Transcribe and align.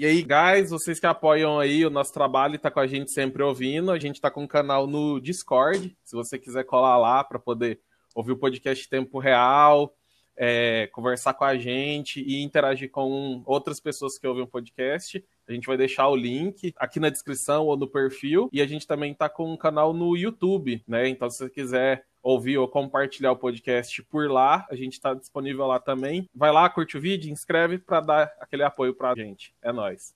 E 0.00 0.06
aí, 0.06 0.22
guys, 0.22 0.70
vocês 0.70 0.98
que 0.98 1.04
apoiam 1.04 1.60
aí 1.60 1.84
o 1.84 1.90
nosso 1.90 2.10
trabalho 2.10 2.54
e 2.54 2.58
tá 2.58 2.70
com 2.70 2.80
a 2.80 2.86
gente 2.86 3.12
sempre 3.12 3.42
ouvindo, 3.42 3.90
a 3.90 3.98
gente 3.98 4.18
tá 4.18 4.30
com 4.30 4.44
um 4.44 4.46
canal 4.46 4.86
no 4.86 5.20
Discord, 5.20 5.94
se 6.02 6.16
você 6.16 6.38
quiser 6.38 6.64
colar 6.64 6.96
lá 6.96 7.22
para 7.22 7.38
poder 7.38 7.78
ouvir 8.14 8.32
o 8.32 8.38
podcast 8.38 8.86
em 8.86 8.88
tempo 8.88 9.18
real, 9.18 9.94
é, 10.42 10.86
conversar 10.86 11.34
com 11.34 11.44
a 11.44 11.54
gente 11.58 12.22
e 12.22 12.42
interagir 12.42 12.90
com 12.90 13.42
outras 13.44 13.78
pessoas 13.78 14.16
que 14.18 14.26
ouvem 14.26 14.42
o 14.42 14.46
podcast. 14.46 15.22
A 15.46 15.52
gente 15.52 15.66
vai 15.66 15.76
deixar 15.76 16.08
o 16.08 16.16
link 16.16 16.72
aqui 16.78 16.98
na 16.98 17.10
descrição 17.10 17.66
ou 17.66 17.76
no 17.76 17.86
perfil. 17.86 18.48
E 18.50 18.62
a 18.62 18.66
gente 18.66 18.86
também 18.86 19.12
tá 19.12 19.28
com 19.28 19.52
um 19.52 19.56
canal 19.56 19.92
no 19.92 20.16
YouTube, 20.16 20.82
né? 20.88 21.06
Então, 21.10 21.28
se 21.28 21.38
você 21.38 21.50
quiser 21.50 22.06
ouvir 22.22 22.56
ou 22.56 22.66
compartilhar 22.66 23.32
o 23.32 23.36
podcast 23.36 24.02
por 24.04 24.30
lá, 24.30 24.66
a 24.70 24.74
gente 24.74 24.94
está 24.94 25.12
disponível 25.12 25.66
lá 25.66 25.78
também. 25.78 26.26
Vai 26.34 26.50
lá, 26.50 26.70
curte 26.70 26.96
o 26.96 27.00
vídeo, 27.00 27.30
inscreve 27.30 27.76
para 27.76 28.00
dar 28.00 28.32
aquele 28.40 28.62
apoio 28.62 28.94
pra 28.94 29.14
gente. 29.14 29.52
É 29.60 29.70
nóis. 29.70 30.14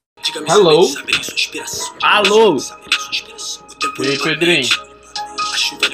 Alô? 0.49 0.89
Alô? 2.03 2.57
E 4.01 4.07
aí, 4.07 4.19
Pedrinho? 4.23 4.69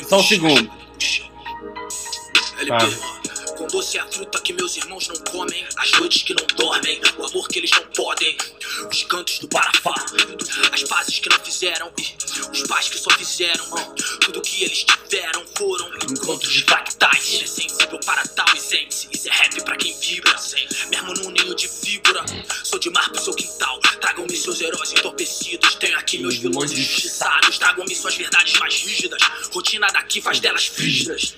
Só 0.08 0.20
um 0.20 0.22
segundo. 0.22 0.70
Tá. 2.68 3.19
Doce 3.70 3.98
a 3.98 4.06
fruta 4.06 4.40
que 4.40 4.52
meus 4.52 4.76
irmãos 4.76 5.06
não 5.06 5.16
comem, 5.30 5.64
as 5.76 5.92
noites 5.92 6.24
que 6.24 6.34
não 6.34 6.44
dormem, 6.56 7.00
o 7.16 7.24
amor 7.24 7.46
que 7.46 7.60
eles 7.60 7.70
não 7.70 7.84
podem, 7.94 8.36
os 8.90 9.04
cantos 9.04 9.38
do 9.38 9.48
Parafá, 9.48 9.94
as 10.72 10.82
pazes 10.82 11.20
que 11.20 11.28
não 11.28 11.38
fizeram, 11.38 11.92
e 11.96 12.50
os 12.50 12.62
pais 12.66 12.88
que 12.88 12.98
só 12.98 13.10
fizeram, 13.10 13.64
tudo 14.20 14.40
que 14.42 14.64
eles 14.64 14.84
tiveram 14.84 15.46
foram 15.56 15.88
encontros 16.10 16.52
de 16.52 16.64
fractais. 16.64 17.40
É 17.42 17.46
sensível 17.46 18.00
para 18.04 18.26
tal 18.28 18.56
essência, 18.56 19.08
isso 19.12 19.28
é 19.28 19.32
rap 19.32 19.64
pra 19.64 19.76
quem 19.76 19.96
vibra, 20.00 20.34
mesmo 20.90 21.14
num 21.14 21.30
ninho 21.30 21.54
de 21.54 21.68
figura. 21.68 22.24
Sou 22.64 22.78
de 22.78 22.90
mar 22.90 23.08
pro 23.10 23.22
seu 23.22 23.34
quintal, 23.34 23.78
tragam-me 24.00 24.36
seus 24.36 24.60
heróis 24.60 24.90
entorpecidos. 24.92 25.76
Tenho 25.76 25.96
aqui 25.96 26.18
meus 26.18 26.36
vilões 26.36 26.72
injustiçados, 26.72 27.56
tragam-me 27.58 27.94
suas 27.94 28.16
verdades 28.16 28.58
mais 28.58 28.74
rígidas. 28.82 29.22
Rotina 29.52 29.86
daqui 29.92 30.20
faz 30.20 30.40
delas 30.40 30.66
frígidas. 30.66 31.36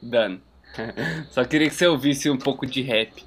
Dano. 0.00 0.53
Só 1.30 1.44
queria 1.44 1.68
que 1.68 1.74
você 1.74 1.86
ouvisse 1.86 2.30
um 2.30 2.38
pouco 2.38 2.66
de 2.66 2.82
rap. 2.82 3.24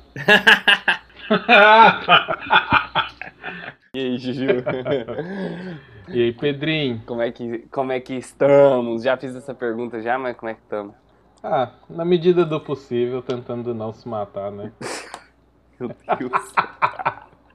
E 3.94 4.00
aí, 4.00 4.18
Juju? 4.18 4.48
E 6.10 6.24
aí, 6.24 6.32
Pedrinho? 6.32 7.02
Como 7.06 7.22
é 7.22 7.30
que, 7.32 7.68
como 7.70 7.92
é 7.92 8.00
que 8.00 8.14
estamos? 8.14 9.04
Já 9.04 9.18
fiz 9.18 9.36
essa 9.36 9.54
pergunta 9.54 10.02
já, 10.02 10.18
mas 10.18 10.38
como 10.38 10.50
é 10.50 10.54
que 10.54 10.62
estamos? 10.62 10.96
Ah, 11.44 11.72
na 11.90 12.06
medida 12.06 12.46
do 12.46 12.62
possível, 12.62 13.22
tentando 13.22 13.74
não 13.74 13.92
se 13.92 14.08
matar, 14.08 14.50
né? 14.50 14.72
Meu 15.78 15.90
Deus. 15.90 16.54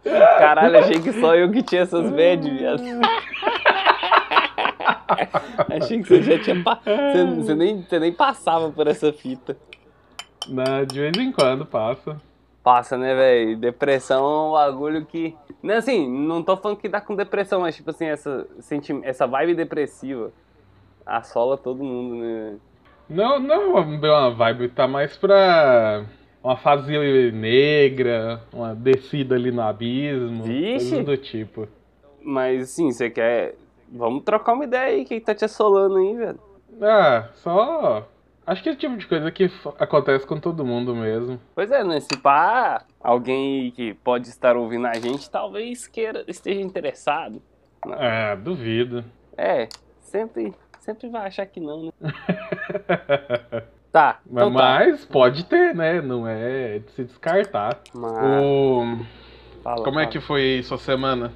Caralho, 0.05 0.79
achei 0.81 1.01
que 1.01 1.13
só 1.15 1.35
eu 1.35 1.51
que 1.51 1.63
tinha 1.63 1.81
essas 1.81 2.11
bad, 2.11 2.51
viado. 2.51 2.83
Achei 5.75 6.03
que 6.03 6.09
você 6.09 6.23
já 6.23 6.39
tinha. 6.39 6.63
Você, 6.63 7.25
você 7.37 7.55
nem, 7.55 7.83
você 7.83 7.99
nem 7.99 8.13
passava 8.13 8.71
por 8.71 8.87
essa 8.87 9.13
fita. 9.13 9.57
Na, 10.49 10.85
de 10.85 11.01
vez 11.01 11.17
em 11.17 11.33
quando 11.33 11.67
passa. 11.67 12.17
Passa, 12.63 12.97
né, 12.97 13.15
velho? 13.15 13.57
Depressão 13.57 14.25
é 14.25 14.49
um 14.49 14.53
bagulho 14.53 15.05
que. 15.07 15.35
Não, 15.63 15.75
assim, 15.75 16.09
não 16.09 16.43
tô 16.43 16.57
falando 16.57 16.79
que 16.79 16.89
dá 16.89 17.01
com 17.01 17.17
depressão, 17.17 17.61
mas, 17.61 17.77
tipo 17.77 17.91
assim, 17.91 18.07
essa, 18.07 18.47
senti... 18.61 18.99
essa 19.03 19.27
vibe 19.27 19.55
depressiva 19.55 20.33
assola 21.05 21.57
todo 21.57 21.83
mundo, 21.83 22.17
né? 22.17 22.57
Não, 23.09 23.39
não 23.39 23.77
é 23.77 23.83
uma 23.89 24.31
vibe, 24.31 24.69
tá 24.69 24.87
mais 24.87 25.17
pra 25.17 26.05
uma 26.43 26.57
fase 26.57 26.93
negra, 27.33 28.43
uma 28.53 28.75
descida 28.75 29.35
ali 29.35 29.51
no 29.51 29.63
abismo, 29.63 30.45
Vixe! 30.45 30.91
coisas 30.91 31.05
do 31.05 31.17
tipo. 31.17 31.69
Mas, 32.23 32.63
assim, 32.63 32.91
você 32.91 33.11
quer. 33.11 33.55
Vamos 33.91 34.25
trocar 34.25 34.55
uma 34.55 34.65
ideia 34.65 34.95
aí, 34.95 35.03
o 35.03 35.05
que 35.05 35.21
que 35.21 35.27
tá 35.27 35.35
te 35.35 35.45
assolando 35.45 35.97
aí, 35.97 36.17
velho? 36.17 36.41
Ah, 36.81 37.29
só. 37.35 38.09
Acho 38.47 38.63
que 38.63 38.69
é 38.69 38.73
o 38.73 38.77
tipo 38.77 38.97
de 38.97 39.07
coisa 39.07 39.31
que 39.31 39.49
acontece 39.79 40.27
com 40.27 40.39
todo 40.39 40.65
mundo 40.65 40.95
mesmo. 40.97 41.41
Pois 41.55 41.71
é, 41.71 41.85
né? 41.85 42.01
Se 42.01 42.17
pá, 42.17 42.85
alguém 43.01 43.71
que 43.71 43.95
pode 43.95 44.29
estar 44.29 44.57
ouvindo 44.57 44.87
a 44.87 44.95
gente, 44.95 45.31
talvez 45.31 45.87
queira, 45.87 46.25
esteja 46.27 46.61
interessado. 46.61 47.41
Ah, 47.85 48.35
duvido. 48.35 49.05
É, 49.37 49.69
sempre, 50.01 50.53
sempre 50.81 51.09
vai 51.09 51.27
achar 51.29 51.47
que 51.47 51.61
não, 51.61 51.85
né? 51.85 51.93
Tá, 53.93 54.21
Mas, 54.25 54.47
então 54.47 54.55
tá. 54.55 54.59
mas 54.59 55.05
pode 55.05 55.45
ter, 55.45 55.75
né? 55.75 56.01
Não 56.01 56.27
é 56.27 56.79
de 56.79 56.91
se 56.93 57.05
descartar. 57.05 57.79
Mas, 57.95 58.43
O... 58.43 58.99
fala, 59.63 59.85
Como 59.85 60.01
é 60.01 60.05
fala. 60.05 60.13
que 60.13 60.19
foi 60.19 60.63
sua 60.65 60.79
semana? 60.79 61.31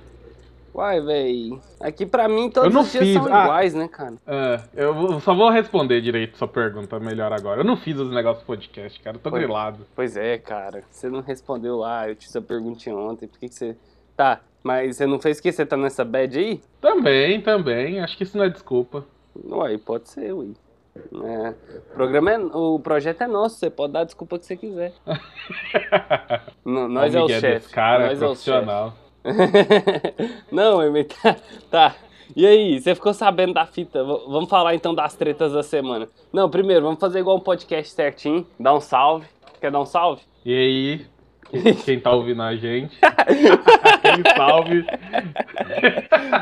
Uai, 0.76 1.00
véi. 1.00 1.58
Aqui 1.80 2.04
pra 2.04 2.28
mim 2.28 2.50
todos 2.50 2.74
os 2.74 2.92
dias 2.92 3.04
fiz, 3.04 3.14
são 3.14 3.34
ah. 3.34 3.44
iguais, 3.44 3.72
né, 3.72 3.88
cara? 3.88 4.16
Ah, 4.26 4.62
eu 4.74 5.18
só 5.20 5.34
vou 5.34 5.48
responder 5.48 6.02
direito 6.02 6.36
sua 6.36 6.46
pergunta 6.46 7.00
melhor 7.00 7.32
agora. 7.32 7.62
Eu 7.62 7.64
não 7.64 7.78
fiz 7.78 7.98
os 7.98 8.10
negócios 8.10 8.44
podcast, 8.44 9.00
cara. 9.00 9.16
Eu 9.16 9.20
tô 9.20 9.30
Foi. 9.30 9.40
grilado. 9.40 9.86
Pois 9.94 10.18
é, 10.18 10.36
cara. 10.36 10.84
Você 10.90 11.08
não 11.08 11.22
respondeu 11.22 11.78
lá, 11.78 12.06
eu 12.06 12.14
te 12.14 12.26
fiz 12.26 12.36
a 12.36 12.42
perguntinha 12.42 12.94
ontem. 12.94 13.26
Por 13.26 13.38
que, 13.38 13.48
que 13.48 13.54
você. 13.54 13.74
Tá, 14.14 14.42
mas 14.62 14.98
você 14.98 15.06
não 15.06 15.18
fez 15.18 15.40
que 15.40 15.50
você 15.50 15.64
tá 15.64 15.78
nessa 15.78 16.04
bad 16.04 16.38
aí? 16.38 16.60
Também, 16.78 17.40
também. 17.40 18.00
Acho 18.00 18.14
que 18.14 18.24
isso 18.24 18.36
não 18.36 18.44
é 18.44 18.50
desculpa. 18.50 19.02
Uai, 19.46 19.78
pode 19.78 20.10
ser, 20.10 20.34
ui. 20.34 20.52
É, 20.94 21.54
o 21.78 21.94
programa 21.94 22.32
é. 22.32 22.38
O 22.38 22.78
projeto 22.78 23.22
é 23.22 23.26
nosso, 23.26 23.56
você 23.56 23.70
pode 23.70 23.94
dar 23.94 24.00
a 24.00 24.04
desculpa 24.04 24.38
que 24.38 24.44
você 24.44 24.56
quiser. 24.58 24.92
N- 26.66 26.88
nós 26.88 27.14
Olha 27.14 27.20
é 27.20 27.24
o 27.24 27.40
chefe. 27.40 27.72
cara, 27.72 28.08
nós 28.08 28.20
é 28.20 28.24
o 28.24 28.28
profissional. 28.28 28.94
não, 30.50 30.90
me... 30.92 31.04
tá, 31.04 31.36
tá. 31.70 31.96
E 32.34 32.46
aí, 32.46 32.80
você 32.80 32.94
ficou 32.94 33.14
sabendo 33.14 33.54
da 33.54 33.66
fita? 33.66 34.02
V- 34.02 34.24
vamos 34.28 34.48
falar 34.48 34.74
então 34.74 34.94
das 34.94 35.14
tretas 35.14 35.52
da 35.52 35.62
semana. 35.62 36.08
Não, 36.32 36.50
primeiro, 36.50 36.82
vamos 36.82 37.00
fazer 37.00 37.20
igual 37.20 37.36
um 37.36 37.40
podcast 37.40 37.92
certinho. 37.92 38.46
Dar 38.58 38.74
um 38.74 38.80
salve. 38.80 39.26
Quer 39.60 39.70
dar 39.70 39.80
um 39.80 39.86
salve? 39.86 40.22
E 40.44 40.52
aí, 40.52 41.06
quem, 41.50 41.74
quem 41.84 42.00
tá 42.00 42.12
ouvindo 42.12 42.42
a 42.42 42.54
gente? 42.54 42.96
Aquele 43.00 44.22
salve. 44.36 44.84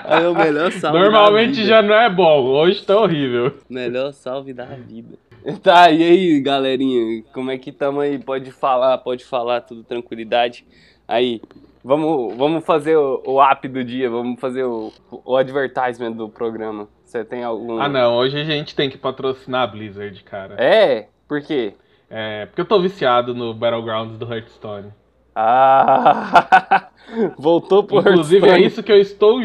É 0.09 0.29
o 0.29 0.35
melhor 0.35 0.73
salve 0.73 0.99
Normalmente 0.99 1.65
já 1.65 1.83
não 1.83 1.95
é 1.95 2.09
bom, 2.09 2.45
hoje 2.45 2.85
tá 2.85 2.99
horrível. 2.99 3.53
Melhor 3.69 4.13
salve 4.13 4.53
da 4.53 4.65
vida. 4.65 5.17
Tá, 5.63 5.91
e 5.91 6.03
aí, 6.03 6.41
galerinha? 6.41 7.23
Como 7.33 7.51
é 7.51 7.59
que 7.59 7.71
tamo 7.71 8.01
aí? 8.01 8.19
Pode 8.19 8.51
falar, 8.51 8.97
pode 8.99 9.25
falar, 9.25 9.61
tudo 9.61 9.85
tranquilidade. 9.85 10.65
Aí, 11.07 11.43
vamos, 11.85 12.35
vamos 12.37 12.65
fazer 12.65 12.97
o, 12.97 13.23
o 13.27 13.43
app 13.43 13.69
do 13.69 13.85
dia, 13.85 14.09
vamos 14.09 14.41
fazer 14.41 14.65
o, 14.65 14.91
o 15.11 15.37
advertisement 15.37 16.13
do 16.13 16.29
programa. 16.29 16.89
Você 17.05 17.25
tem 17.25 17.45
algum. 17.45 17.79
Ah 17.81 17.89
não, 17.89 18.17
hoje 18.17 18.41
a 18.41 18.45
gente 18.45 18.75
tem 18.75 18.89
que 18.89 18.97
patrocinar 18.97 19.63
a 19.63 19.67
Blizzard, 19.67 20.25
cara. 20.25 20.55
É? 20.59 21.09
Por 21.29 21.43
quê? 21.43 21.75
É, 22.11 22.47
porque 22.47 22.61
eu 22.63 22.67
tô 22.67 22.81
viciado 22.81 23.35
no 23.35 23.53
Battlegrounds 23.53 24.17
do 24.17 24.33
Hearthstone. 24.33 24.93
Ah! 25.35 26.89
Voltou 27.39 27.85
pro 27.85 27.99
Inclusive 27.99 28.47
é 28.47 28.51
Hearthstone. 28.51 28.67
isso 28.67 28.83
que 28.83 28.93
eu 28.93 28.99
estou 28.99 29.41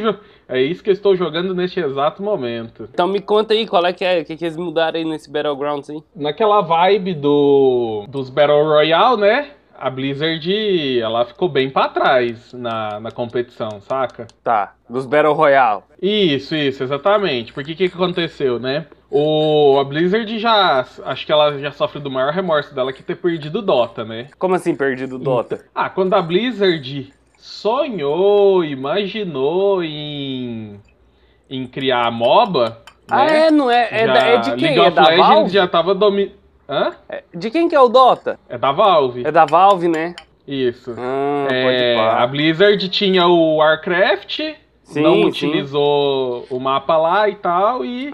é 0.47 0.59
isso 0.59 0.83
que 0.83 0.89
eu 0.89 0.93
estou 0.93 1.15
jogando 1.15 1.53
neste 1.53 1.79
exato 1.79 2.23
momento. 2.23 2.89
Então 2.91 3.07
me 3.07 3.21
conta 3.21 3.53
aí 3.53 3.67
qual 3.67 3.85
é 3.85 3.93
que 3.93 4.03
é, 4.03 4.21
o 4.21 4.25
que, 4.25 4.35
que 4.35 4.45
eles 4.45 4.57
mudaram 4.57 4.97
aí 4.97 5.05
nesse 5.05 5.31
Battlegrounds 5.31 5.89
aí. 5.91 6.01
Naquela 6.15 6.61
vibe 6.61 7.13
do 7.13 8.05
dos 8.09 8.31
Battle 8.31 8.63
Royale, 8.63 9.21
né? 9.21 9.51
A 9.79 9.89
Blizzard, 9.89 10.99
ela 10.99 11.23
ficou 11.25 11.47
bem 11.47 11.69
pra 11.69 11.87
trás 11.87 12.51
na, 12.53 12.99
na 12.99 13.11
competição, 13.11 13.79
saca? 13.81 14.27
Tá, 14.43 14.73
dos 14.89 15.05
Battle 15.05 15.33
Royale. 15.33 15.83
Isso, 16.01 16.53
isso, 16.55 16.83
exatamente. 16.83 17.53
Porque 17.53 17.71
o 17.71 17.75
que, 17.75 17.87
que 17.89 17.95
aconteceu, 17.95 18.59
né? 18.59 18.85
O, 19.09 19.77
a 19.79 19.83
Blizzard 19.83 20.37
já. 20.37 20.85
Acho 21.05 21.25
que 21.25 21.31
ela 21.31 21.57
já 21.59 21.71
sofre 21.71 21.99
do 21.99 22.11
maior 22.11 22.31
remorso 22.33 22.75
dela 22.75 22.91
que 22.93 23.01
ter 23.01 23.15
perdido 23.15 23.59
o 23.59 23.61
Dota, 23.61 24.03
né? 24.03 24.27
Como 24.37 24.53
assim 24.53 24.75
perdido 24.75 25.15
o 25.15 25.19
Dota? 25.19 25.65
Ah, 25.73 25.89
quando 25.89 26.13
a 26.13 26.21
Blizzard 26.21 27.11
sonhou, 27.37 28.63
imaginou 28.63 29.83
em, 29.83 30.79
em 31.49 31.65
criar 31.67 32.05
a 32.07 32.11
MOBA. 32.11 32.77
Ah, 33.09 33.25
né? 33.25 33.47
é? 33.47 33.51
Não 33.51 33.71
é? 33.71 33.87
É, 33.91 34.05
já- 34.07 34.17
é 34.17 34.37
de 34.37 34.51
quem? 34.55 34.61
League 34.75 34.79
É 34.79 34.81
of 34.87 34.91
da 34.95 35.03
Legends 35.07 35.27
Valve? 35.27 35.49
já 35.49 35.67
tava 35.67 35.95
dominando. 35.95 36.38
Hã? 36.69 36.93
É- 37.09 37.23
De 37.33 37.49
quem 37.49 37.67
que 37.67 37.75
é 37.75 37.81
o 37.81 37.89
Dota? 37.89 38.39
É 38.47 38.57
da 38.57 38.71
Valve. 38.71 39.25
É 39.25 39.31
da 39.31 39.45
Valve, 39.45 39.87
né? 39.87 40.15
Isso. 40.47 40.93
Ah, 40.97 41.47
É, 41.51 41.97
a. 41.99 42.25
Blizzard 42.27 42.87
tinha 42.89 43.25
o 43.27 43.57
Warcraft, 43.57 44.39
Sim, 44.83 45.01
não 45.01 45.15
sim. 45.15 45.25
utilizou 45.25 46.45
o 46.49 46.59
mapa 46.59 46.95
lá 46.97 47.27
e 47.29 47.35
tal, 47.35 47.83
e 47.85 48.13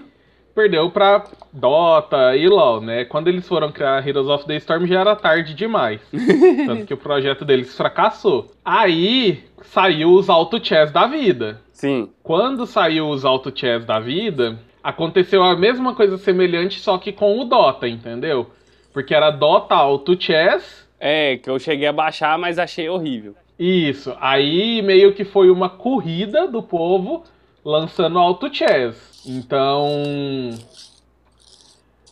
perdeu 0.54 0.90
pra 0.90 1.24
Dota 1.52 2.34
e 2.36 2.48
LoL, 2.48 2.80
né? 2.80 3.04
Quando 3.04 3.28
eles 3.28 3.46
foram 3.46 3.70
criar 3.70 4.06
Heroes 4.06 4.28
of 4.28 4.46
the 4.46 4.56
Storm 4.56 4.86
já 4.86 5.00
era 5.00 5.14
tarde 5.16 5.54
demais. 5.54 6.00
Tanto 6.66 6.86
que 6.86 6.94
o 6.94 6.98
projeto 6.98 7.44
deles 7.44 7.76
fracassou. 7.76 8.50
Aí 8.64 9.44
saiu 9.62 10.10
os 10.12 10.28
auto 10.30 10.62
chess 10.64 10.90
da 10.90 11.06
vida. 11.06 11.60
Sim. 11.72 12.08
Quando 12.22 12.66
saiu 12.66 13.08
os 13.08 13.24
auto 13.24 13.50
chess 13.54 13.84
da 13.84 13.98
vida, 14.00 14.58
aconteceu 14.86 15.42
a 15.42 15.56
mesma 15.56 15.96
coisa 15.96 16.16
semelhante, 16.16 16.78
só 16.78 16.96
que 16.96 17.10
com 17.10 17.40
o 17.40 17.44
Dota, 17.44 17.88
entendeu? 17.88 18.48
Porque 18.92 19.12
era 19.12 19.32
Dota 19.32 19.74
Auto 19.74 20.16
Chess 20.20 20.86
É, 21.00 21.36
que 21.38 21.50
eu 21.50 21.58
cheguei 21.58 21.88
a 21.88 21.92
baixar, 21.92 22.38
mas 22.38 22.56
achei 22.56 22.88
horrível. 22.88 23.34
Isso. 23.58 24.14
Aí 24.20 24.80
meio 24.82 25.12
que 25.12 25.24
foi 25.24 25.50
uma 25.50 25.68
corrida 25.68 26.46
do 26.46 26.62
povo 26.62 27.24
lançando 27.64 28.16
Auto 28.16 28.48
Chess. 28.54 29.24
Então. 29.26 30.50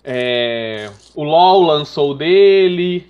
É, 0.03 0.91
o 1.15 1.23
LoL 1.23 1.63
lançou 1.63 2.11
o 2.11 2.15
dele. 2.15 3.07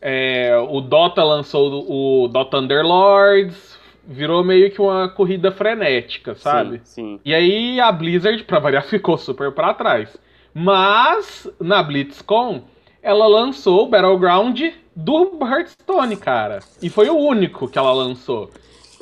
É, 0.00 0.56
o 0.56 0.80
Dota 0.80 1.24
lançou 1.24 1.84
o 1.86 2.28
Dota 2.28 2.58
Underlords. 2.58 3.69
Virou 4.12 4.42
meio 4.42 4.68
que 4.72 4.80
uma 4.82 5.08
corrida 5.08 5.52
frenética, 5.52 6.34
sabe? 6.34 6.80
Sim, 6.82 7.18
sim. 7.18 7.20
E 7.24 7.32
aí 7.32 7.78
a 7.78 7.92
Blizzard, 7.92 8.42
pra 8.42 8.58
variar, 8.58 8.82
ficou 8.90 9.16
super 9.16 9.52
pra 9.52 9.72
trás. 9.72 10.18
Mas 10.52 11.48
na 11.60 11.80
BlitzCon, 11.80 12.64
ela 13.00 13.28
lançou 13.28 13.84
o 13.84 13.88
Battleground 13.88 14.60
do 14.96 15.38
Hearthstone, 15.40 16.16
cara. 16.16 16.58
E 16.82 16.90
foi 16.90 17.08
o 17.08 17.16
único 17.16 17.68
que 17.68 17.78
ela 17.78 17.92
lançou. 17.92 18.50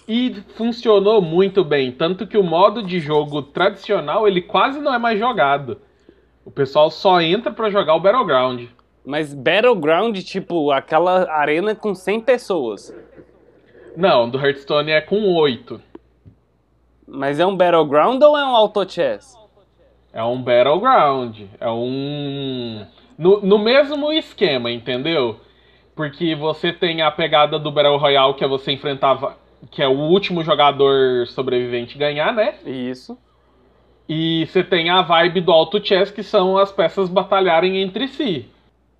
E 0.06 0.36
funcionou 0.56 1.22
muito 1.22 1.64
bem, 1.64 1.90
tanto 1.90 2.26
que 2.26 2.36
o 2.36 2.42
modo 2.42 2.82
de 2.82 3.00
jogo 3.00 3.40
tradicional, 3.40 4.28
ele 4.28 4.42
quase 4.42 4.78
não 4.78 4.92
é 4.92 4.98
mais 4.98 5.18
jogado. 5.18 5.80
O 6.44 6.50
pessoal 6.50 6.90
só 6.90 7.18
entra 7.22 7.50
pra 7.50 7.70
jogar 7.70 7.94
o 7.94 8.00
Battleground. 8.00 8.64
Mas 9.06 9.32
Battleground, 9.32 10.18
tipo, 10.18 10.70
aquela 10.70 11.30
arena 11.32 11.74
com 11.74 11.94
100 11.94 12.20
pessoas. 12.20 12.94
Não, 13.98 14.30
do 14.30 14.38
Hearthstone 14.38 14.92
é 14.92 15.00
com 15.00 15.34
8. 15.34 15.82
Mas 17.04 17.40
é 17.40 17.44
um 17.44 17.56
Battleground 17.56 18.22
ou 18.22 18.38
é 18.38 18.44
um 18.44 18.54
Auto 18.54 18.88
Chess? 18.88 19.36
É 20.12 20.22
um 20.22 20.40
Battleground. 20.40 21.40
É 21.58 21.68
um. 21.68 22.86
No, 23.18 23.40
no 23.40 23.58
mesmo 23.58 24.12
esquema, 24.12 24.70
entendeu? 24.70 25.40
Porque 25.96 26.32
você 26.36 26.72
tem 26.72 27.02
a 27.02 27.10
pegada 27.10 27.58
do 27.58 27.72
Battle 27.72 27.96
Royale, 27.96 28.34
que 28.34 28.44
é 28.44 28.46
você 28.46 28.70
enfrentava. 28.70 29.36
Que 29.68 29.82
é 29.82 29.88
o 29.88 29.98
último 29.98 30.44
jogador 30.44 31.26
sobrevivente 31.26 31.98
ganhar, 31.98 32.32
né? 32.32 32.54
Isso. 32.64 33.18
E 34.08 34.46
você 34.46 34.62
tem 34.62 34.90
a 34.90 35.02
vibe 35.02 35.40
do 35.40 35.50
Auto 35.50 35.84
Chess, 35.84 36.12
que 36.12 36.22
são 36.22 36.56
as 36.56 36.70
peças 36.70 37.08
batalharem 37.08 37.82
entre 37.82 38.06
si. 38.06 38.48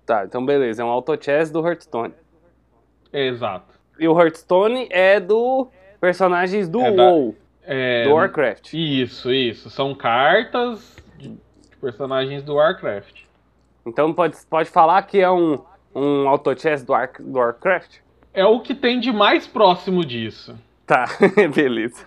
Tá, 0.05 0.25
então 0.25 0.45
beleza. 0.45 0.81
É 0.81 0.85
um 0.85 0.89
Auto 0.89 1.17
Chess 1.23 1.49
do 1.49 1.65
Hearthstone. 1.65 2.13
Exato. 3.13 3.78
E 3.99 4.07
o 4.07 4.19
Hearthstone 4.19 4.87
é 4.89 5.19
do 5.19 5.67
personagens 5.99 6.67
do 6.69 6.81
É 6.81 6.91
da- 6.91 7.03
WoW, 7.03 7.35
É, 7.63 8.03
do 8.05 8.13
Warcraft. 8.13 8.73
Isso, 8.73 9.31
isso. 9.31 9.69
São 9.69 9.93
cartas 9.93 10.95
de 11.17 11.35
personagens 11.81 12.41
do 12.43 12.55
Warcraft. 12.55 13.23
Então 13.85 14.13
pode, 14.13 14.37
pode 14.49 14.69
falar 14.69 15.01
que 15.03 15.19
é 15.19 15.29
um, 15.29 15.59
um 15.93 16.27
Auto 16.27 16.57
Chess 16.59 16.83
do, 16.83 16.93
Ar- 16.93 17.11
do 17.19 17.37
Warcraft? 17.37 17.97
É 18.33 18.45
o 18.45 18.59
que 18.61 18.73
tem 18.75 18.99
de 18.99 19.11
mais 19.11 19.45
próximo 19.47 20.05
disso. 20.05 20.55
Tá, 20.85 21.05
beleza. 21.53 22.03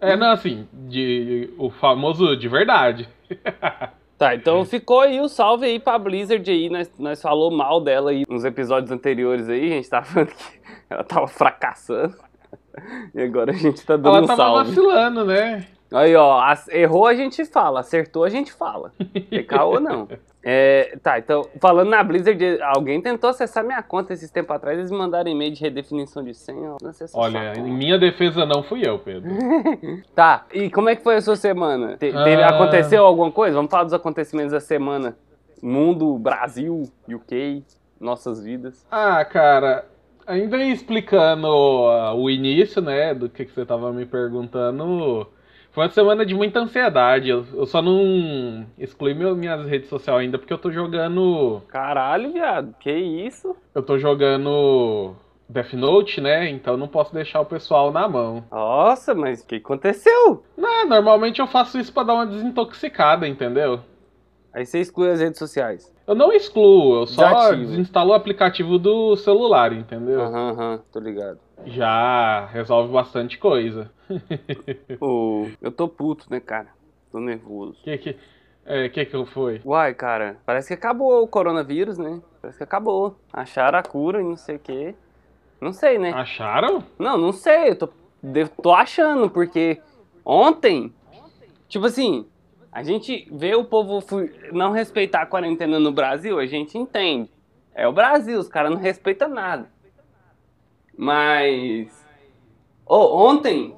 É, 0.00 0.14
não, 0.16 0.30
assim, 0.30 0.68
de, 0.72 1.52
o 1.58 1.70
famoso 1.70 2.36
de 2.36 2.48
verdade. 2.48 3.08
Tá, 4.18 4.34
então 4.34 4.64
ficou 4.64 5.00
aí 5.00 5.20
o 5.20 5.28
salve 5.28 5.64
aí 5.66 5.78
pra 5.78 5.96
Blizzard 5.96 6.50
aí, 6.50 6.68
nós, 6.68 6.90
nós 6.98 7.22
falou 7.22 7.52
mal 7.52 7.80
dela 7.80 8.10
aí 8.10 8.24
nos 8.28 8.44
episódios 8.44 8.90
anteriores 8.90 9.48
aí, 9.48 9.66
a 9.66 9.76
gente 9.76 9.88
tava 9.88 10.04
falando 10.06 10.28
que 10.30 10.60
ela 10.90 11.04
tava 11.04 11.28
fracassando. 11.28 12.16
E 13.14 13.20
agora 13.22 13.52
a 13.52 13.54
gente 13.54 13.84
tá 13.86 13.96
dando 13.96 14.08
Ela 14.08 14.22
um 14.22 14.26
tava 14.26 14.36
salve. 14.36 14.70
vacilando, 14.70 15.24
né? 15.24 15.66
Aí, 15.90 16.14
ó, 16.14 16.40
errou 16.70 17.06
a 17.06 17.14
gente 17.14 17.44
fala, 17.46 17.80
acertou 17.80 18.24
a 18.24 18.28
gente 18.28 18.52
fala. 18.52 18.92
É 19.30 19.42
caô 19.42 19.80
não. 19.80 20.06
É, 20.42 20.96
tá, 21.02 21.18
então, 21.18 21.46
falando 21.60 21.88
na 21.90 22.02
Blizzard, 22.02 22.58
alguém 22.62 23.00
tentou 23.00 23.30
acessar 23.30 23.64
minha 23.64 23.82
conta 23.82 24.12
esses 24.12 24.30
tempos 24.30 24.54
atrás, 24.54 24.78
eles 24.78 24.90
me 24.90 24.96
mandaram 24.96 25.30
e-mail 25.30 25.52
de 25.52 25.60
redefinição 25.60 26.22
de 26.22 26.32
senha. 26.34 26.76
acessou 26.84 27.20
Olha, 27.20 27.54
em 27.58 27.72
minha 27.72 27.98
defesa 27.98 28.46
não 28.46 28.62
fui 28.62 28.82
eu, 28.86 28.98
Pedro. 28.98 29.30
Tá, 30.14 30.46
e 30.52 30.70
como 30.70 30.88
é 30.88 30.96
que 30.96 31.02
foi 31.02 31.16
a 31.16 31.20
sua 31.20 31.36
semana? 31.36 31.92
Te- 31.96 32.12
teve- 32.12 32.42
Ah. 32.42 32.48
Aconteceu 32.50 33.04
alguma 33.04 33.30
coisa? 33.32 33.56
Vamos 33.56 33.70
falar 33.70 33.84
dos 33.84 33.92
acontecimentos 33.92 34.52
da 34.52 34.60
semana. 34.60 35.16
Mundo, 35.62 36.16
Brasil, 36.18 36.84
UK, 37.08 37.64
nossas 38.00 38.42
vidas. 38.42 38.86
Ah, 38.90 39.24
cara, 39.24 39.84
ainda 40.26 40.56
explicando 40.62 41.46
ah, 41.48 42.14
o 42.14 42.30
início, 42.30 42.80
né, 42.80 43.12
do 43.14 43.28
que, 43.28 43.44
que 43.44 43.52
você 43.52 43.66
tava 43.66 43.92
me 43.92 44.06
perguntando, 44.06 45.26
foi 45.70 45.84
uma 45.84 45.90
semana 45.90 46.24
de 46.26 46.34
muita 46.34 46.60
ansiedade. 46.60 47.28
Eu, 47.28 47.44
eu 47.54 47.66
só 47.66 47.80
não 47.82 48.66
excluí 48.78 49.14
meu, 49.14 49.36
minhas 49.36 49.66
redes 49.66 49.88
sociais 49.88 50.20
ainda 50.20 50.38
porque 50.38 50.52
eu 50.52 50.58
tô 50.58 50.70
jogando. 50.70 51.62
Caralho, 51.68 52.32
viado, 52.32 52.74
que 52.80 52.90
isso? 52.92 53.54
Eu 53.74 53.82
tô 53.82 53.98
jogando 53.98 55.14
Death 55.48 55.72
Note, 55.74 56.20
né? 56.20 56.48
Então 56.50 56.76
não 56.76 56.88
posso 56.88 57.12
deixar 57.14 57.40
o 57.40 57.46
pessoal 57.46 57.92
na 57.92 58.08
mão. 58.08 58.44
Nossa, 58.50 59.14
mas 59.14 59.40
o 59.42 59.46
que 59.46 59.56
aconteceu? 59.56 60.42
Não, 60.56 60.86
normalmente 60.88 61.40
eu 61.40 61.46
faço 61.46 61.78
isso 61.78 61.92
pra 61.92 62.02
dar 62.02 62.14
uma 62.14 62.26
desintoxicada, 62.26 63.26
entendeu? 63.28 63.80
Aí 64.52 64.66
você 64.66 64.80
exclui 64.80 65.10
as 65.10 65.20
redes 65.20 65.38
sociais. 65.38 65.92
Eu 66.06 66.14
não 66.14 66.32
excluo, 66.32 67.02
eu 67.02 67.06
só 67.06 67.28
Desativo. 67.28 67.66
desinstalo 67.66 68.10
o 68.10 68.14
aplicativo 68.14 68.78
do 68.78 69.14
celular, 69.16 69.72
entendeu? 69.72 70.20
Aham, 70.22 70.50
aham, 70.50 70.80
tô 70.90 70.98
ligado. 70.98 71.38
Já 71.66 72.46
resolve 72.46 72.92
bastante 72.92 73.38
coisa. 73.38 73.90
Eu 75.60 75.72
tô 75.72 75.88
puto, 75.88 76.26
né, 76.30 76.40
cara? 76.40 76.68
Tô 77.10 77.20
nervoso. 77.20 77.76
Que 77.82 77.98
que, 77.98 78.16
é, 78.64 78.88
que 78.88 79.04
que 79.04 79.26
foi? 79.26 79.60
Uai, 79.64 79.94
cara, 79.94 80.36
parece 80.46 80.68
que 80.68 80.74
acabou 80.74 81.22
o 81.22 81.28
coronavírus, 81.28 81.98
né? 81.98 82.20
Parece 82.40 82.58
que 82.58 82.64
acabou. 82.64 83.16
Acharam 83.32 83.78
a 83.78 83.82
cura 83.82 84.20
e 84.20 84.24
não 84.24 84.36
sei 84.36 84.56
o 84.56 84.60
quê. 84.60 84.94
Não 85.60 85.72
sei, 85.72 85.98
né? 85.98 86.12
Acharam? 86.12 86.84
Não, 86.98 87.16
não 87.18 87.32
sei, 87.32 87.70
eu 87.70 87.76
tô, 87.76 87.88
devo- 88.22 88.52
tô 88.62 88.72
achando, 88.72 89.28
porque 89.28 89.80
ontem, 90.24 90.92
tipo 91.68 91.86
assim, 91.86 92.26
a 92.70 92.82
gente 92.82 93.26
vê 93.32 93.54
o 93.56 93.64
povo 93.64 93.98
não 94.52 94.70
respeitar 94.70 95.22
a 95.22 95.26
quarentena 95.26 95.80
no 95.80 95.90
Brasil, 95.90 96.38
a 96.38 96.46
gente 96.46 96.78
entende. 96.78 97.28
É 97.74 97.88
o 97.88 97.92
Brasil, 97.92 98.38
os 98.38 98.48
caras 98.48 98.70
não 98.70 98.78
respeitam 98.78 99.28
nada. 99.28 99.68
Mas. 100.98 102.04
Ô, 102.84 103.28
ontem, 103.28 103.72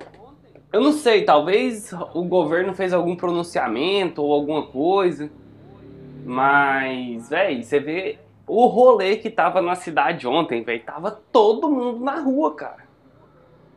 eu 0.72 0.80
não 0.80 0.92
sei, 0.92 1.22
talvez 1.22 1.92
o 2.14 2.24
governo 2.24 2.72
fez 2.72 2.94
algum 2.94 3.14
pronunciamento 3.14 4.22
ou 4.22 4.32
alguma 4.32 4.66
coisa. 4.66 5.30
Mas, 6.24 7.28
véi, 7.28 7.62
você 7.62 7.78
vê 7.78 8.18
o 8.46 8.64
rolê 8.66 9.16
que 9.16 9.28
tava 9.28 9.60
na 9.60 9.74
cidade 9.74 10.26
ontem, 10.26 10.62
velho. 10.62 10.82
Tava 10.82 11.10
todo 11.10 11.70
mundo 11.70 12.02
na 12.02 12.20
rua, 12.20 12.54
cara. 12.54 12.88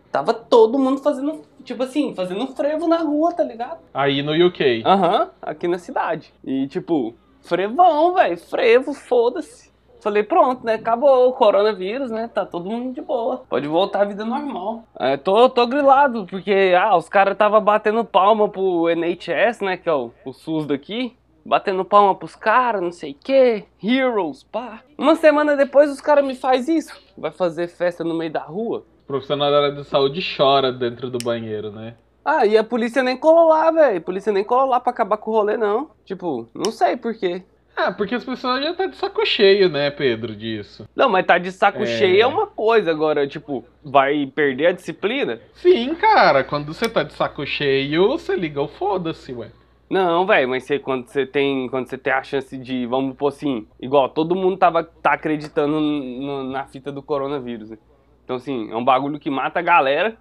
Tava 0.09 0.33
todo 0.33 0.79
mundo 0.79 1.01
fazendo, 1.01 1.41
tipo 1.65 1.83
assim, 1.83 2.13
fazendo 2.13 2.47
frevo 2.47 2.87
na 2.87 2.99
rua, 2.99 3.33
tá 3.33 3.43
ligado? 3.43 3.79
Aí 3.93 4.21
no 4.21 4.31
UK. 4.47 4.83
Aham, 4.85 5.31
aqui 5.41 5.67
na 5.67 5.79
cidade. 5.79 6.33
E, 6.45 6.67
tipo, 6.67 7.13
frevão, 7.41 8.13
velho. 8.13 8.37
Frevo, 8.37 8.93
foda-se. 8.93 9.72
Falei, 10.03 10.21
pronto, 10.21 10.65
né? 10.65 10.73
Acabou 10.73 11.29
o 11.29 11.33
coronavírus, 11.33 12.11
né? 12.11 12.27
Tá 12.27 12.45
todo 12.45 12.69
mundo 12.69 12.93
de 12.93 13.01
boa. 13.01 13.45
Pode 13.49 13.67
voltar 13.69 14.01
à 14.01 14.05
vida 14.05 14.25
normal. 14.25 14.83
É, 14.99 15.15
tô, 15.15 15.47
tô 15.49 15.65
grilado, 15.65 16.25
porque, 16.25 16.73
ah, 16.77 16.97
os 16.97 17.07
caras 17.07 17.37
tava 17.37 17.61
batendo 17.61 18.03
palma 18.03 18.49
pro 18.49 18.89
NHS, 18.89 19.61
né? 19.61 19.77
Que 19.77 19.87
é 19.87 19.93
o, 19.93 20.11
o 20.25 20.33
SUS 20.33 20.65
daqui. 20.65 21.15
Batendo 21.45 21.85
palma 21.85 22.13
pros 22.15 22.35
caras, 22.35 22.81
não 22.81 22.91
sei 22.91 23.11
o 23.11 23.15
que. 23.15 23.63
Heroes, 23.81 24.43
pá. 24.43 24.81
Uma 24.97 25.15
semana 25.15 25.55
depois 25.55 25.89
os 25.89 26.01
caras 26.01 26.25
me 26.25 26.35
faz 26.35 26.67
isso. 26.67 26.93
Vai 27.17 27.31
fazer 27.31 27.67
festa 27.69 28.03
no 28.03 28.13
meio 28.13 28.31
da 28.31 28.41
rua. 28.41 28.83
O 29.03 29.07
profissional 29.07 29.51
da 29.51 29.57
área 29.57 29.71
de 29.71 29.85
saúde 29.85 30.21
chora 30.35 30.71
dentro 30.71 31.09
do 31.09 31.17
banheiro, 31.17 31.71
né? 31.71 31.95
Ah, 32.25 32.45
e 32.45 32.57
a 32.57 32.63
polícia 32.63 33.03
nem 33.03 33.17
colou 33.17 33.49
lá, 33.49 33.71
velho. 33.71 33.97
A 33.97 34.01
polícia 34.01 34.31
nem 34.31 34.43
colou 34.43 34.65
lá 34.65 34.79
pra 34.79 34.91
acabar 34.91 35.17
com 35.17 35.31
o 35.31 35.33
rolê, 35.33 35.57
não. 35.57 35.89
Tipo, 36.05 36.47
não 36.53 36.71
sei 36.71 36.95
por 36.95 37.13
quê. 37.13 37.43
Ah, 37.75 37.91
porque 37.91 38.13
as 38.15 38.23
pessoas 38.23 38.63
já 38.63 38.73
tá 38.73 38.85
de 38.85 38.95
saco 38.95 39.25
cheio, 39.25 39.67
né, 39.67 39.89
Pedro, 39.89 40.35
disso. 40.35 40.87
Não, 40.95 41.09
mas 41.09 41.25
tá 41.25 41.37
de 41.37 41.51
saco 41.51 41.83
É. 41.83 41.85
cheio 41.87 42.21
é 42.21 42.25
uma 42.27 42.45
coisa. 42.47 42.91
Agora, 42.91 43.27
tipo, 43.27 43.65
vai 43.83 44.25
perder 44.27 44.67
a 44.67 44.71
disciplina? 44.71 45.39
Sim, 45.55 45.95
cara, 45.95 46.43
quando 46.43 46.71
você 46.73 46.87
tá 46.87 47.01
de 47.03 47.13
saco 47.13 47.45
cheio, 47.45 48.07
você 48.09 48.35
liga 48.35 48.61
o 48.61 48.67
foda-se, 48.67 49.33
ué. 49.33 49.49
Não, 49.89 50.25
velho, 50.25 50.49
mas 50.49 50.63
você, 50.63 50.79
quando 50.79 51.07
você 51.07 51.25
tem 51.25 51.67
quando 51.69 51.87
você 51.87 51.97
tem 51.97 52.13
a 52.13 52.23
chance 52.23 52.57
de, 52.57 52.85
vamos 52.85 53.15
pôr 53.15 53.27
assim, 53.27 53.67
igual 53.79 54.09
todo 54.09 54.35
mundo 54.35 54.57
tava 54.57 54.83
tá 54.83 55.13
acreditando 55.13 55.79
no- 55.79 56.43
na 56.43 56.65
fita 56.65 56.91
do 56.91 57.01
coronavírus, 57.01 57.69
né? 57.69 57.77
Então, 58.23 58.37
assim, 58.37 58.71
é 58.71 58.75
um 58.75 58.83
bagulho 58.83 59.19
que 59.19 59.29
mata 59.29 59.59
a 59.59 59.63
galera. 59.63 60.15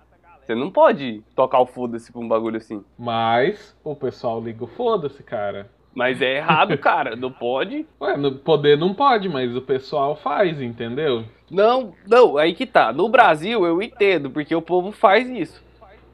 Você 0.45 0.55
não 0.55 0.71
pode 0.71 1.23
tocar 1.37 1.61
o 1.61 1.67
foda-se 1.67 2.11
pra 2.11 2.21
um 2.21 2.27
bagulho 2.29 2.57
assim. 2.57 2.83
Mas 2.99 3.77
o 3.85 3.95
pessoal 3.95 4.41
liga 4.43 4.65
o 4.65 4.67
foda-se, 4.67 5.23
cara. 5.23 5.71
Mas 5.95 6.23
é 6.23 6.37
errado, 6.37 6.77
cara. 6.79 7.15
Não 7.17 7.31
pode. 7.31 7.87
Ué, 8.01 8.17
no 8.17 8.33
poder 8.33 8.79
não 8.79 8.95
pode, 8.95 9.29
mas 9.29 9.55
o 9.55 9.61
pessoal 9.61 10.17
faz, 10.17 10.61
entendeu? 10.61 11.25
Não, 11.51 11.93
não, 12.09 12.39
aí 12.39 12.55
que 12.55 12.65
tá. 12.65 12.93
No 12.93 13.09
Brasil 13.09 13.67
eu 13.67 13.83
entendo, 13.83 14.31
porque 14.31 14.55
o 14.55 14.63
povo 14.63 14.91
faz 14.91 15.29
isso. 15.29 15.63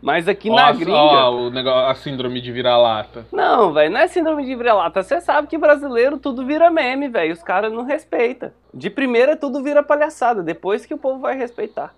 Mas 0.01 0.29
aqui 0.29 0.49
na 0.49 0.71
gringa. 0.73 0.93
ó, 0.93 1.35
o 1.35 1.51
negócio, 1.51 1.91
a 1.91 1.95
síndrome 1.95 2.41
de 2.41 2.53
vira-lata. 2.53 3.27
Não, 3.33 3.73
velho, 3.73 3.91
não 3.93 4.01
é 4.01 4.07
síndrome 4.07 4.45
de 4.45 4.55
vira-lata. 4.55 5.03
Você 5.03 5.21
sabe 5.21 5.49
que 5.49 5.59
brasileiro 5.59 6.19
tudo 6.19 6.47
vira 6.47 6.71
meme, 6.71 7.09
velho. 7.09 7.33
Os 7.33 7.43
caras 7.43 7.73
não 7.73 7.83
respeitam. 7.83 8.53
De 8.73 8.89
primeira 8.91 9.37
tudo 9.37 9.63
vira 9.63 9.83
palhaçada, 9.83 10.43
depois 10.43 10.87
que 10.87 10.95
o 10.95 10.99
povo 10.99 11.19
vai 11.19 11.37
respeitar. 11.37 11.95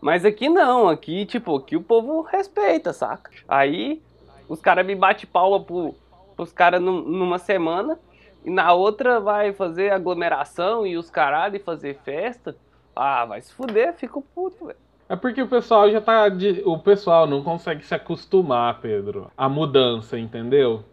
Mas 0.00 0.24
aqui 0.24 0.48
não, 0.48 0.88
aqui, 0.88 1.24
tipo, 1.24 1.54
aqui 1.56 1.76
o 1.76 1.82
povo 1.82 2.22
respeita, 2.22 2.92
saca? 2.92 3.30
Aí 3.46 4.02
os 4.48 4.60
caras 4.60 4.84
me 4.84 4.96
bate 4.96 5.24
palma 5.24 5.60
pro, 5.60 5.94
pros 6.36 6.52
caras 6.52 6.80
num- 6.80 7.02
numa 7.02 7.38
semana 7.38 7.98
e 8.44 8.50
na 8.50 8.72
outra 8.72 9.20
vai 9.20 9.52
fazer 9.52 9.90
aglomeração 9.92 10.86
e 10.86 10.96
os 10.96 11.10
caralho 11.10 11.56
e 11.56 11.60
fazer 11.60 11.98
festa. 12.04 12.56
Ah, 12.94 13.24
vai 13.24 13.40
se 13.40 13.52
fuder, 13.54 13.94
fico 13.94 14.22
puto, 14.34 14.66
velho. 14.66 14.78
É 15.08 15.16
porque 15.16 15.42
o 15.42 15.48
pessoal 15.48 15.90
já 15.90 16.00
tá. 16.00 16.28
de- 16.28 16.62
O 16.64 16.78
pessoal 16.78 17.26
não 17.26 17.42
consegue 17.42 17.84
se 17.84 17.94
acostumar, 17.94 18.80
Pedro, 18.80 19.30
à 19.36 19.48
mudança, 19.48 20.18
entendeu? 20.18 20.84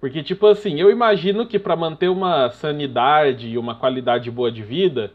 Porque, 0.00 0.22
tipo 0.22 0.46
assim, 0.48 0.80
eu 0.80 0.90
imagino 0.90 1.46
que 1.46 1.58
pra 1.60 1.76
manter 1.76 2.08
uma 2.08 2.50
sanidade 2.50 3.48
e 3.48 3.56
uma 3.58 3.74
qualidade 3.76 4.30
boa 4.30 4.50
de 4.50 4.62
vida, 4.62 5.12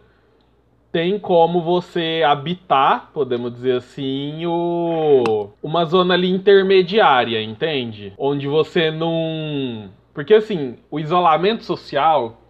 tem 0.97 1.19
como 1.19 1.61
você 1.61 2.23
habitar, 2.25 3.11
podemos 3.13 3.53
dizer 3.53 3.73
assim, 3.73 4.47
o... 4.47 5.51
uma 5.61 5.85
zona 5.85 6.15
ali 6.15 6.27
intermediária, 6.27 7.39
entende? 7.39 8.13
Onde 8.17 8.47
você 8.47 8.89
não. 8.89 9.91
Porque, 10.11 10.33
assim, 10.33 10.75
o 10.89 10.99
isolamento 10.99 11.63
social, 11.63 12.41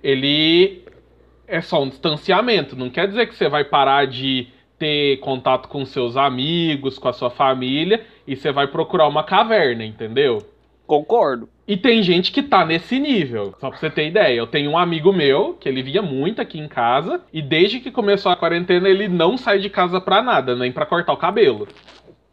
ele 0.00 0.84
é 1.48 1.60
só 1.60 1.82
um 1.82 1.88
distanciamento. 1.88 2.76
Não 2.76 2.88
quer 2.88 3.08
dizer 3.08 3.26
que 3.26 3.34
você 3.34 3.48
vai 3.48 3.64
parar 3.64 4.06
de 4.06 4.46
ter 4.78 5.16
contato 5.16 5.66
com 5.66 5.84
seus 5.84 6.16
amigos, 6.16 7.00
com 7.00 7.08
a 7.08 7.12
sua 7.12 7.30
família, 7.30 8.06
e 8.24 8.36
você 8.36 8.52
vai 8.52 8.68
procurar 8.68 9.08
uma 9.08 9.24
caverna, 9.24 9.84
entendeu? 9.84 10.38
Concordo. 10.92 11.48
E 11.66 11.74
tem 11.74 12.02
gente 12.02 12.30
que 12.30 12.42
tá 12.42 12.66
nesse 12.66 12.98
nível. 12.98 13.54
Só 13.58 13.70
pra 13.70 13.78
você 13.78 13.88
ter 13.88 14.08
ideia, 14.08 14.36
eu 14.36 14.46
tenho 14.46 14.72
um 14.72 14.76
amigo 14.76 15.10
meu 15.10 15.54
que 15.54 15.66
ele 15.66 15.82
via 15.82 16.02
muito 16.02 16.42
aqui 16.42 16.58
em 16.58 16.68
casa 16.68 17.22
e 17.32 17.40
desde 17.40 17.80
que 17.80 17.90
começou 17.90 18.30
a 18.30 18.36
quarentena 18.36 18.86
ele 18.90 19.08
não 19.08 19.38
sai 19.38 19.58
de 19.58 19.70
casa 19.70 20.02
pra 20.02 20.22
nada, 20.22 20.54
nem 20.54 20.70
pra 20.70 20.84
cortar 20.84 21.14
o 21.14 21.16
cabelo. 21.16 21.66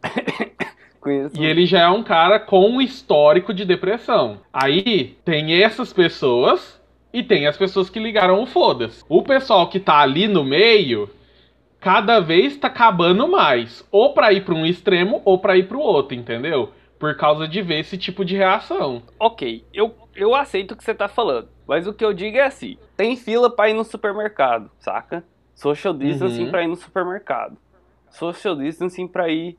Conheço. 1.00 1.40
E 1.40 1.46
ele 1.46 1.64
já 1.64 1.80
é 1.80 1.88
um 1.88 2.02
cara 2.02 2.38
com 2.38 2.68
um 2.68 2.82
histórico 2.82 3.54
de 3.54 3.64
depressão. 3.64 4.40
Aí 4.52 5.16
tem 5.24 5.62
essas 5.62 5.90
pessoas 5.90 6.78
e 7.14 7.22
tem 7.22 7.46
as 7.46 7.56
pessoas 7.56 7.88
que 7.88 7.98
ligaram 7.98 8.42
o 8.42 8.46
foda-se. 8.46 9.02
O 9.08 9.22
pessoal 9.22 9.70
que 9.70 9.80
tá 9.80 10.00
ali 10.00 10.28
no 10.28 10.44
meio 10.44 11.08
cada 11.80 12.20
vez 12.20 12.58
tá 12.58 12.68
acabando 12.68 13.26
mais, 13.26 13.82
ou 13.90 14.12
pra 14.12 14.34
ir 14.34 14.44
pra 14.44 14.54
um 14.54 14.66
extremo 14.66 15.22
ou 15.24 15.38
pra 15.38 15.56
ir 15.56 15.66
pro 15.66 15.80
outro, 15.80 16.14
entendeu? 16.14 16.74
Por 17.00 17.16
causa 17.16 17.48
de 17.48 17.60
ver 17.62 17.80
esse 17.80 17.96
tipo 17.98 18.24
de 18.24 18.36
reação. 18.36 19.02
Ok, 19.18 19.64
eu, 19.72 19.92
eu 20.14 20.34
aceito 20.34 20.72
o 20.72 20.76
que 20.76 20.84
você 20.84 20.94
tá 20.94 21.08
falando. 21.08 21.48
Mas 21.66 21.86
o 21.86 21.94
que 21.94 22.04
eu 22.04 22.12
digo 22.12 22.36
é 22.36 22.42
assim: 22.44 22.76
tem 22.96 23.16
fila 23.16 23.48
pra 23.50 23.68
ir 23.70 23.74
no 23.74 23.82
supermercado, 23.84 24.70
saca? 24.78 25.24
Social 25.54 25.94
distancing 25.94 26.44
Uhum. 26.44 26.50
pra 26.50 26.62
ir 26.62 26.68
no 26.68 26.76
supermercado. 26.76 27.56
Social 28.10 28.54
distancing 28.54 29.08
pra 29.08 29.28
ir 29.30 29.56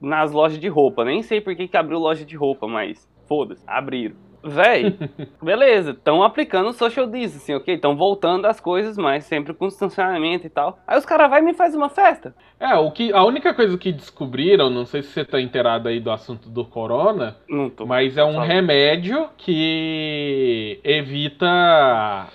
nas 0.00 0.32
lojas 0.32 0.58
de 0.58 0.68
roupa. 0.68 1.04
Nem 1.04 1.22
sei 1.22 1.40
por 1.40 1.54
que, 1.54 1.68
que 1.68 1.76
abriu 1.76 1.98
loja 1.98 2.24
de 2.24 2.34
roupa, 2.36 2.66
mas 2.66 3.06
foda-se, 3.28 3.62
abriram. 3.66 4.16
Véi, 4.44 4.96
beleza, 5.42 5.92
estão 5.92 6.22
aplicando 6.22 6.72
social 6.72 7.06
distancing, 7.06 7.54
ok? 7.54 7.74
Estão 7.74 7.96
voltando 7.96 8.46
as 8.46 8.60
coisas, 8.60 8.96
mas 8.98 9.24
sempre 9.24 9.54
com 9.54 9.68
distanciamento 9.68 10.46
e 10.46 10.50
tal. 10.50 10.78
Aí 10.86 10.98
os 10.98 11.06
caras 11.06 11.30
vai 11.30 11.40
e 11.40 11.44
me 11.44 11.54
faz 11.54 11.74
uma 11.74 11.88
festa. 11.88 12.34
É, 12.60 12.74
o 12.74 12.90
que 12.90 13.12
a 13.12 13.24
única 13.24 13.54
coisa 13.54 13.76
que 13.78 13.90
descobriram, 13.92 14.68
não 14.70 14.84
sei 14.84 15.02
se 15.02 15.08
você 15.10 15.24
tá 15.24 15.40
inteirado 15.40 15.88
aí 15.88 15.98
do 15.98 16.10
assunto 16.10 16.48
do 16.48 16.64
corona, 16.64 17.36
Não 17.48 17.70
tô. 17.70 17.86
Mas 17.86 18.16
é 18.16 18.24
um 18.24 18.34
Fala. 18.34 18.44
remédio 18.44 19.28
que 19.36 20.78
evita 20.84 22.26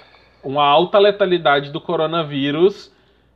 uma 0.44 0.64
alta 0.66 0.98
letalidade 0.98 1.72
do 1.72 1.80
coronavírus 1.82 2.94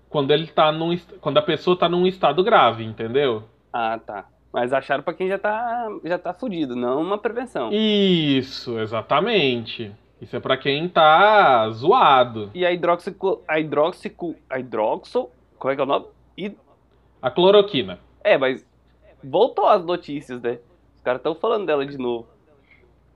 quando 0.10 0.32
ele 0.32 0.48
tá 0.48 0.72
num, 0.72 0.98
quando 1.22 1.38
a 1.38 1.42
pessoa 1.42 1.78
tá 1.78 1.90
num 1.90 2.06
estado 2.06 2.44
grave, 2.44 2.84
entendeu? 2.84 3.44
Ah, 3.72 4.00
tá. 4.00 4.26
Mas 4.54 4.72
acharam 4.72 5.02
pra 5.04 5.14
quem 5.16 5.28
já 5.28 5.40
tá, 5.40 5.88
já 6.04 6.18
tá 6.20 6.32
fudido, 6.32 6.76
não 6.76 7.02
uma 7.02 7.18
prevenção. 7.18 7.72
Isso, 7.74 8.78
exatamente. 8.80 9.92
Isso 10.22 10.36
é 10.36 10.40
pra 10.40 10.56
quem 10.56 10.88
tá 10.88 11.68
zoado. 11.72 12.52
E 12.54 12.64
a 12.66 12.72
hidroxico, 12.72 13.42
a 13.48 13.60
hidroxico, 13.60 14.36
a 14.50 14.60
hidroxo, 14.60 15.28
como 15.58 15.72
é 15.72 15.76
que 15.76 15.82
é 15.82 15.84
o 15.84 15.88
nome? 15.88 16.06
Hid- 16.38 16.56
A 17.22 17.32
cloroquina. 17.32 17.98
É, 18.24 18.38
mas 18.38 18.64
voltou 19.24 19.66
as 19.68 19.84
notícias, 19.84 20.40
né? 20.42 20.60
Os 20.96 21.02
caras 21.02 21.20
estão 21.20 21.34
falando 21.34 21.66
dela 21.66 21.84
de 21.86 21.98
novo. 21.98 22.28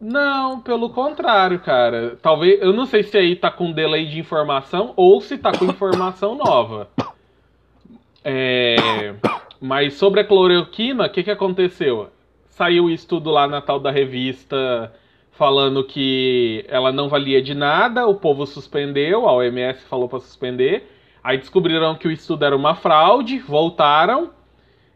Não, 0.02 0.60
pelo 0.60 0.90
contrário, 0.90 1.60
cara. 1.60 2.18
Talvez, 2.22 2.62
eu 2.62 2.74
não 2.74 2.86
sei 2.86 3.04
se 3.04 3.18
aí 3.18 3.36
tá 3.36 3.50
com 3.52 3.72
delay 3.72 4.06
de 4.08 4.20
informação 4.20 4.92
ou 4.96 5.22
se 5.22 5.38
tá 5.38 5.52
com 5.52 5.66
informação 5.70 6.36
nova. 6.36 6.90
É, 8.24 8.76
mas 9.60 9.96
sobre 9.96 10.22
a 10.22 10.24
cloroquina, 10.24 11.06
o 11.06 11.10
que, 11.10 11.24
que 11.24 11.32
aconteceu? 11.32 12.10
Saiu 12.48 12.86
o 12.86 12.90
estudo 12.90 13.30
lá 13.30 13.48
na 13.48 13.62
tal 13.62 13.80
da 13.80 13.92
revista 13.92 14.94
falando 15.32 15.84
que 15.84 16.66
ela 16.68 16.92
não 16.92 17.08
valia 17.08 17.42
de 17.42 17.54
nada, 17.54 18.08
o 18.08 18.16
povo 18.16 18.46
suspendeu, 18.48 19.28
a 19.28 19.34
OMS 19.34 19.84
falou 19.86 20.10
para 20.10 20.20
suspender. 20.20 20.92
Aí 21.24 21.38
descobriram 21.38 21.94
que 21.96 22.08
o 22.08 22.12
estudo 22.12 22.44
era 22.44 22.56
uma 22.56 22.74
fraude, 22.74 23.38
voltaram. 23.40 24.32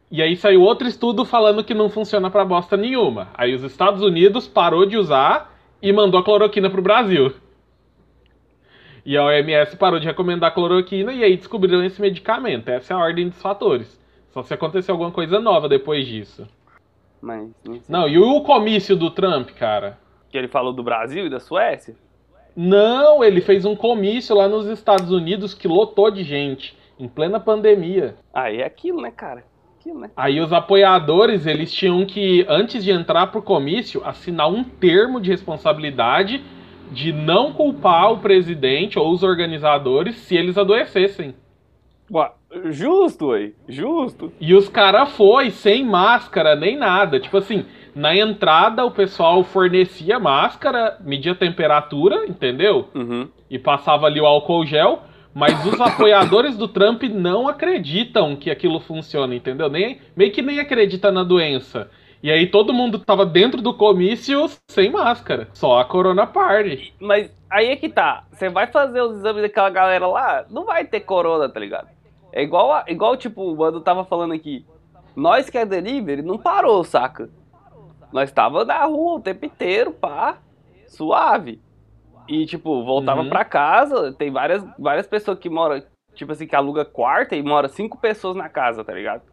E 0.10 0.22
aí 0.22 0.36
saiu 0.36 0.62
outro 0.62 0.88
estudo 0.88 1.24
falando 1.24 1.63
que 1.63 1.74
não 1.74 1.89
funciona 1.89 2.30
pra 2.32 2.44
bosta 2.44 2.75
nenhuma. 2.75 3.30
Aí 3.36 3.53
os 3.53 3.63
Estados 3.63 4.01
Unidos 4.01 4.48
parou 4.48 4.86
de 4.86 4.98
usar 4.98 5.56
e 5.80 5.94
mandou 5.94 6.20
a 6.20 6.24
cloroquina 6.24 6.70
pro 6.70 6.82
Brasil. 6.82 7.34
E 9.06 9.15
a 9.15 9.25
OMS 9.25 9.77
parou 9.77 10.00
de 10.00 10.08
recomendar 10.08 10.50
a 10.50 10.53
cloroquina 10.53 11.13
e 11.13 11.24
aí 11.24 11.38
descobriram 11.38 11.84
esse 11.84 12.01
medicamento. 12.01 12.70
Essa 12.70 12.94
é 12.94 12.98
a 12.98 13.00
ordem 13.00 13.30
dos 13.30 13.41
fatores. 13.41 14.00
Só 14.31 14.43
se 14.43 14.53
acontecer 14.53 14.91
alguma 14.91 15.11
coisa 15.11 15.39
nova 15.39 15.67
depois 15.67 16.07
disso. 16.07 16.47
Mas 17.21 17.50
não. 17.63 17.79
Não, 17.88 18.09
e 18.09 18.17
o 18.17 18.41
comício 18.41 18.95
do 18.95 19.11
Trump, 19.11 19.50
cara? 19.51 19.97
Que 20.29 20.38
ele 20.38 20.47
falou 20.47 20.73
do 20.73 20.81
Brasil 20.81 21.27
e 21.27 21.29
da 21.29 21.39
Suécia? 21.39 21.95
Não, 22.55 23.23
ele 23.23 23.41
fez 23.41 23.65
um 23.65 23.75
comício 23.75 24.35
lá 24.35 24.47
nos 24.47 24.67
Estados 24.67 25.11
Unidos 25.11 25.53
que 25.53 25.67
lotou 25.67 26.09
de 26.09 26.23
gente, 26.23 26.77
em 27.00 27.07
plena 27.07 27.39
pandemia. 27.39 28.15
Aí 28.33 28.61
é 28.61 28.65
aquilo, 28.65 29.01
né, 29.01 29.11
cara? 29.11 29.43
Aquilo, 29.79 30.00
né? 30.00 30.11
Aí 30.15 30.39
os 30.39 30.51
apoiadores, 30.51 31.45
eles 31.45 31.71
tinham 31.71 32.05
que, 32.05 32.45
antes 32.50 32.83
de 32.83 32.91
entrar 32.91 33.27
pro 33.27 33.41
comício, 33.41 34.01
assinar 34.05 34.50
um 34.50 34.63
termo 34.63 35.19
de 35.21 35.29
responsabilidade 35.29 36.43
de 36.91 37.13
não 37.13 37.53
culpar 37.53 38.11
o 38.11 38.19
presidente 38.19 39.00
ou 39.00 39.11
os 39.11 39.23
organizadores 39.23 40.15
se 40.17 40.35
eles 40.35 40.57
adoecessem. 40.57 41.33
Ué, 42.11 42.31
justo, 42.70 43.27
ué. 43.27 43.51
Justo. 43.67 44.31
E 44.39 44.53
os 44.53 44.67
cara 44.70 45.05
foi 45.05 45.51
sem 45.51 45.86
máscara 45.86 46.55
nem 46.55 46.77
nada. 46.77 47.20
Tipo 47.20 47.38
assim, 47.38 47.65
na 47.96 48.15
entrada 48.15 48.86
o 48.86 48.91
pessoal 48.91 49.43
fornecia 49.43 50.20
máscara, 50.20 50.98
media 51.01 51.36
temperatura, 51.36 52.25
entendeu? 52.25 52.89
Uhum. 52.96 53.27
e 53.50 53.60
passava 53.60 54.05
ali 54.05 54.22
o 54.22 54.25
álcool 54.25 54.65
gel, 54.65 55.01
mas 55.34 55.65
os 55.65 55.79
apoiadores 55.81 56.58
do 56.58 56.67
Trump 56.67 57.03
não 57.03 57.48
acreditam 57.48 58.36
que 58.36 58.50
aquilo 58.50 58.79
funciona, 58.79 59.36
entendeu? 59.36 59.70
Nem, 59.70 60.00
meio 60.15 60.31
que 60.31 60.41
nem 60.41 60.60
acredita 60.60 61.12
na 61.12 61.24
doença. 61.24 61.89
E 62.24 62.29
aí 62.31 62.48
todo 62.48 62.74
mundo 62.74 63.00
tava 63.00 63.25
dentro 63.25 63.62
do 63.62 63.74
comício 63.74 64.48
sem 64.70 64.91
máscara. 64.91 65.48
Só 65.53 65.79
a 65.79 65.86
Corona 65.86 66.27
Party. 66.27 66.93
Mas 67.00 67.36
aí 67.50 67.70
é 67.70 67.75
que 67.75 67.89
tá. 67.89 68.24
Você 68.31 68.48
vai 68.48 68.67
fazer 68.67 69.01
os 69.01 69.17
exames 69.17 69.41
daquela 69.41 69.70
galera 69.70 70.05
lá, 70.08 70.46
não 70.50 70.65
vai 70.65 70.86
ter 70.86 71.00
corona, 71.01 71.50
tá 71.50 71.60
ligado? 71.60 71.88
É 72.33 72.41
igual, 72.41 72.71
a- 72.71 72.85
igual 72.88 73.15
tipo, 73.17 73.41
o 73.51 73.55
Mano 73.57 73.81
tava 73.81 74.03
falando 74.05 74.33
aqui. 74.33 74.65
Nós 75.15 75.50
que 75.50 75.57
é 75.57 75.65
delivery 75.65 76.21
não 76.21 76.38
parou, 76.38 76.83
saca? 76.83 77.29
Nós 78.11 78.31
tava 78.31 78.63
na 78.65 78.83
rua 78.85 79.15
o 79.15 79.21
tempo 79.21 79.45
inteiro, 79.45 79.91
pá, 79.91 80.38
suave. 80.88 81.61
E, 82.27 82.45
tipo, 82.45 82.83
voltava 82.85 83.21
Uhum. 83.21 83.29
pra 83.29 83.43
casa, 83.43 84.13
tem 84.13 84.31
várias, 84.31 84.63
várias 84.79 85.07
pessoas 85.07 85.38
que 85.39 85.50
moram, 85.50 85.81
tipo 86.13 86.31
assim, 86.31 86.47
que 86.47 86.55
aluga 86.55 86.85
quarto 86.85 87.35
e 87.35 87.41
mora 87.43 87.67
cinco 87.67 87.97
pessoas 87.97 88.35
na 88.35 88.47
casa, 88.47 88.83
tá 88.83 88.93
ligado? 88.93 89.23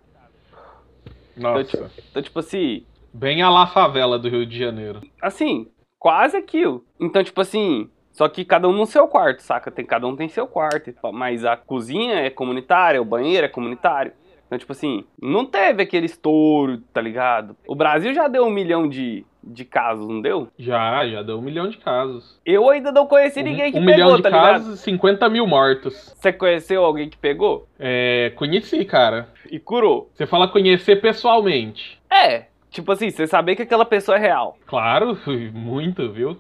Nossa. 1.37 1.91
Então, 2.11 2.23
tipo 2.23 2.39
assim, 2.41 2.85
Bem 3.13 3.43
a 3.43 3.49
lá 3.51 3.67
favela 3.67 4.19
do 4.19 4.29
Rio 4.29 4.45
de 4.47 4.59
Janeiro. 4.59 5.01
assim, 5.23 5.69
quase 5.99 6.37
aquilo. 6.37 6.85
Então, 7.01 7.23
tipo 7.23 7.41
assim, 7.41 7.89
só 8.19 8.29
que 8.29 8.45
cada 8.45 8.69
um 8.69 8.73
no 8.73 8.85
seu 8.85 9.07
quarto, 9.07 9.43
saca? 9.43 9.71
Tem, 9.71 9.85
cada 9.85 10.05
um 10.05 10.17
tem 10.17 10.29
seu 10.29 10.45
quarto, 10.45 10.93
mas 11.13 11.45
a 11.45 11.57
cozinha 11.57 12.17
é 12.17 12.29
comunitária, 12.29 13.01
o 13.01 13.05
banheiro 13.05 13.47
é 13.47 13.49
comunitário. 13.49 14.11
Então, 14.45 14.59
tipo 14.59 14.73
assim, 14.73 15.05
não 15.23 15.47
teve 15.47 15.85
aquele 15.85 16.07
estouro, 16.07 16.79
tá 16.93 17.01
ligado? 17.01 17.55
O 17.65 17.77
Brasil 17.77 18.13
já 18.13 18.27
deu 18.27 18.45
um 18.45 18.51
milhão 18.51 18.89
de, 18.89 19.25
de 19.45 19.65
casos, 19.65 20.09
não 20.09 20.21
deu? 20.21 20.49
Já, 20.59 21.07
já 21.07 21.23
deu 21.23 21.39
um 21.39 21.43
milhão 21.43 21.69
de 21.69 21.77
casos. 21.77 22.41
Eu 22.45 22.69
ainda 22.69 22.91
não 22.91 23.07
conheci 23.07 23.41
ninguém 23.41 23.71
que 23.71 23.79
um 23.79 23.85
pegou, 23.85 23.95
milhão 23.95 24.17
de 24.17 24.23
tá 24.25 24.31
casos 24.33 24.81
e 24.81 24.83
50 24.83 25.29
mil 25.29 25.47
mortos. 25.47 26.13
Você 26.19 26.33
conheceu 26.33 26.85
alguém 26.85 27.09
que 27.09 27.17
pegou 27.17 27.69
É, 27.79 28.33
conheci, 28.35 28.85
cara. 28.85 29.29
e 29.49 29.61
curou? 29.61 30.11
Você 30.13 30.27
fala 30.27 30.49
conhecer 30.49 31.01
pessoalmente. 31.01 32.01
É, 32.11 32.47
tipo 32.69 32.91
assim, 32.91 33.11
você 33.11 33.29
saber 33.29 33.55
que 33.55 33.63
aquela 33.63 33.85
pessoa 33.85 34.17
é 34.17 34.21
real. 34.21 34.57
Claro, 34.67 35.17
muito, 35.55 36.11
viu? 36.11 36.37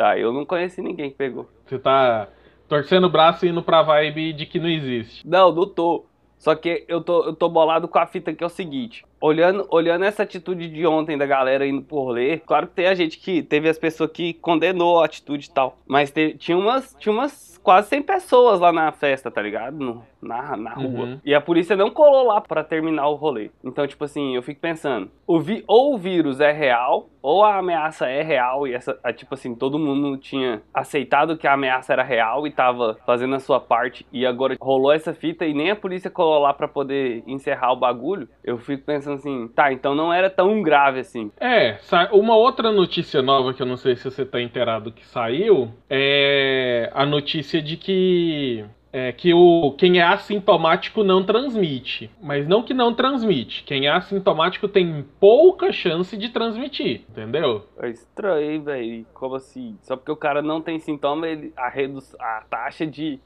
Tá, 0.00 0.18
eu 0.18 0.32
não 0.32 0.46
conheci 0.46 0.80
ninguém 0.80 1.10
que 1.10 1.16
pegou. 1.18 1.46
Você 1.66 1.78
tá 1.78 2.26
torcendo 2.66 3.04
o 3.04 3.10
braço 3.10 3.44
e 3.44 3.50
indo 3.50 3.62
pra 3.62 3.82
vibe 3.82 4.32
de 4.32 4.46
que 4.46 4.58
não 4.58 4.66
existe. 4.66 5.28
Não, 5.28 5.52
não 5.52 5.68
tô. 5.68 6.06
Só 6.38 6.54
que 6.54 6.86
eu 6.88 7.02
tô, 7.02 7.22
eu 7.24 7.34
tô 7.34 7.50
bolado 7.50 7.86
com 7.86 7.98
a 7.98 8.06
fita 8.06 8.32
que 8.32 8.42
é 8.42 8.46
o 8.46 8.48
seguinte. 8.48 9.04
Olhando, 9.20 9.66
olhando 9.70 10.04
essa 10.04 10.22
atitude 10.22 10.68
de 10.68 10.86
ontem 10.86 11.18
da 11.18 11.26
galera 11.26 11.66
indo 11.66 11.82
por 11.82 12.04
rolê, 12.04 12.38
claro 12.38 12.66
que 12.66 12.74
tem 12.74 12.86
a 12.86 12.94
gente 12.94 13.18
que 13.18 13.42
teve 13.42 13.68
as 13.68 13.78
pessoas 13.78 14.10
que 14.10 14.34
condenou 14.34 15.00
a 15.00 15.04
atitude 15.04 15.46
e 15.46 15.50
tal. 15.50 15.76
Mas 15.86 16.12
tinha 16.38 16.56
umas. 16.56 16.96
Tinha 16.98 17.12
umas 17.12 17.50
quase 17.62 17.88
100 17.88 18.02
pessoas 18.02 18.60
lá 18.60 18.72
na 18.72 18.90
festa, 18.92 19.30
tá 19.30 19.40
ligado? 19.42 19.78
No, 19.78 20.02
na, 20.20 20.56
na 20.56 20.74
rua. 20.74 21.04
Uhum. 21.04 21.20
E 21.24 21.34
a 21.34 21.40
polícia 21.40 21.76
não 21.76 21.90
colou 21.90 22.26
lá 22.26 22.40
pra 22.40 22.64
terminar 22.64 23.08
o 23.08 23.14
rolê. 23.14 23.50
Então, 23.62 23.86
tipo 23.86 24.04
assim, 24.04 24.34
eu 24.34 24.42
fico 24.42 24.60
pensando, 24.60 25.10
o 25.26 25.38
vi, 25.40 25.64
ou 25.66 25.94
o 25.94 25.98
vírus 25.98 26.40
é 26.40 26.52
real, 26.52 27.08
ou 27.22 27.44
a 27.44 27.58
ameaça 27.58 28.08
é 28.08 28.22
real 28.22 28.66
e 28.66 28.74
essa, 28.74 28.98
a, 29.02 29.12
tipo 29.12 29.34
assim, 29.34 29.54
todo 29.54 29.78
mundo 29.78 30.16
tinha 30.16 30.62
aceitado 30.72 31.36
que 31.36 31.46
a 31.46 31.52
ameaça 31.52 31.92
era 31.92 32.02
real 32.02 32.46
e 32.46 32.50
tava 32.50 32.98
fazendo 33.04 33.34
a 33.34 33.40
sua 33.40 33.60
parte 33.60 34.06
e 34.10 34.24
agora 34.24 34.56
rolou 34.60 34.92
essa 34.92 35.12
fita 35.12 35.44
e 35.44 35.52
nem 35.52 35.70
a 35.70 35.76
polícia 35.76 36.10
colou 36.10 36.38
lá 36.40 36.54
pra 36.54 36.66
poder 36.66 37.22
encerrar 37.26 37.72
o 37.72 37.76
bagulho. 37.76 38.28
Eu 38.42 38.58
fico 38.58 38.84
pensando 38.84 39.09
assim, 39.14 39.48
tá, 39.48 39.72
então 39.72 39.94
não 39.94 40.12
era 40.12 40.28
tão 40.30 40.62
grave 40.62 41.00
assim. 41.00 41.30
É, 41.40 41.78
uma 42.12 42.36
outra 42.36 42.70
notícia 42.72 43.22
nova 43.22 43.54
que 43.54 43.62
eu 43.62 43.66
não 43.66 43.76
sei 43.76 43.96
se 43.96 44.04
você 44.04 44.24
tá 44.24 44.40
inteirado 44.40 44.92
que 44.92 45.06
saiu 45.06 45.70
é 45.88 46.90
a 46.94 47.04
notícia 47.04 47.60
de 47.60 47.76
que 47.76 48.64
é 48.92 49.12
que 49.12 49.32
o 49.32 49.72
quem 49.78 50.00
é 50.00 50.02
assintomático 50.02 51.04
não 51.04 51.24
transmite, 51.24 52.10
mas 52.20 52.46
não 52.46 52.62
que 52.62 52.74
não 52.74 52.92
transmite. 52.92 53.62
Quem 53.64 53.86
é 53.86 53.90
assintomático 53.90 54.66
tem 54.66 55.04
pouca 55.20 55.72
chance 55.72 56.16
de 56.16 56.28
transmitir, 56.28 57.02
entendeu? 57.08 57.66
É 57.80 57.88
estranho, 57.88 58.62
velho. 58.62 59.06
Como 59.14 59.36
assim? 59.36 59.78
Só 59.82 59.96
porque 59.96 60.10
o 60.10 60.16
cara 60.16 60.42
não 60.42 60.60
tem 60.60 60.78
sintoma, 60.80 61.28
ele, 61.28 61.52
a, 61.56 61.68
redu 61.68 62.00
a 62.18 62.42
taxa 62.50 62.86
de 62.86 63.20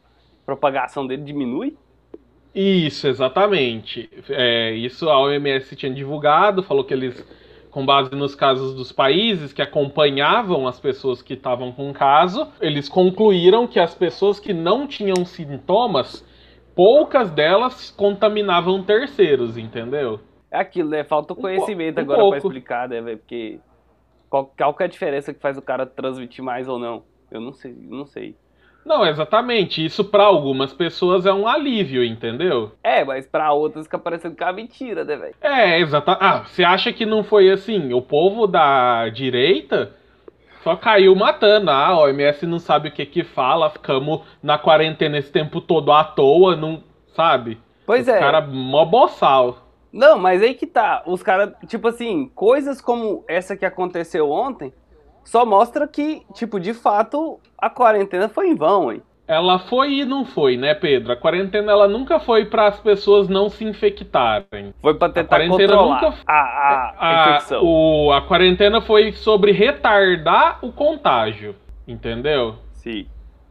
propagação 0.44 1.06
dele 1.06 1.22
diminui? 1.22 1.76
Isso, 2.54 3.08
exatamente. 3.08 4.08
É, 4.28 4.72
isso 4.72 5.08
a 5.10 5.18
OMS 5.20 5.74
tinha 5.74 5.92
divulgado, 5.92 6.62
falou 6.62 6.84
que 6.84 6.94
eles, 6.94 7.24
com 7.70 7.84
base 7.84 8.14
nos 8.14 8.34
casos 8.34 8.74
dos 8.74 8.92
países 8.92 9.52
que 9.52 9.60
acompanhavam 9.60 10.68
as 10.68 10.78
pessoas 10.78 11.20
que 11.20 11.34
estavam 11.34 11.72
com 11.72 11.92
caso, 11.92 12.46
eles 12.60 12.88
concluíram 12.88 13.66
que 13.66 13.80
as 13.80 13.94
pessoas 13.94 14.38
que 14.38 14.52
não 14.52 14.86
tinham 14.86 15.24
sintomas, 15.24 16.24
poucas 16.76 17.30
delas 17.30 17.90
contaminavam 17.90 18.82
terceiros, 18.84 19.58
entendeu? 19.58 20.20
É 20.50 20.58
aquilo, 20.58 20.90
né? 20.90 21.02
Falta 21.02 21.34
o 21.34 21.36
Um 21.36 21.40
conhecimento 21.40 21.96
po- 21.96 22.00
um 22.00 22.04
agora 22.04 22.26
pra 22.28 22.30
pouco. 22.30 22.36
explicar, 22.36 22.88
né, 22.88 23.00
velho? 23.00 23.18
Porque 23.18 23.58
qual, 24.30 24.46
qual 24.56 24.74
que 24.74 24.82
é 24.84 24.86
a 24.86 24.88
diferença 24.88 25.34
que 25.34 25.40
faz 25.40 25.58
o 25.58 25.62
cara 25.62 25.84
transmitir 25.86 26.44
mais 26.44 26.68
ou 26.68 26.78
não? 26.78 27.02
Eu 27.30 27.40
não 27.40 27.52
sei, 27.52 27.74
não 27.74 28.06
sei. 28.06 28.36
Não, 28.84 29.06
exatamente. 29.06 29.84
Isso 29.84 30.04
para 30.04 30.24
algumas 30.24 30.72
pessoas 30.72 31.24
é 31.26 31.32
um 31.32 31.48
alívio, 31.48 32.04
entendeu? 32.04 32.72
É, 32.82 33.04
mas 33.04 33.26
pra 33.26 33.52
outras 33.52 33.86
fica 33.86 33.98
parecendo 33.98 34.36
que 34.36 34.42
é 34.42 34.46
uma 34.46 34.52
mentira, 34.52 35.04
né, 35.04 35.16
velho? 35.16 35.34
É, 35.40 35.80
exata. 35.80 36.16
Ah, 36.20 36.44
você 36.44 36.62
acha 36.62 36.92
que 36.92 37.06
não 37.06 37.24
foi 37.24 37.50
assim? 37.50 37.92
O 37.94 38.02
povo 38.02 38.46
da 38.46 39.08
direita 39.08 39.92
só 40.62 40.76
caiu 40.76 41.14
matando. 41.14 41.70
Ah, 41.70 41.88
a 41.88 41.98
OMS 41.98 42.46
não 42.46 42.58
sabe 42.58 42.88
o 42.88 42.92
que 42.92 43.06
que 43.06 43.24
fala, 43.24 43.70
ficamos 43.70 44.20
na 44.42 44.58
quarentena 44.58 45.18
esse 45.18 45.32
tempo 45.32 45.60
todo 45.60 45.90
à 45.90 46.04
toa, 46.04 46.54
não 46.54 46.82
sabe? 47.14 47.58
Pois 47.86 48.02
Os 48.02 48.08
é. 48.08 48.18
cara 48.18 48.40
mó 48.40 48.84
boçal. 48.84 49.58
Não, 49.92 50.18
mas 50.18 50.42
aí 50.42 50.54
que 50.54 50.66
tá. 50.66 51.02
Os 51.06 51.22
caras, 51.22 51.52
tipo 51.68 51.86
assim, 51.88 52.30
coisas 52.34 52.80
como 52.80 53.24
essa 53.28 53.56
que 53.56 53.64
aconteceu 53.64 54.30
ontem 54.30 54.72
só 55.24 55.44
mostra 55.44 55.86
que, 55.88 56.22
tipo, 56.34 56.60
de 56.60 56.74
fato, 56.74 57.38
a 57.58 57.68
quarentena 57.70 58.28
foi 58.28 58.48
em 58.48 58.54
vão, 58.54 58.92
hein? 58.92 59.02
Ela 59.26 59.58
foi 59.58 59.90
e 60.00 60.04
não 60.04 60.26
foi, 60.26 60.56
né, 60.58 60.74
Pedro? 60.74 61.10
A 61.12 61.16
quarentena 61.16 61.72
ela 61.72 61.88
nunca 61.88 62.20
foi 62.20 62.44
para 62.44 62.66
as 62.66 62.78
pessoas 62.78 63.26
não 63.26 63.48
se 63.48 63.64
infectarem. 63.64 64.74
Foi 64.82 64.92
pra 64.94 65.08
tentar 65.08 65.36
quarentena 65.38 65.72
controlar 65.76 66.02
nunca- 66.02 66.14
a, 66.26 66.34
a, 66.34 66.94
A, 66.98 67.30
infecção. 67.30 67.62
o- 67.64 68.12
a 68.12 68.20
quarentena 68.20 68.82
foi 68.82 69.12
sobre 69.12 69.50
retardar 69.52 70.58
o 70.60 70.70
contágio, 70.70 71.56
entendeu? 71.88 72.56
Sim. 72.74 73.06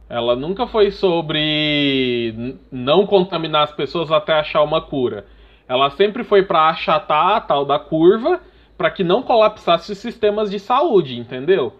Ela 0.08 0.36
nunca 0.36 0.66
foi 0.68 0.92
sobre 0.92 2.56
não 2.70 3.04
contaminar 3.06 3.64
as 3.64 3.72
pessoas 3.72 4.12
até 4.12 4.32
achar 4.34 4.62
uma 4.62 4.80
cura. 4.80 5.26
Ela 5.68 5.90
sempre 5.90 6.22
foi 6.22 6.42
para 6.44 6.68
achatar 6.68 7.36
a 7.36 7.40
tal 7.40 7.64
da 7.64 7.78
curva 7.80 8.38
para 8.76 8.90
que 8.90 9.04
não 9.04 9.22
colapsasse 9.22 9.92
os 9.92 9.98
sistemas 9.98 10.50
de 10.50 10.58
saúde, 10.58 11.18
entendeu? 11.18 11.74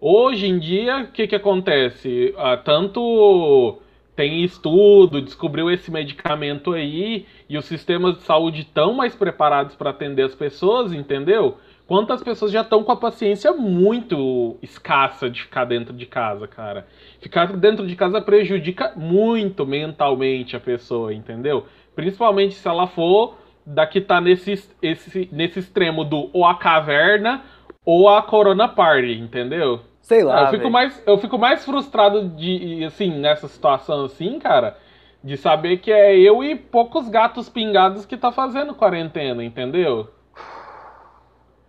Hoje 0.00 0.46
em 0.46 0.58
dia, 0.58 1.02
o 1.02 1.12
que, 1.12 1.26
que 1.28 1.36
acontece? 1.36 2.34
Ah, 2.36 2.56
tanto 2.56 3.78
tem 4.16 4.42
estudo, 4.42 5.22
descobriu 5.22 5.70
esse 5.70 5.90
medicamento 5.90 6.72
aí, 6.72 7.24
e 7.48 7.56
os 7.56 7.64
sistemas 7.64 8.16
de 8.16 8.22
saúde 8.22 8.60
estão 8.60 8.92
mais 8.92 9.14
preparados 9.14 9.74
para 9.74 9.90
atender 9.90 10.24
as 10.24 10.34
pessoas, 10.34 10.92
entendeu? 10.92 11.56
Quantas 11.86 12.22
pessoas 12.22 12.50
já 12.50 12.62
estão 12.62 12.82
com 12.82 12.92
a 12.92 12.96
paciência 12.96 13.52
muito 13.52 14.56
escassa 14.62 15.28
de 15.28 15.42
ficar 15.42 15.64
dentro 15.64 15.92
de 15.92 16.06
casa, 16.06 16.46
cara? 16.48 16.86
Ficar 17.20 17.52
dentro 17.56 17.86
de 17.86 17.94
casa 17.96 18.20
prejudica 18.20 18.92
muito 18.96 19.66
mentalmente 19.66 20.56
a 20.56 20.60
pessoa, 20.60 21.12
entendeu? 21.12 21.66
Principalmente 21.94 22.54
se 22.54 22.66
ela 22.66 22.86
for 22.86 23.36
da 23.64 23.86
que 23.86 24.00
tá 24.00 24.20
nesse, 24.20 24.52
esse, 24.82 25.28
nesse 25.32 25.60
extremo 25.60 26.04
do 26.04 26.30
ou 26.32 26.44
a 26.44 26.54
caverna 26.54 27.42
ou 27.84 28.08
a 28.08 28.22
Corona 28.22 28.68
Party, 28.68 29.18
entendeu? 29.18 29.80
Sei 30.00 30.22
lá, 30.22 30.42
eu, 30.42 30.46
fico 30.48 30.70
mais, 30.70 31.02
eu 31.06 31.18
fico 31.18 31.38
mais 31.38 31.64
frustrado 31.64 32.28
de, 32.30 32.84
assim, 32.84 33.10
nessa 33.10 33.46
situação 33.46 34.04
assim, 34.04 34.38
cara, 34.38 34.76
de 35.22 35.36
saber 35.36 35.78
que 35.78 35.92
é 35.92 36.18
eu 36.18 36.42
e 36.42 36.56
poucos 36.56 37.08
gatos 37.08 37.48
pingados 37.48 38.04
que 38.04 38.16
tá 38.16 38.32
fazendo 38.32 38.74
quarentena, 38.74 39.44
entendeu? 39.44 40.08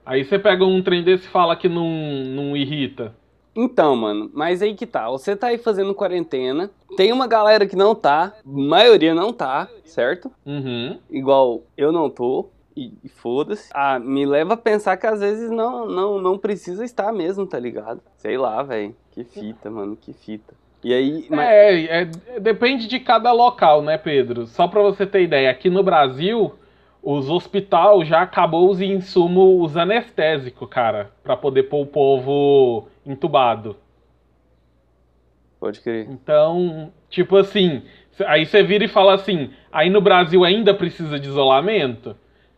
Aí 0.06 0.24
você 0.24 0.38
pega 0.38 0.66
um 0.66 0.82
trem 0.82 1.04
desse 1.04 1.28
e 1.28 1.30
fala 1.30 1.56
que 1.56 1.70
não, 1.70 1.88
não 1.88 2.58
irrita. 2.58 3.16
Então, 3.56 3.96
mano, 3.96 4.32
mas 4.34 4.62
aí 4.62 4.74
que 4.74 4.86
tá. 4.88 5.10
Você 5.10 5.36
tá 5.36 5.48
aí 5.48 5.58
fazendo 5.58 5.94
quarentena. 5.94 6.70
Tem 6.98 7.12
uma 7.12 7.28
galera 7.28 7.66
que 7.68 7.76
não 7.76 7.94
tá. 7.94 8.34
Maioria 8.46 9.14
não 9.14 9.32
tá, 9.32 9.68
certo? 9.86 10.32
Uhum. 10.46 10.98
Igual 11.10 11.62
eu 11.78 11.92
não 11.92 12.10
tô. 12.10 12.48
E, 12.76 12.92
e 13.04 13.10
foda-se. 13.10 13.70
Ah, 13.72 14.00
me 14.00 14.26
leva 14.26 14.56
a 14.56 14.58
pensar 14.58 14.98
que 14.98 15.06
às 15.06 15.20
vezes 15.20 15.52
não, 15.52 15.86
não, 15.86 16.20
não 16.20 16.38
precisa 16.40 16.84
estar 16.84 17.14
mesmo, 17.14 17.46
tá 17.46 17.60
ligado? 17.60 18.02
Sei 18.18 18.36
lá, 18.36 18.64
velho. 18.64 18.96
Que 19.12 19.24
fita, 19.24 19.70
mano, 19.70 19.96
que 19.96 20.12
fita. 20.12 20.56
E 20.84 20.92
aí. 20.92 21.28
mas- 21.30 21.40
É, 21.48 21.84
é, 22.02 22.40
depende 22.40 22.88
de 22.88 23.00
cada 23.00 23.32
local, 23.32 23.84
né, 23.84 23.96
Pedro? 24.00 24.48
Só 24.48 24.68
pra 24.68 24.82
você 24.82 25.06
ter 25.06 25.22
ideia, 25.22 25.52
aqui 25.52 25.70
no 25.70 25.84
Brasil, 25.84 26.52
os 27.04 27.30
hospitais 27.30 28.08
já 28.08 28.24
acabou 28.24 28.68
os 28.72 28.82
insumos, 28.82 29.70
os 29.72 29.78
anestésicos, 29.78 30.68
cara, 30.68 31.12
pra 31.24 31.38
poder 31.38 31.64
pôr 31.64 31.82
o 31.84 31.86
povo 31.86 32.88
entubado. 33.06 33.78
Pode 35.60 35.80
crer. 35.82 36.08
Então, 36.10 36.92
tipo 37.10 37.38
assim, 37.38 37.84
aí 38.26 38.46
você 38.46 38.62
vira 38.62 38.84
e 38.84 38.90
fala 38.90 39.14
assim, 39.14 39.52
aí 39.72 39.90
no 39.90 40.02
Brasil 40.02 40.44
ainda 40.44 40.74
precisa 40.74 41.20
de 41.20 41.30
isolamento? 41.30 42.16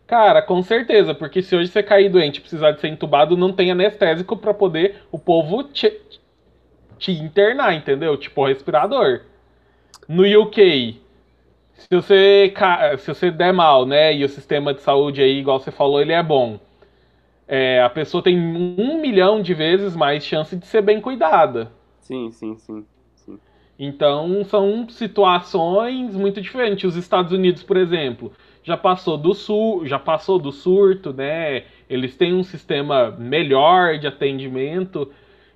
Cara, 0.07 0.41
com 0.41 0.61
certeza, 0.61 1.13
porque 1.13 1.41
se 1.41 1.55
hoje 1.55 1.69
você 1.69 1.81
cair 1.81 2.09
doente 2.09 2.37
e 2.37 2.41
precisar 2.41 2.71
de 2.71 2.81
ser 2.81 2.89
entubado, 2.89 3.35
não 3.35 3.51
tem 3.51 3.71
anestésico 3.71 4.37
pra 4.37 4.53
poder 4.53 5.03
o 5.11 5.17
povo 5.17 5.63
te, 5.63 5.99
te 6.97 7.11
internar, 7.11 7.73
entendeu? 7.73 8.15
Tipo 8.17 8.45
respirador. 8.45 9.21
No 10.07 10.23
UK, 10.23 11.01
se 11.73 11.87
você, 11.89 12.53
se 12.99 13.07
você 13.07 13.31
der 13.31 13.51
mal, 13.51 13.85
né, 13.85 14.13
e 14.15 14.23
o 14.23 14.29
sistema 14.29 14.73
de 14.73 14.81
saúde 14.81 15.21
aí, 15.21 15.39
igual 15.39 15.59
você 15.59 15.71
falou, 15.71 16.01
ele 16.01 16.13
é 16.13 16.23
bom. 16.23 16.59
É, 17.47 17.81
a 17.81 17.89
pessoa 17.89 18.23
tem 18.23 18.37
um 18.37 18.99
milhão 18.99 19.41
de 19.41 19.53
vezes 19.53 19.95
mais 19.95 20.23
chance 20.23 20.55
de 20.55 20.65
ser 20.65 20.81
bem 20.81 20.99
cuidada. 20.99 21.71
Sim, 21.99 22.31
sim, 22.31 22.57
sim. 22.57 22.85
Então 23.77 24.43
são 24.45 24.87
situações 24.89 26.15
muito 26.15 26.41
diferentes. 26.41 26.85
Os 26.85 26.95
Estados 26.95 27.31
Unidos, 27.31 27.61
por 27.61 27.77
exemplo, 27.77 28.31
já 28.63 28.77
passou 28.77 29.17
do 29.17 29.33
sul, 29.33 29.85
já 29.85 29.99
passou 29.99 30.39
do 30.39 30.51
surto, 30.51 31.13
né? 31.13 31.63
Eles 31.89 32.15
têm 32.15 32.33
um 32.33 32.43
sistema 32.43 33.11
melhor 33.11 33.97
de 33.99 34.07
atendimento. 34.07 35.11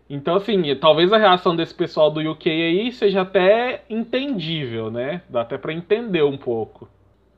Então, 0.10 0.36
assim, 0.36 0.75
talvez 0.75 1.13
a 1.13 1.17
reação 1.17 1.56
desse 1.56 1.73
pessoal 1.73 2.12
do 2.12 2.19
UK 2.32 2.49
aí 2.49 2.91
seja 2.91 3.21
até 3.21 3.84
entendível, 3.89 4.91
né? 4.91 5.21
Dá 5.30 5.41
até 5.41 5.58
pra 5.58 5.71
entender 5.71 6.23
um 6.23 6.38
pouco. 6.38 6.89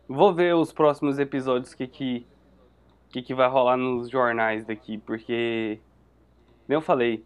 Vou 0.08 0.34
ver 0.34 0.56
os 0.56 0.74
próximos 0.74 1.20
episódios 1.20 1.74
que 1.74 1.86
que, 1.88 2.26
que 3.12 3.22
que 3.22 3.34
vai 3.34 3.50
rolar 3.50 3.78
nos 3.78 4.10
jornais 4.10 4.66
daqui, 4.66 4.98
porque 4.98 5.80
nem 6.68 6.76
eu 6.76 6.82
falei. 6.82 7.24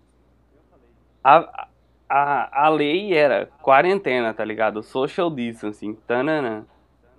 A, 1.24 1.68
a, 2.10 2.66
a 2.66 2.70
lei 2.70 3.14
era 3.14 3.48
quarentena, 3.62 4.34
tá 4.34 4.44
ligado? 4.44 4.82
Social 4.84 5.30
distancing, 5.30 5.96
tananã, 6.08 6.66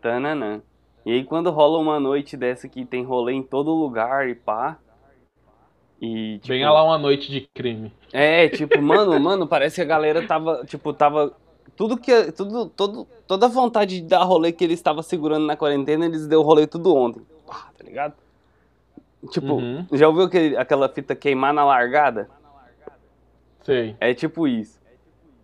tananã. 0.00 0.60
E 1.04 1.12
aí 1.12 1.24
quando 1.24 1.50
rola 1.50 1.78
uma 1.78 2.00
noite 2.00 2.36
dessa 2.36 2.68
que 2.68 2.84
tem 2.84 3.04
rolê 3.04 3.32
em 3.32 3.42
todo 3.42 3.72
lugar 3.72 4.28
e 4.28 4.34
pá. 4.34 4.78
E 6.00 6.38
tipo, 6.40 6.58
lá 6.58 6.84
uma 6.84 6.98
noite 6.98 7.30
de 7.30 7.42
crime. 7.54 7.92
é, 8.12 8.48
tipo, 8.48 8.82
mano, 8.82 9.18
mano, 9.20 9.46
parece 9.46 9.76
que 9.76 9.82
a 9.82 9.84
galera 9.84 10.26
tava, 10.26 10.64
tipo, 10.66 10.92
tava 10.92 11.34
tudo 11.76 11.96
que. 11.96 12.32
Tudo, 12.32 12.66
todo, 12.66 13.06
toda 13.26 13.46
a 13.46 13.48
vontade 13.48 14.00
de 14.00 14.06
dar 14.06 14.24
rolê 14.24 14.52
que 14.52 14.64
ele 14.64 14.74
estava 14.74 15.02
segurando 15.02 15.46
na 15.46 15.56
quarentena, 15.56 16.04
eles 16.04 16.26
deu 16.26 16.42
rolê 16.42 16.66
tudo 16.66 16.94
ontem. 16.94 17.22
Ah, 17.48 17.70
tá 17.76 17.84
ligado? 17.84 18.14
Tipo, 19.30 19.54
Uhum. 19.54 19.86
já 19.92 20.08
ouviu 20.08 20.24
aquele, 20.24 20.56
aquela 20.56 20.88
fita 20.88 21.14
queimar 21.14 21.52
na 21.52 21.64
largada? 21.64 22.28
Sei. 23.62 23.96
É 24.00 24.14
tipo 24.14 24.46
isso. 24.46 24.80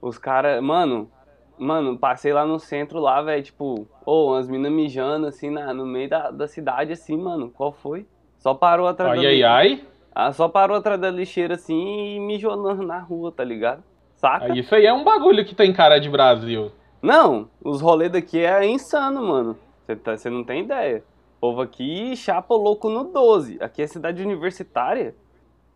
Os 0.01 0.19
caras, 0.19 0.63
mano, 0.63 1.11
mano, 1.59 1.99
passei 1.99 2.33
lá 2.33 2.45
no 2.47 2.59
centro 2.59 2.99
lá, 3.01 3.21
velho, 3.23 3.43
tipo, 3.43 3.87
ô, 4.05 4.33
umas 4.33 4.49
minas 4.49 4.71
mijando 4.73 5.27
assim 5.27 5.51
na, 5.51 5.73
no 5.75 5.85
meio 5.87 6.09
da, 6.09 6.31
da 6.31 6.47
cidade, 6.47 6.93
assim, 6.93 7.17
mano. 7.17 7.51
Qual 7.51 7.73
foi? 7.73 8.07
Só 8.39 8.55
parou 8.55 8.87
atrás 8.87 9.13
Ai, 9.13 9.23
da 9.23 9.29
ai, 9.29 9.35
li- 9.37 9.45
ai. 9.45 9.85
Ah, 10.15 10.33
só 10.33 10.49
parou 10.49 10.77
atrás 10.77 11.01
da 11.01 11.11
lixeira 11.11 11.55
assim 11.55 12.17
e 12.17 12.21
mijou 12.21 12.57
na, 12.83 12.99
rua, 13.01 13.33
tá 13.33 13.43
ligado? 13.43 13.83
Saca? 14.17 14.57
Isso 14.57 14.75
aí 14.75 14.85
é 14.87 14.93
um 14.93 15.05
bagulho 15.05 15.45
que 15.45 15.55
tem 15.55 15.73
cara 15.73 15.99
de 15.99 16.09
Brasil. 16.09 16.71
Não, 17.01 17.49
os 17.65 17.81
rolês 17.81 18.13
daqui 18.13 18.39
é 18.45 18.65
insano, 18.67 19.23
mano. 19.23 19.59
Você 19.87 19.97
tá, 19.97 20.15
não 20.31 20.45
tem 20.45 20.63
ideia. 20.63 21.03
Povo 21.43 21.61
aqui 21.61 22.15
chapa 22.15 22.55
louco 22.55 22.89
no 22.89 23.03
12. 23.03 23.59
Aqui 23.61 23.83
é 23.83 23.87
cidade 23.89 24.23
universitária. 24.23 25.13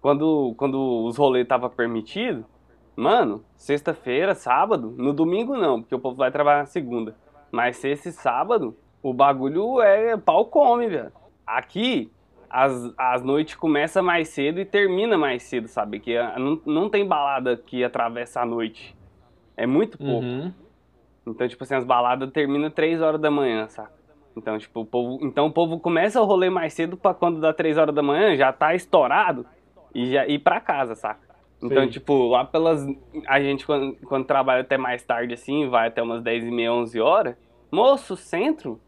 Quando, 0.01 0.55
quando 0.57 1.05
os 1.05 1.17
rolês 1.17 1.45
tava 1.45 1.69
permitido, 1.69 2.47
mano, 2.95 3.45
sexta-feira, 3.57 4.33
sábado, 4.33 4.95
no 4.97 5.13
domingo 5.13 5.57
não, 5.57 5.81
porque 5.81 5.93
o 5.93 5.99
povo 5.99 6.19
vai 6.19 6.31
trabalhar 6.31 6.61
na 6.61 6.67
segunda. 6.67 7.17
Mas 7.51 7.79
sexta 7.79 8.11
e 8.11 8.13
sábado, 8.13 8.77
o 9.03 9.13
bagulho 9.13 9.83
é 9.83 10.17
pau 10.17 10.45
come, 10.45 10.87
velho. 10.87 11.11
Aqui, 11.45 12.13
as, 12.49 12.95
as 12.97 13.25
noites 13.25 13.57
começam 13.57 14.05
mais 14.05 14.29
cedo 14.29 14.61
e 14.61 14.65
termina 14.65 15.19
mais 15.19 15.43
cedo, 15.43 15.67
sabe? 15.67 15.99
Que 15.99 16.17
ah, 16.17 16.39
não, 16.39 16.61
não 16.65 16.89
tem 16.89 17.05
balada 17.05 17.57
que 17.57 17.83
atravessa 17.83 18.41
a 18.41 18.47
noite. 18.47 18.97
É 19.57 19.67
muito 19.67 19.99
pouco. 19.99 20.25
Uhum. 20.25 20.53
Então, 21.27 21.49
tipo 21.49 21.65
assim, 21.65 21.75
as 21.75 21.85
baladas 21.85 22.31
terminam 22.31 22.71
3 22.71 23.03
horas 23.03 23.21
da 23.21 23.33
manhã, 23.33 23.67
saca? 23.67 23.97
Então, 24.37 24.59
tipo, 24.59 24.81
o 24.81 24.85
povo, 24.85 25.25
então 25.25 25.47
o 25.47 25.53
povo 25.53 25.81
começa 25.81 26.21
o 26.21 26.25
rolê 26.25 26.51
mais 26.51 26.75
cedo 26.75 26.97
pra 26.97 27.15
quando 27.15 27.41
dá 27.41 27.53
3 27.53 27.79
horas 27.79 27.95
da 27.95 28.03
manhã, 28.03 28.37
já 28.37 28.53
tá 28.53 28.75
estourado 28.75 29.47
e 29.95 30.13
já 30.13 30.27
ir 30.27 30.39
pra 30.41 30.61
casa, 30.61 30.95
saca? 30.95 31.27
Então, 31.63 31.85
Sim. 31.85 31.89
tipo, 31.89 32.29
lá 32.29 32.45
pelas. 32.45 32.87
A 33.27 33.41
gente, 33.41 33.65
quando, 33.65 33.97
quando 34.07 34.27
trabalha 34.27 34.61
até 34.61 34.77
mais 34.77 35.03
tarde, 35.03 35.33
assim, 35.33 35.69
vai 35.69 35.89
até 35.89 36.03
umas 36.03 36.23
10 36.23 36.45
e 36.45 36.51
meia, 36.51 36.73
11 36.73 37.01
horas. 37.01 37.37
Moço, 37.73 38.13
o 38.13 38.17
centro, 38.17 38.79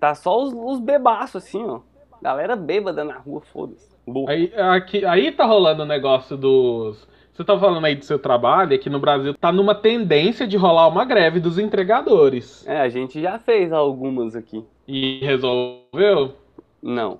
tá 0.00 0.14
só 0.14 0.36
os, 0.42 0.52
os 0.52 0.80
bebaços, 0.80 1.44
assim, 1.44 1.64
ó. 1.64 1.80
Galera 2.20 2.56
bêbada 2.56 3.04
na 3.04 3.18
rua, 3.18 3.40
foda-se. 3.40 3.96
Aí, 4.28 4.52
aqui, 4.56 5.04
aí 5.04 5.30
tá 5.30 5.44
rolando 5.44 5.84
o 5.84 5.86
negócio 5.86 6.36
dos. 6.36 7.08
Você 7.38 7.44
tá 7.44 7.56
falando 7.56 7.84
aí 7.84 7.94
do 7.94 8.04
seu 8.04 8.18
trabalho, 8.18 8.74
aqui 8.74 8.90
no 8.90 8.98
Brasil 8.98 9.32
tá 9.32 9.52
numa 9.52 9.72
tendência 9.72 10.44
de 10.44 10.56
rolar 10.56 10.88
uma 10.88 11.04
greve 11.04 11.38
dos 11.38 11.56
entregadores. 11.56 12.66
É, 12.66 12.80
a 12.80 12.88
gente 12.88 13.22
já 13.22 13.38
fez 13.38 13.72
algumas 13.72 14.34
aqui. 14.34 14.64
E 14.88 15.20
resolveu? 15.24 16.34
Não. 16.82 17.16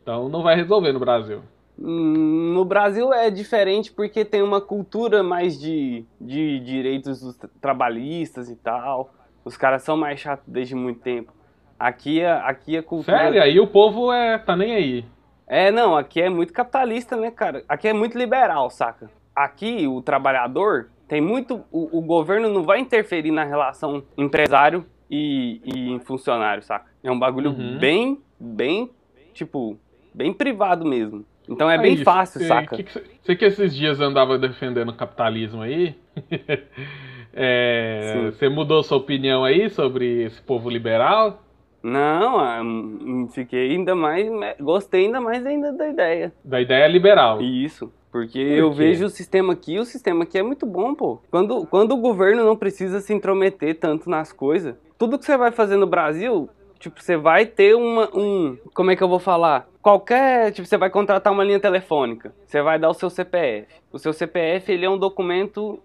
Então 0.00 0.28
não 0.28 0.40
vai 0.44 0.54
resolver 0.54 0.92
no 0.92 1.00
Brasil. 1.00 1.40
Hum, 1.76 2.52
No 2.54 2.64
Brasil 2.64 3.12
é 3.12 3.28
diferente 3.28 3.90
porque 3.90 4.24
tem 4.24 4.40
uma 4.40 4.60
cultura 4.60 5.20
mais 5.24 5.58
de, 5.58 6.04
de 6.20 6.60
direitos 6.60 7.20
dos 7.20 7.36
tra- 7.36 7.50
trabalhistas 7.60 8.48
e 8.48 8.54
tal. 8.54 9.10
Os 9.44 9.56
caras 9.56 9.82
são 9.82 9.96
mais 9.96 10.20
chatos 10.20 10.44
desde 10.46 10.76
muito 10.76 11.00
tempo. 11.00 11.32
Aqui 11.76 12.24
a, 12.24 12.46
aqui 12.46 12.76
a 12.76 12.84
cultura. 12.84 13.18
Sério? 13.18 13.42
Aí 13.42 13.58
o 13.58 13.66
povo 13.66 14.12
é 14.12 14.38
tá 14.38 14.54
nem 14.54 14.76
aí. 14.76 15.04
É, 15.44 15.72
não, 15.72 15.96
aqui 15.96 16.22
é 16.22 16.30
muito 16.30 16.52
capitalista, 16.52 17.16
né, 17.16 17.32
cara? 17.32 17.64
Aqui 17.68 17.88
é 17.88 17.92
muito 17.92 18.16
liberal, 18.16 18.70
saca? 18.70 19.10
Aqui 19.36 19.86
o 19.86 20.00
trabalhador 20.00 20.88
tem 21.06 21.20
muito. 21.20 21.62
O, 21.70 21.98
o 21.98 22.00
governo 22.00 22.48
não 22.48 22.62
vai 22.62 22.80
interferir 22.80 23.30
na 23.30 23.44
relação 23.44 24.02
empresário 24.16 24.84
e, 25.10 25.60
e 25.64 26.00
funcionário, 26.06 26.62
saca? 26.62 26.86
É 27.04 27.10
um 27.12 27.18
bagulho 27.18 27.50
Uhum. 27.50 27.78
bem, 27.78 28.20
bem, 28.40 28.90
tipo, 29.34 29.78
bem 30.14 30.32
privado 30.32 30.86
mesmo. 30.86 31.24
Então 31.48 31.70
é 31.70 31.76
Aí, 31.76 31.82
bem 31.82 31.96
fácil, 31.98 32.40
cê- 32.40 32.48
saca? 32.48 32.76
Você 33.22 33.36
que 33.36 33.44
esses 33.44 33.76
dias 33.76 34.00
andava 34.00 34.36
defendendo 34.38 34.88
o 34.88 34.94
capitalismo 34.96 35.62
aí. 35.62 35.94
é. 37.32 38.30
Você 38.32 38.48
mudou 38.48 38.82
sua 38.82 38.96
opinião 38.98 39.44
aí 39.44 39.68
sobre 39.70 40.24
esse 40.24 40.40
povo 40.40 40.68
liberal? 40.70 41.42
Não, 41.82 42.40
ah, 42.40 42.60
hum, 42.62 43.28
fiquei 43.30 43.70
ainda 43.70 43.94
mais. 43.94 44.26
Gostei 44.58 45.04
ainda 45.06 45.20
mais 45.20 45.44
ainda 45.46 45.72
da 45.72 45.88
ideia. 45.88 46.32
Da 46.44 46.60
ideia 46.60 46.88
liberal. 46.88 47.40
Isso. 47.40 47.92
Porque 48.10 48.38
eu 48.38 48.70
quê? 48.70 48.76
vejo 48.76 49.06
o 49.06 49.10
sistema 49.10 49.52
aqui, 49.52 49.78
o 49.78 49.84
sistema 49.84 50.24
aqui 50.24 50.38
é 50.38 50.42
muito 50.42 50.64
bom, 50.64 50.94
pô. 50.94 51.18
Quando, 51.30 51.66
quando 51.66 51.92
o 51.92 51.96
governo 51.96 52.44
não 52.44 52.56
precisa 52.56 53.00
se 53.00 53.12
intrometer 53.12 53.78
tanto 53.78 54.08
nas 54.08 54.32
coisas, 54.32 54.74
tudo 54.98 55.18
que 55.18 55.24
você 55.26 55.36
vai 55.36 55.50
fazer 55.50 55.76
no 55.76 55.86
Brasil, 55.86 56.48
tipo, 56.78 57.02
você 57.02 57.16
vai 57.16 57.44
ter 57.44 57.74
uma, 57.74 58.08
um, 58.16 58.56
como 58.74 58.90
é 58.90 58.96
que 58.96 59.02
eu 59.02 59.08
vou 59.08 59.18
falar? 59.18 59.68
Qualquer, 59.82 60.52
tipo, 60.52 60.66
você 60.66 60.76
vai 60.78 60.88
contratar 60.90 61.32
uma 61.32 61.44
linha 61.44 61.60
telefônica, 61.60 62.32
você 62.46 62.62
vai 62.62 62.78
dar 62.78 62.88
o 62.88 62.94
seu 62.94 63.10
CPF. 63.10 63.66
O 63.92 63.98
seu 63.98 64.12
CPF, 64.12 64.72
ele 64.72 64.86
é 64.86 64.90
um 64.90 64.98
documento 64.98 65.78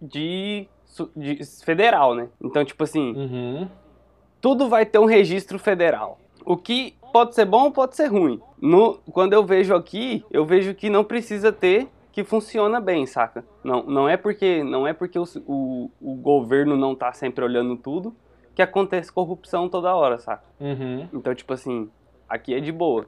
de, 0.00 0.66
de 1.16 1.38
federal, 1.64 2.14
né? 2.14 2.28
Então, 2.42 2.64
tipo 2.64 2.84
assim, 2.84 3.14
Uhum. 3.16 3.68
tudo 4.40 4.68
vai 4.68 4.84
ter 4.84 4.98
um 4.98 5.04
registro 5.06 5.58
federal. 5.58 6.18
O 6.44 6.56
que 6.56 6.94
pode 7.12 7.34
ser 7.34 7.44
bom 7.44 7.64
ou 7.64 7.70
pode 7.70 7.94
ser 7.96 8.06
ruim. 8.06 8.40
No, 8.60 8.98
quando 9.12 9.32
eu 9.32 9.44
vejo 9.44 9.74
aqui, 9.74 10.24
eu 10.30 10.44
vejo 10.44 10.74
que 10.74 10.88
não 10.88 11.04
precisa 11.04 11.52
ter, 11.52 11.88
que 12.10 12.24
funciona 12.24 12.80
bem, 12.80 13.06
saca? 13.06 13.44
Não, 13.62 13.82
não 13.84 14.08
é 14.08 14.16
porque, 14.16 14.62
não 14.64 14.86
é 14.86 14.92
porque 14.92 15.18
o, 15.18 15.24
o, 15.46 15.90
o 16.00 16.14
governo 16.14 16.76
não 16.76 16.94
tá 16.94 17.12
sempre 17.12 17.44
olhando 17.44 17.76
tudo 17.76 18.14
que 18.54 18.62
acontece 18.62 19.10
corrupção 19.10 19.68
toda 19.68 19.94
hora, 19.94 20.18
saca? 20.18 20.44
Uhum. 20.60 21.08
Então, 21.12 21.34
tipo 21.34 21.52
assim, 21.52 21.90
aqui 22.28 22.54
é 22.54 22.60
de 22.60 22.70
boa. 22.70 23.06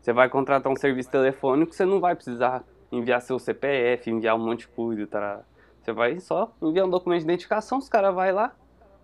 Você 0.00 0.12
vai 0.12 0.28
contratar 0.28 0.72
um 0.72 0.76
serviço 0.76 1.10
telefônico, 1.10 1.74
você 1.74 1.84
não 1.84 2.00
vai 2.00 2.14
precisar 2.14 2.64
enviar 2.90 3.20
seu 3.20 3.38
CPF, 3.38 4.10
enviar 4.10 4.34
um 4.36 4.38
monte 4.38 4.60
de 4.60 4.68
coisa, 4.68 5.06
tá? 5.06 5.40
Você 5.82 5.92
vai 5.92 6.18
só 6.20 6.52
enviar 6.62 6.86
um 6.86 6.90
documento 6.90 7.20
de 7.20 7.24
identificação, 7.24 7.78
os 7.78 7.88
caras 7.88 8.14
vai 8.14 8.32
lá. 8.32 8.52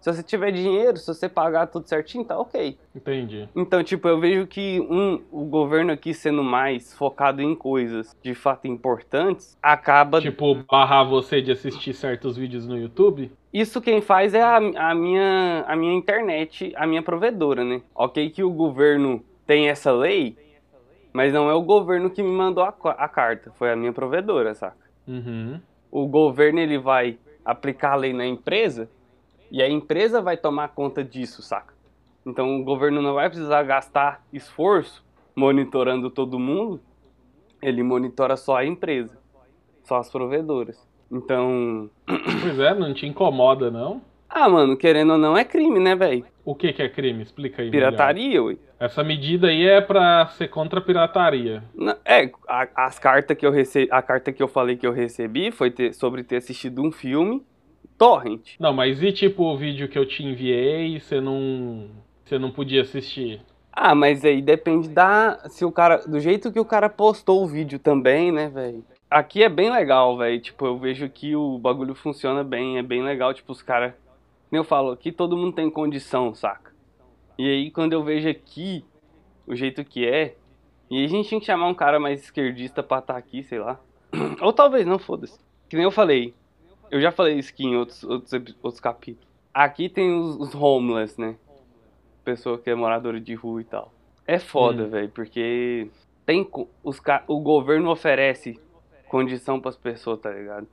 Se 0.04 0.12
você 0.12 0.22
tiver 0.22 0.50
dinheiro, 0.50 0.98
se 0.98 1.06
você 1.06 1.30
pagar 1.30 1.66
tudo 1.66 1.88
certinho, 1.88 2.26
tá 2.26 2.38
ok. 2.38 2.76
Entendi. 2.94 3.48
Então, 3.56 3.82
tipo, 3.82 4.06
eu 4.06 4.20
vejo 4.20 4.46
que 4.46 4.78
um, 4.78 5.22
o 5.32 5.46
governo 5.46 5.92
aqui 5.92 6.12
sendo 6.12 6.44
mais 6.44 6.92
focado 6.92 7.40
em 7.40 7.54
coisas 7.54 8.14
de 8.22 8.34
fato 8.34 8.66
importantes, 8.66 9.56
acaba. 9.62 10.20
Tipo, 10.20 10.56
barrar 10.70 11.04
você 11.04 11.40
de 11.40 11.52
assistir 11.52 11.94
certos 11.94 12.36
vídeos 12.36 12.66
no 12.66 12.76
YouTube? 12.76 13.32
Isso 13.50 13.80
quem 13.80 14.02
faz 14.02 14.34
é 14.34 14.42
a, 14.42 14.56
a 14.56 14.94
minha, 14.94 15.64
a 15.66 15.74
minha 15.74 15.94
internet, 15.94 16.70
a 16.76 16.86
minha 16.86 17.02
provedora, 17.02 17.64
né? 17.64 17.80
Ok 17.94 18.28
que 18.28 18.44
o 18.44 18.50
governo 18.50 19.24
tem 19.46 19.70
essa 19.70 19.90
lei, 19.90 20.36
mas 21.14 21.32
não 21.32 21.48
é 21.48 21.54
o 21.54 21.62
governo 21.62 22.10
que 22.10 22.22
me 22.22 22.28
mandou 22.28 22.62
a, 22.62 22.74
a 22.90 23.08
carta, 23.08 23.50
foi 23.52 23.72
a 23.72 23.76
minha 23.76 23.92
provedora, 23.94 24.54
saca? 24.54 24.76
Uhum. 25.08 25.58
O 25.90 26.06
governo 26.06 26.60
ele 26.60 26.76
vai 26.76 27.16
aplicar 27.42 27.92
a 27.92 27.96
lei 27.96 28.12
na 28.12 28.26
empresa 28.26 28.86
e 29.56 29.62
a 29.62 29.68
empresa 29.70 30.20
vai 30.20 30.36
tomar 30.36 30.68
conta 30.68 31.04
disso, 31.04 31.40
saca? 31.40 31.72
Então 32.26 32.60
o 32.60 32.64
governo 32.64 33.00
não 33.00 33.14
vai 33.14 33.28
precisar 33.28 33.62
gastar 33.62 34.20
esforço 34.32 35.04
monitorando 35.36 36.10
todo 36.10 36.40
mundo, 36.40 36.80
ele 37.62 37.80
monitora 37.84 38.36
só 38.36 38.56
a 38.56 38.64
empresa, 38.66 39.16
só 39.84 39.98
as 39.98 40.10
provedoras. 40.10 40.84
Então, 41.08 41.88
Pois 42.42 42.58
é, 42.58 42.74
não 42.74 42.92
te 42.92 43.06
incomoda, 43.06 43.70
não? 43.70 44.02
ah, 44.28 44.48
mano, 44.48 44.76
querendo 44.76 45.12
ou 45.12 45.18
não 45.18 45.38
é 45.38 45.44
crime, 45.44 45.78
né, 45.78 45.94
velho? 45.94 46.24
O 46.44 46.56
que, 46.56 46.72
que 46.72 46.82
é 46.82 46.88
crime? 46.88 47.22
Explica 47.22 47.62
aí. 47.62 47.70
Pirataria, 47.70 48.42
ué. 48.42 48.56
Essa 48.80 49.04
medida 49.04 49.46
aí 49.46 49.64
é 49.64 49.80
pra 49.80 50.26
ser 50.36 50.48
contra 50.48 50.80
a 50.80 50.82
pirataria. 50.82 51.62
Não, 51.72 51.94
É, 52.04 52.28
a, 52.48 52.66
as 52.74 52.98
cartas 52.98 53.36
que 53.36 53.46
eu 53.46 53.52
recebi, 53.52 53.88
a 53.92 54.02
carta 54.02 54.32
que 54.32 54.42
eu 54.42 54.48
falei 54.48 54.76
que 54.76 54.84
eu 54.86 54.92
recebi 54.92 55.52
foi 55.52 55.70
ter- 55.70 55.94
sobre 55.94 56.24
ter 56.24 56.36
assistido 56.38 56.82
um 56.82 56.90
filme 56.90 57.44
torrent. 57.98 58.56
Não, 58.58 58.72
mas 58.72 59.02
e 59.02 59.12
tipo 59.12 59.44
o 59.44 59.56
vídeo 59.56 59.88
que 59.88 59.98
eu 59.98 60.06
te 60.06 60.22
enviei 60.22 61.00
você 61.00 61.20
não. 61.20 61.88
Você 62.24 62.38
não 62.38 62.50
podia 62.50 62.82
assistir? 62.82 63.42
Ah, 63.72 63.94
mas 63.94 64.24
aí 64.24 64.40
depende 64.40 64.88
da 64.88 65.48
se 65.48 65.64
o 65.64 65.72
cara 65.72 65.98
do 65.98 66.18
jeito 66.20 66.52
que 66.52 66.60
o 66.60 66.64
cara 66.64 66.88
postou 66.88 67.42
o 67.42 67.46
vídeo 67.46 67.78
também, 67.78 68.32
né, 68.32 68.48
velho. 68.48 68.84
Aqui 69.10 69.42
é 69.42 69.48
bem 69.48 69.70
legal, 69.70 70.16
velho. 70.16 70.40
Tipo, 70.40 70.66
eu 70.66 70.78
vejo 70.78 71.08
que 71.08 71.36
o 71.36 71.58
bagulho 71.58 71.94
funciona 71.94 72.42
bem, 72.42 72.78
é 72.78 72.82
bem 72.82 73.02
legal, 73.02 73.34
tipo 73.34 73.52
os 73.52 73.62
caras, 73.62 73.92
eu 74.50 74.64
falo, 74.64 74.92
aqui 74.92 75.12
todo 75.12 75.36
mundo 75.36 75.52
tem 75.54 75.68
condição, 75.70 76.34
saca? 76.34 76.72
E 77.36 77.48
aí 77.48 77.70
quando 77.70 77.92
eu 77.92 78.02
vejo 78.02 78.28
aqui 78.28 78.84
o 79.46 79.54
jeito 79.54 79.84
que 79.84 80.06
é, 80.06 80.36
e 80.90 80.98
aí 80.98 81.04
a 81.04 81.08
gente 81.08 81.28
tinha 81.28 81.40
que 81.40 81.46
chamar 81.46 81.66
um 81.66 81.74
cara 81.74 81.98
mais 81.98 82.22
esquerdista 82.22 82.82
pra 82.82 83.00
estar 83.00 83.16
aqui, 83.16 83.42
sei 83.42 83.58
lá. 83.58 83.80
Ou 84.40 84.52
talvez 84.52 84.86
não, 84.86 84.98
foda-se. 84.98 85.38
Que 85.68 85.76
nem 85.76 85.84
eu 85.84 85.90
falei. 85.90 86.34
Eu 86.90 87.00
já 87.00 87.10
falei 87.10 87.38
isso 87.38 87.50
aqui 87.52 87.64
em 87.64 87.76
outros, 87.76 88.04
outros, 88.04 88.32
outros 88.62 88.80
capítulos. 88.80 89.28
Aqui 89.52 89.88
tem 89.88 90.12
os, 90.12 90.36
os 90.36 90.54
homeless, 90.54 91.20
né? 91.20 91.36
Pessoa 92.24 92.58
que 92.58 92.70
é 92.70 92.74
moradora 92.74 93.20
de 93.20 93.34
rua 93.34 93.60
e 93.60 93.64
tal. 93.64 93.92
É 94.26 94.38
foda, 94.38 94.84
Hum. 94.84 94.88
velho, 94.88 95.08
porque 95.10 95.88
tem 96.24 96.48
os 96.82 97.00
o 97.26 97.40
governo 97.40 97.90
oferece 97.90 98.58
condição 99.08 99.60
pras 99.60 99.76
pessoas, 99.76 100.20
tá 100.20 100.30
ligado? 100.30 100.66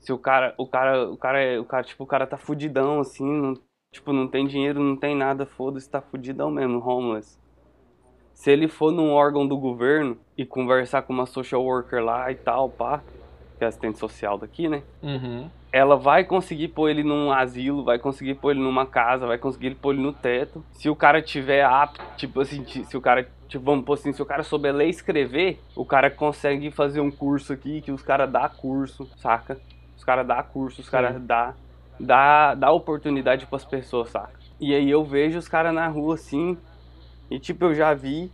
Se 0.00 0.12
o 0.12 0.18
cara, 0.18 0.54
o 0.58 0.66
cara, 0.66 1.10
o 1.10 1.16
cara, 1.16 1.42
é, 1.42 1.58
o 1.58 1.64
cara, 1.64 1.82
tipo, 1.82 2.04
o 2.04 2.06
cara 2.06 2.26
tá 2.26 2.36
fudidão, 2.36 3.00
assim, 3.00 3.24
não, 3.24 3.54
tipo, 3.90 4.12
não 4.12 4.28
tem 4.28 4.46
dinheiro, 4.46 4.78
não 4.78 4.96
tem 4.96 5.16
nada, 5.16 5.46
foda-se, 5.46 5.90
tá 5.90 6.00
fudidão 6.00 6.50
mesmo, 6.50 6.78
homeless. 6.78 7.38
Se 8.34 8.50
ele 8.50 8.68
for 8.68 8.92
num 8.92 9.10
órgão 9.12 9.48
do 9.48 9.56
governo 9.56 10.18
e 10.36 10.44
conversar 10.44 11.02
com 11.02 11.12
uma 11.12 11.26
social 11.26 11.64
worker 11.64 12.04
lá 12.04 12.30
e 12.30 12.34
tal, 12.36 12.68
pá, 12.68 13.02
que 13.56 13.64
é 13.64 13.66
assistente 13.66 13.98
social 13.98 14.38
daqui, 14.38 14.68
né? 14.68 14.82
Uhum. 15.02 15.48
Ela 15.72 15.96
vai 15.96 16.24
conseguir 16.24 16.68
pôr 16.68 16.88
ele 16.88 17.02
num 17.02 17.30
asilo, 17.30 17.84
vai 17.84 17.98
conseguir 17.98 18.34
pôr 18.34 18.52
ele 18.52 18.60
numa 18.60 18.86
casa, 18.86 19.26
vai 19.26 19.38
conseguir 19.38 19.74
pôr 19.74 19.92
ele 19.92 20.02
no 20.02 20.12
teto. 20.12 20.64
Se 20.72 20.88
o 20.88 20.96
cara 20.96 21.20
tiver 21.20 21.64
apto, 21.64 22.02
tipo 22.16 22.40
assim, 22.40 22.64
se 22.64 22.96
o 22.96 23.00
cara, 23.00 23.28
tipo, 23.48 23.64
vamos 23.64 23.84
pôr 23.84 23.94
assim, 23.94 24.12
se 24.12 24.22
o 24.22 24.26
cara 24.26 24.42
souber 24.42 24.74
ler 24.74 24.86
e 24.86 24.90
escrever, 24.90 25.60
o 25.74 25.84
cara 25.84 26.10
consegue 26.10 26.70
fazer 26.70 27.00
um 27.00 27.10
curso 27.10 27.52
aqui, 27.52 27.80
que 27.80 27.92
os 27.92 28.02
caras 28.02 28.30
dá 28.30 28.48
curso, 28.48 29.08
saca? 29.16 29.58
Os 29.96 30.04
caras 30.04 30.26
dá 30.26 30.42
curso, 30.42 30.80
os 30.80 30.88
caras 30.88 31.20
dá, 31.20 31.54
dá, 31.98 32.54
dá 32.54 32.70
oportunidade 32.70 33.46
pras 33.46 33.64
pessoas, 33.64 34.10
saca? 34.10 34.38
E 34.60 34.74
aí 34.74 34.90
eu 34.90 35.04
vejo 35.04 35.38
os 35.38 35.48
caras 35.48 35.74
na 35.74 35.86
rua 35.88 36.14
assim, 36.14 36.56
e 37.30 37.38
tipo, 37.38 37.66
eu 37.66 37.74
já 37.74 37.92
vi, 37.92 38.30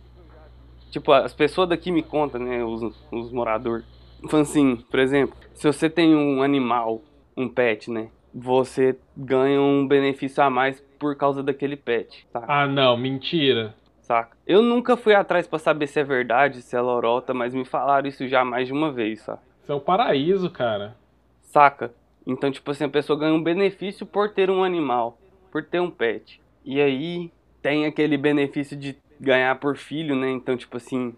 tipo, 0.91 1.11
as 1.11 1.33
pessoas 1.33 1.67
daqui 1.67 1.91
me 1.91 2.03
contam, 2.03 2.39
né, 2.39 2.63
os, 2.63 2.81
os 3.11 3.31
moradores. 3.31 3.92
Falando 4.29 4.45
assim, 4.45 4.75
por 4.89 4.99
exemplo, 4.99 5.35
se 5.53 5.65
você 5.67 5.89
tem 5.89 6.15
um 6.15 6.41
animal, 6.41 7.01
um 7.35 7.47
pet, 7.47 7.91
né, 7.91 8.09
você 8.33 8.97
ganha 9.15 9.61
um 9.61 9.87
benefício 9.87 10.41
a 10.43 10.49
mais 10.49 10.81
por 10.99 11.15
causa 11.15 11.43
daquele 11.43 11.75
pet, 11.75 12.25
saca? 12.31 12.45
Ah, 12.47 12.67
não, 12.67 12.97
mentira. 12.97 13.75
saca? 14.01 14.35
Eu 14.47 14.61
nunca 14.61 14.95
fui 14.97 15.13
atrás 15.13 15.45
pra 15.47 15.59
saber 15.59 15.87
se 15.87 15.99
é 15.99 16.03
verdade, 16.03 16.61
se 16.61 16.75
é 16.75 16.81
lorota, 16.81 17.33
mas 17.33 17.53
me 17.53 17.65
falaram 17.65 18.07
isso 18.07 18.27
já 18.27 18.43
mais 18.43 18.67
de 18.67 18.73
uma 18.73 18.91
vez, 18.91 19.21
saca? 19.21 19.41
Isso 19.61 19.71
é 19.71 19.75
o 19.75 19.79
paraíso, 19.79 20.49
cara. 20.49 20.95
Saca? 21.41 21.93
Então, 22.25 22.51
tipo 22.51 22.71
assim, 22.71 22.85
a 22.85 22.89
pessoa 22.89 23.19
ganha 23.19 23.33
um 23.33 23.43
benefício 23.43 24.05
por 24.05 24.29
ter 24.29 24.49
um 24.49 24.63
animal, 24.63 25.17
por 25.51 25.63
ter 25.63 25.79
um 25.79 25.91
pet. 25.91 26.41
E 26.65 26.79
aí 26.81 27.31
tem 27.61 27.85
aquele 27.85 28.17
benefício 28.17 28.75
de 28.77 28.97
ganhar 29.19 29.57
por 29.59 29.75
filho, 29.77 30.15
né? 30.15 30.29
Então, 30.31 30.55
tipo 30.57 30.77
assim, 30.77 31.13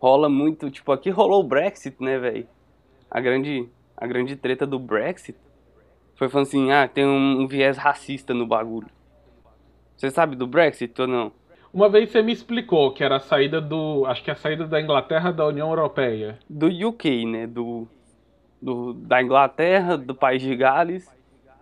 rola 0.00 0.28
muito, 0.28 0.70
tipo, 0.70 0.92
aqui 0.92 1.10
rolou 1.10 1.40
o 1.40 1.46
Brexit, 1.46 1.96
né, 2.02 2.18
velho? 2.18 2.46
A 3.10 3.20
grande 3.20 3.68
a 3.96 4.06
grande 4.06 4.36
treta 4.36 4.66
do 4.66 4.78
Brexit 4.78 5.38
foi 6.16 6.28
falando 6.28 6.46
assim, 6.48 6.70
ah, 6.70 6.86
tem 6.86 7.04
um, 7.06 7.40
um 7.42 7.46
viés 7.46 7.76
racista 7.78 8.34
no 8.34 8.46
bagulho. 8.46 8.88
Você 9.96 10.10
sabe 10.10 10.36
do 10.36 10.46
Brexit 10.46 11.00
ou 11.00 11.06
não? 11.06 11.32
Uma 11.72 11.88
vez 11.88 12.10
você 12.10 12.22
me 12.22 12.32
explicou 12.32 12.92
que 12.92 13.02
era 13.04 13.16
a 13.16 13.20
saída 13.20 13.60
do. 13.60 14.04
Acho 14.06 14.22
que 14.22 14.30
é 14.30 14.32
a 14.32 14.36
saída 14.36 14.66
da 14.66 14.80
Inglaterra 14.80 15.30
da 15.32 15.46
União 15.46 15.68
Europeia. 15.70 16.38
Do 16.48 16.66
UK, 16.68 17.24
né? 17.26 17.46
Do, 17.46 17.86
do 18.60 18.92
da 18.94 19.22
Inglaterra, 19.22 19.96
do 19.96 20.14
país 20.14 20.40
de 20.42 20.54
Gales 20.56 21.10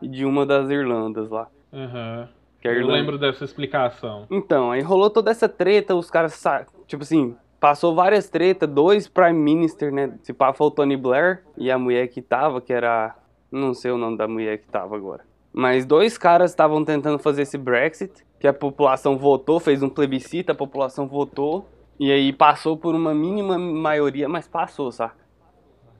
e 0.02 0.08
de 0.08 0.24
uma 0.24 0.44
das 0.46 0.68
Irlandas 0.70 1.30
lá. 1.30 1.48
Aham. 1.72 2.28
É 2.62 2.80
Eu 2.80 2.86
lembro 2.86 3.18
dessa 3.18 3.44
explicação. 3.44 4.26
Então, 4.30 4.70
aí 4.70 4.80
rolou 4.80 5.10
toda 5.10 5.30
essa 5.30 5.48
treta, 5.48 5.94
os 5.94 6.10
caras, 6.10 6.32
sa- 6.32 6.66
tipo 6.86 7.02
assim, 7.02 7.36
passou 7.64 7.94
várias 7.94 8.28
tretas, 8.28 8.68
dois 8.68 9.08
Prime 9.08 9.32
Minister, 9.32 9.90
né? 9.90 10.12
Se 10.22 10.34
pá, 10.34 10.52
foi 10.52 10.66
o 10.66 10.70
Tony 10.70 10.98
Blair 10.98 11.42
e 11.56 11.70
a 11.70 11.78
mulher 11.78 12.08
que 12.08 12.20
tava, 12.20 12.60
que 12.60 12.70
era. 12.70 13.16
Não 13.50 13.72
sei 13.72 13.90
o 13.90 13.96
nome 13.96 14.18
da 14.18 14.28
mulher 14.28 14.58
que 14.58 14.68
tava 14.68 14.94
agora. 14.94 15.24
Mas 15.50 15.86
dois 15.86 16.18
caras 16.18 16.50
estavam 16.50 16.84
tentando 16.84 17.18
fazer 17.18 17.40
esse 17.40 17.56
Brexit, 17.56 18.12
que 18.38 18.46
a 18.46 18.52
população 18.52 19.16
votou, 19.16 19.58
fez 19.58 19.82
um 19.82 19.88
plebiscito, 19.88 20.52
a 20.52 20.54
população 20.54 21.08
votou, 21.08 21.66
e 21.98 22.12
aí 22.12 22.34
passou 22.34 22.76
por 22.76 22.94
uma 22.94 23.14
mínima 23.14 23.56
maioria, 23.58 24.28
mas 24.28 24.46
passou, 24.46 24.92
saca? 24.92 25.16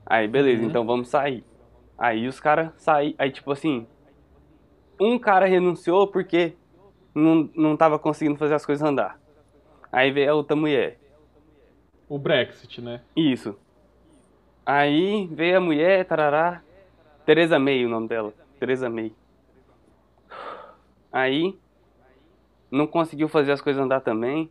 Aí, 0.05 0.27
beleza, 0.27 0.61
Uhum. 0.61 0.69
então 0.69 0.85
vamos 0.85 1.07
sair. 1.07 1.43
Aí 1.97 2.27
os 2.27 2.39
caras 2.39 2.73
saíram, 2.77 3.15
aí 3.17 3.31
tipo 3.31 3.51
assim, 3.51 3.87
um 5.01 5.17
cara 5.17 5.47
renunciou 5.47 6.05
porque 6.05 6.53
não, 7.15 7.49
não 7.55 7.75
tava 7.75 7.97
conseguindo 7.97 8.37
fazer 8.37 8.53
as 8.53 8.63
coisas 8.67 8.87
andar. 8.87 9.19
Aí 9.91 10.11
veio 10.11 10.31
a 10.31 10.35
outra 10.35 10.55
mulher. 10.55 10.99
O 12.07 12.19
Brexit, 12.19 12.81
né? 12.81 13.01
Isso. 13.15 13.57
Aí 14.65 15.27
veio 15.27 15.57
a 15.57 15.61
mulher, 15.61 16.05
tarará. 16.05 16.61
Teresa 17.25 17.57
May, 17.57 17.85
o 17.85 17.89
nome 17.89 18.07
dela. 18.07 18.33
Teresa 18.59 18.89
May. 18.89 19.11
Aí 21.11 21.57
não 22.69 22.85
conseguiu 22.85 23.27
fazer 23.27 23.51
as 23.51 23.61
coisas 23.61 23.81
andar 23.81 24.01
também. 24.01 24.49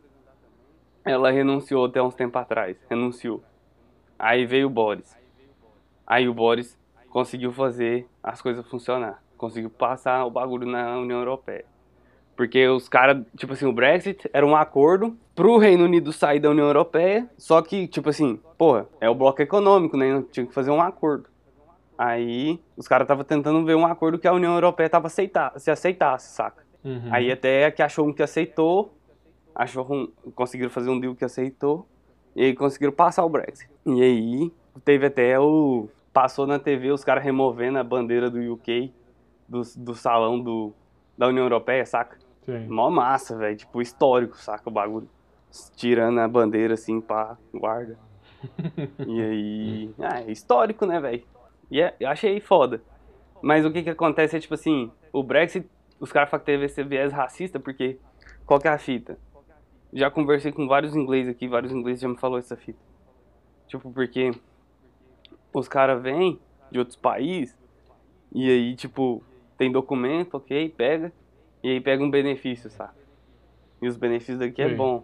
Ela 1.03 1.31
renunciou 1.31 1.85
até 1.85 2.01
uns 2.01 2.15
tempos 2.15 2.41
atrás. 2.41 2.77
Renunciou. 2.89 3.43
Aí 4.17 4.45
veio 4.45 4.67
o 4.67 4.69
Boris. 4.69 5.17
Aí 6.05 6.27
o 6.27 6.33
Boris 6.33 6.77
conseguiu 7.09 7.53
fazer 7.53 8.07
as 8.21 8.41
coisas 8.41 8.65
funcionar. 8.67 9.23
Conseguiu 9.37 9.69
passar 9.69 10.25
o 10.25 10.31
bagulho 10.31 10.65
na 10.65 10.97
União 10.97 11.19
Europeia. 11.19 11.65
Porque 12.35 12.67
os 12.67 12.89
caras, 12.89 13.23
tipo 13.37 13.53
assim, 13.53 13.65
o 13.65 13.71
Brexit 13.71 14.29
era 14.33 14.45
um 14.45 14.55
acordo 14.55 15.15
pro 15.33 15.57
Reino 15.57 15.85
Unido 15.85 16.11
sair 16.11 16.39
da 16.39 16.49
União 16.49 16.67
Europeia, 16.67 17.29
só 17.37 17.61
que, 17.61 17.87
tipo 17.87 18.09
assim, 18.09 18.39
porra, 18.57 18.87
é 18.99 19.09
o 19.09 19.15
bloco 19.15 19.41
econômico, 19.41 19.95
né? 19.95 20.23
Tinha 20.31 20.45
que 20.45 20.53
fazer 20.53 20.71
um 20.71 20.81
acordo. 20.81 21.29
Aí 21.97 22.59
os 22.75 22.87
caras 22.87 23.05
estavam 23.05 23.23
tentando 23.23 23.63
ver 23.65 23.75
um 23.75 23.85
acordo 23.85 24.19
que 24.19 24.27
a 24.27 24.33
União 24.33 24.53
Europeia 24.53 24.89
tava 24.89 25.07
aceitar, 25.07 25.53
se 25.57 25.71
aceitasse, 25.71 26.35
saca? 26.35 26.65
Uhum. 26.83 27.09
Aí 27.09 27.31
até 27.31 27.71
que 27.71 27.81
achou 27.81 28.07
um 28.07 28.13
que 28.13 28.21
aceitou, 28.21 28.93
achou 29.53 29.87
um, 29.91 30.11
conseguiram 30.35 30.69
fazer 30.69 30.89
um 30.89 30.99
deal 30.99 31.15
que 31.15 31.23
aceitou, 31.23 31.87
e 32.35 32.43
aí 32.43 32.53
conseguiram 32.53 32.91
passar 32.91 33.23
o 33.23 33.29
Brexit. 33.29 33.69
E 33.85 34.01
aí 34.01 34.51
teve 34.83 35.05
até 35.05 35.39
o. 35.39 35.87
Passou 36.11 36.45
na 36.45 36.59
TV 36.59 36.91
os 36.91 37.03
caras 37.03 37.23
removendo 37.23 37.77
a 37.77 37.83
bandeira 37.83 38.29
do 38.29 38.39
UK 38.53 38.93
do, 39.47 39.61
do 39.77 39.95
salão 39.95 40.39
do, 40.39 40.73
da 41.17 41.27
União 41.27 41.43
Europeia, 41.43 41.85
saca? 41.85 42.17
Sim. 42.45 42.67
Mó 42.67 42.89
massa, 42.89 43.37
velho. 43.37 43.57
Tipo, 43.57 43.81
histórico, 43.81 44.37
saca 44.37 44.69
o 44.69 44.73
bagulho. 44.73 45.09
Tirando 45.75 46.19
a 46.19 46.27
bandeira 46.27 46.73
assim, 46.73 47.01
pá, 47.01 47.37
guarda. 47.53 47.97
E 49.07 49.21
aí. 49.21 49.93
Ah, 49.99 50.21
é 50.21 50.31
histórico, 50.31 50.85
né, 50.85 50.99
velho? 50.99 51.23
E 51.71 51.81
é, 51.81 51.95
eu 51.99 52.09
achei 52.09 52.39
foda. 52.39 52.81
Mas 53.41 53.65
o 53.65 53.71
que 53.71 53.83
que 53.83 53.89
acontece 53.89 54.37
é, 54.37 54.39
tipo 54.39 54.53
assim, 54.53 54.91
o 55.11 55.23
Brexit, 55.23 55.67
os 55.99 56.11
caras 56.11 56.29
falam 56.29 56.41
que 56.41 56.51
teve 56.51 56.65
esse 56.65 56.83
viés 56.83 57.11
racista, 57.11 57.59
porque 57.59 57.99
qual 58.45 58.59
que 58.59 58.67
é 58.67 58.71
a 58.71 58.77
fita? 58.77 59.17
Já 59.91 60.11
conversei 60.11 60.51
com 60.51 60.67
vários 60.67 60.95
ingleses 60.95 61.31
aqui, 61.31 61.47
vários 61.47 61.71
ingleses 61.71 62.01
já 62.01 62.07
me 62.07 62.17
falou 62.17 62.37
essa 62.37 62.55
fita. 62.55 62.79
Tipo, 63.67 63.91
porque 63.91 64.31
os 65.53 65.67
caras 65.67 66.01
vêm 66.01 66.39
de 66.69 66.79
outros 66.79 66.97
países 66.97 67.57
e 68.31 68.49
aí, 68.49 68.75
tipo, 68.75 69.23
tem 69.57 69.71
documento, 69.71 70.35
ok, 70.35 70.69
pega, 70.69 71.13
e 71.65 71.71
aí 71.71 71.81
pega 71.81 72.03
um 72.03 72.11
benefício, 72.11 72.69
sabe? 72.69 72.93
E 73.81 73.87
os 73.87 73.97
benefícios 73.97 74.37
daqui 74.37 74.61
é 74.61 74.69
Sim. 74.69 74.75
bom. 74.75 75.03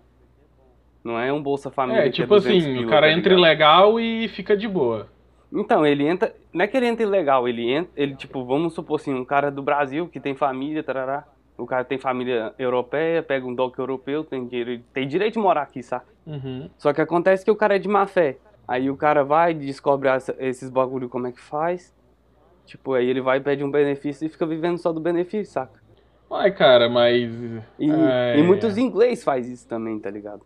Não 1.04 1.20
é 1.20 1.34
um 1.34 1.42
Bolsa 1.42 1.72
Família. 1.72 2.02
É, 2.02 2.04
que 2.04 2.12
tipo 2.12 2.36
200 2.36 2.56
assim, 2.56 2.74
pila, 2.74 2.86
o 2.86 2.90
cara 2.92 3.08
tá 3.08 3.14
entra 3.14 3.34
ilegal 3.34 4.00
e 4.00 4.28
fica 4.28 4.56
de 4.56 4.68
boa. 4.68 5.10
Então, 5.52 5.84
ele 5.84 6.08
entra. 6.08 6.36
Não 6.54 6.64
é 6.64 6.68
que 6.68 6.78
ele 6.78 6.86
entra 6.86 7.02
ilegal, 7.02 7.48
ele 7.48 7.68
entra. 7.68 7.92
Ele, 7.96 8.16
tipo, 8.16 8.46
vamos 8.46 8.76
supor 8.76 9.00
assim, 9.00 9.12
um 9.12 9.26
cara 9.26 9.50
do 9.50 9.64
Brasil 9.64 10.08
que 10.08 10.20
tem 10.20 10.36
família, 10.36 10.84
tarará. 10.84 11.26
O 11.58 11.66
cara 11.66 11.84
tem 11.84 11.98
família 11.98 12.54
europeia, 12.60 13.24
pega 13.24 13.48
um 13.48 13.56
doc 13.56 13.76
europeu, 13.80 14.24
tem 14.24 14.46
dinheiro, 14.46 14.84
tem 14.94 15.08
direito 15.08 15.34
de 15.34 15.40
morar 15.40 15.64
aqui, 15.64 15.82
saca? 15.82 16.06
Uhum. 16.28 16.70
Só 16.78 16.94
que 16.94 17.02
acontece 17.02 17.44
que 17.44 17.50
o 17.50 17.56
cara 17.56 17.78
é 17.78 17.80
de 17.80 17.88
má 17.88 18.06
fé. 18.06 18.38
Aí 18.68 18.88
o 18.88 18.96
cara 18.96 19.24
vai, 19.24 19.56
descobre 19.56 20.10
esses 20.38 20.70
bagulho 20.70 21.10
como 21.10 21.26
é 21.26 21.32
que 21.32 21.42
faz. 21.42 21.92
Tipo, 22.68 22.94
aí 22.94 23.10
ele 23.10 23.20
vai 23.20 23.40
pede 23.40 23.64
um 23.64 23.72
benefício 23.72 24.28
e 24.28 24.30
fica 24.30 24.46
vivendo 24.46 24.78
só 24.78 24.94
do 24.94 25.00
benefício, 25.00 25.52
saca? 25.52 25.81
Uai, 26.32 26.52
cara, 26.56 26.90
mas. 26.90 27.30
E, 27.80 28.16
é, 28.34 28.40
e 28.40 28.44
muitos 28.44 28.78
inglês 28.78 29.24
faz 29.24 29.48
isso 29.48 29.68
também, 29.68 30.00
tá 30.00 30.10
ligado? 30.10 30.46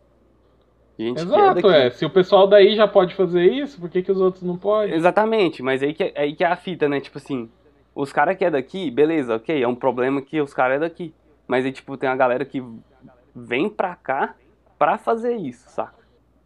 Exato, 0.98 1.70
é. 1.70 1.90
Se 1.92 2.06
o 2.06 2.10
pessoal 2.10 2.48
daí 2.48 2.76
já 2.76 2.88
pode 2.88 3.14
fazer 3.16 3.52
isso, 3.52 3.80
por 3.80 3.90
que, 3.90 4.02
que 4.02 4.12
os 4.12 4.20
outros 4.20 4.44
não 4.44 4.58
podem? 4.58 4.96
Exatamente, 4.96 5.62
mas 5.62 5.84
aí 5.84 5.94
que, 5.94 6.04
é- 6.04 6.14
aí 6.16 6.36
que 6.36 6.44
é 6.44 6.48
a 6.48 6.56
fita, 6.56 6.88
né? 6.90 7.00
Tipo 7.00 7.18
assim, 7.18 7.52
os 7.94 8.12
caras 8.12 8.38
que 8.38 8.46
é 8.46 8.52
daqui, 8.52 8.90
beleza, 8.92 9.36
ok, 9.36 9.62
é 9.62 9.68
um 9.68 9.76
problema 9.76 10.22
que 10.22 10.42
os 10.42 10.54
caras 10.54 10.78
é 10.78 10.80
daqui. 10.80 11.16
Mas 11.48 11.66
aí, 11.66 11.72
tipo, 11.72 11.98
tem 11.98 12.10
a 12.10 12.16
galera 12.16 12.46
que 12.46 12.62
vem 13.36 13.70
pra 13.70 13.96
cá 13.96 14.36
pra 14.78 14.98
fazer 14.98 15.36
isso, 15.38 15.70
saca? 15.70 16.04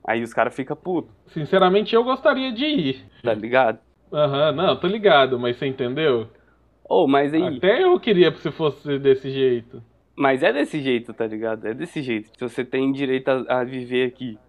Aí 0.08 0.23
os 0.23 0.34
caras 0.34 0.56
ficam 0.56 0.75
putos, 0.75 1.15
Sinceramente, 1.28 1.95
eu 1.95 2.04
gostaria 2.04 2.52
de 2.52 2.65
ir. 2.65 3.10
tá 3.23 3.34
ligado? 3.34 3.80
Aham, 4.13 4.52
não, 4.52 4.80
tô 4.80 4.88
ligado, 4.88 5.39
mas 5.39 5.58
você 5.58 5.65
entendeu? 5.67 6.30
Ô, 6.89 7.08
mas 7.08 7.32
aí, 7.36 7.58
Até 7.58 7.84
eu 7.84 7.99
queria 7.99 8.32
que 8.32 8.39
você 8.39 8.49
fosse 8.49 8.97
desse 8.97 9.30
jeito. 9.30 9.84
mas 10.15 10.41
é 10.41 10.52
desse 10.52 10.82
jeito, 10.82 11.13
tá 11.13 11.28
ligado? 11.28 11.67
É 11.67 11.73
desse 11.73 12.02
jeito. 12.02 12.32
Se 12.36 12.41
você 12.41 12.65
tem 12.65 12.91
direito 12.91 13.30
a, 13.30 13.60
a 13.60 13.63
viver 13.63 14.08
aqui. 14.08 14.39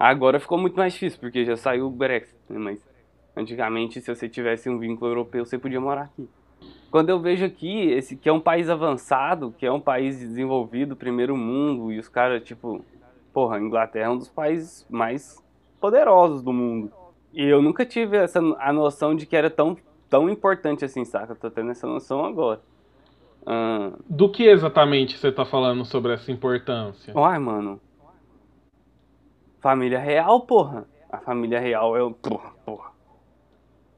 Agora 0.00 0.40
ficou 0.40 0.56
muito 0.56 0.76
mais 0.76 0.94
difícil, 0.94 1.20
porque 1.20 1.44
já 1.44 1.56
saiu 1.56 1.88
o 1.88 1.90
Brexit, 1.90 2.38
né? 2.48 2.58
Mas 2.58 2.88
antigamente, 3.36 4.00
se 4.00 4.14
você 4.14 4.28
tivesse 4.28 4.70
um 4.70 4.78
vínculo 4.78 5.10
europeu, 5.10 5.44
você 5.44 5.58
podia 5.58 5.80
morar 5.80 6.02
aqui. 6.02 6.26
Quando 6.90 7.10
eu 7.10 7.20
vejo 7.20 7.44
aqui, 7.44 7.90
esse 7.90 8.16
que 8.16 8.28
é 8.28 8.32
um 8.32 8.40
país 8.40 8.70
avançado, 8.70 9.54
que 9.58 9.66
é 9.66 9.70
um 9.70 9.80
país 9.80 10.18
desenvolvido, 10.18 10.96
primeiro 10.96 11.36
mundo, 11.36 11.92
e 11.92 11.98
os 11.98 12.08
caras, 12.08 12.42
tipo, 12.42 12.82
porra, 13.32 13.56
a 13.56 13.60
Inglaterra 13.60 14.06
é 14.06 14.10
um 14.10 14.16
dos 14.16 14.30
países 14.30 14.86
mais 14.88 15.44
poderosos 15.78 16.42
do 16.42 16.52
mundo. 16.52 16.90
E 17.34 17.44
eu 17.44 17.60
nunca 17.60 17.84
tive 17.84 18.16
essa 18.16 18.40
a 18.58 18.72
noção 18.72 19.14
de 19.14 19.26
que 19.26 19.36
era 19.36 19.50
tão 19.50 19.76
tão 20.08 20.28
importante 20.28 20.84
assim, 20.84 21.04
saca? 21.04 21.32
Eu 21.32 21.36
tô 21.36 21.50
tendo 21.50 21.70
essa 21.70 21.86
noção 21.86 22.24
agora. 22.24 22.60
Ah, 23.46 23.92
Do 24.08 24.28
que 24.30 24.44
exatamente 24.44 25.16
você 25.16 25.30
tá 25.32 25.44
falando 25.44 25.84
sobre 25.84 26.12
essa 26.12 26.30
importância? 26.30 27.12
Uai, 27.16 27.38
mano. 27.38 27.80
Família 29.60 29.98
real, 29.98 30.40
porra. 30.42 30.86
A 31.10 31.18
família 31.18 31.58
real 31.58 31.96
é. 31.96 32.02
o- 32.02 32.12
Porra, 32.12 32.50
porra. 32.64 32.90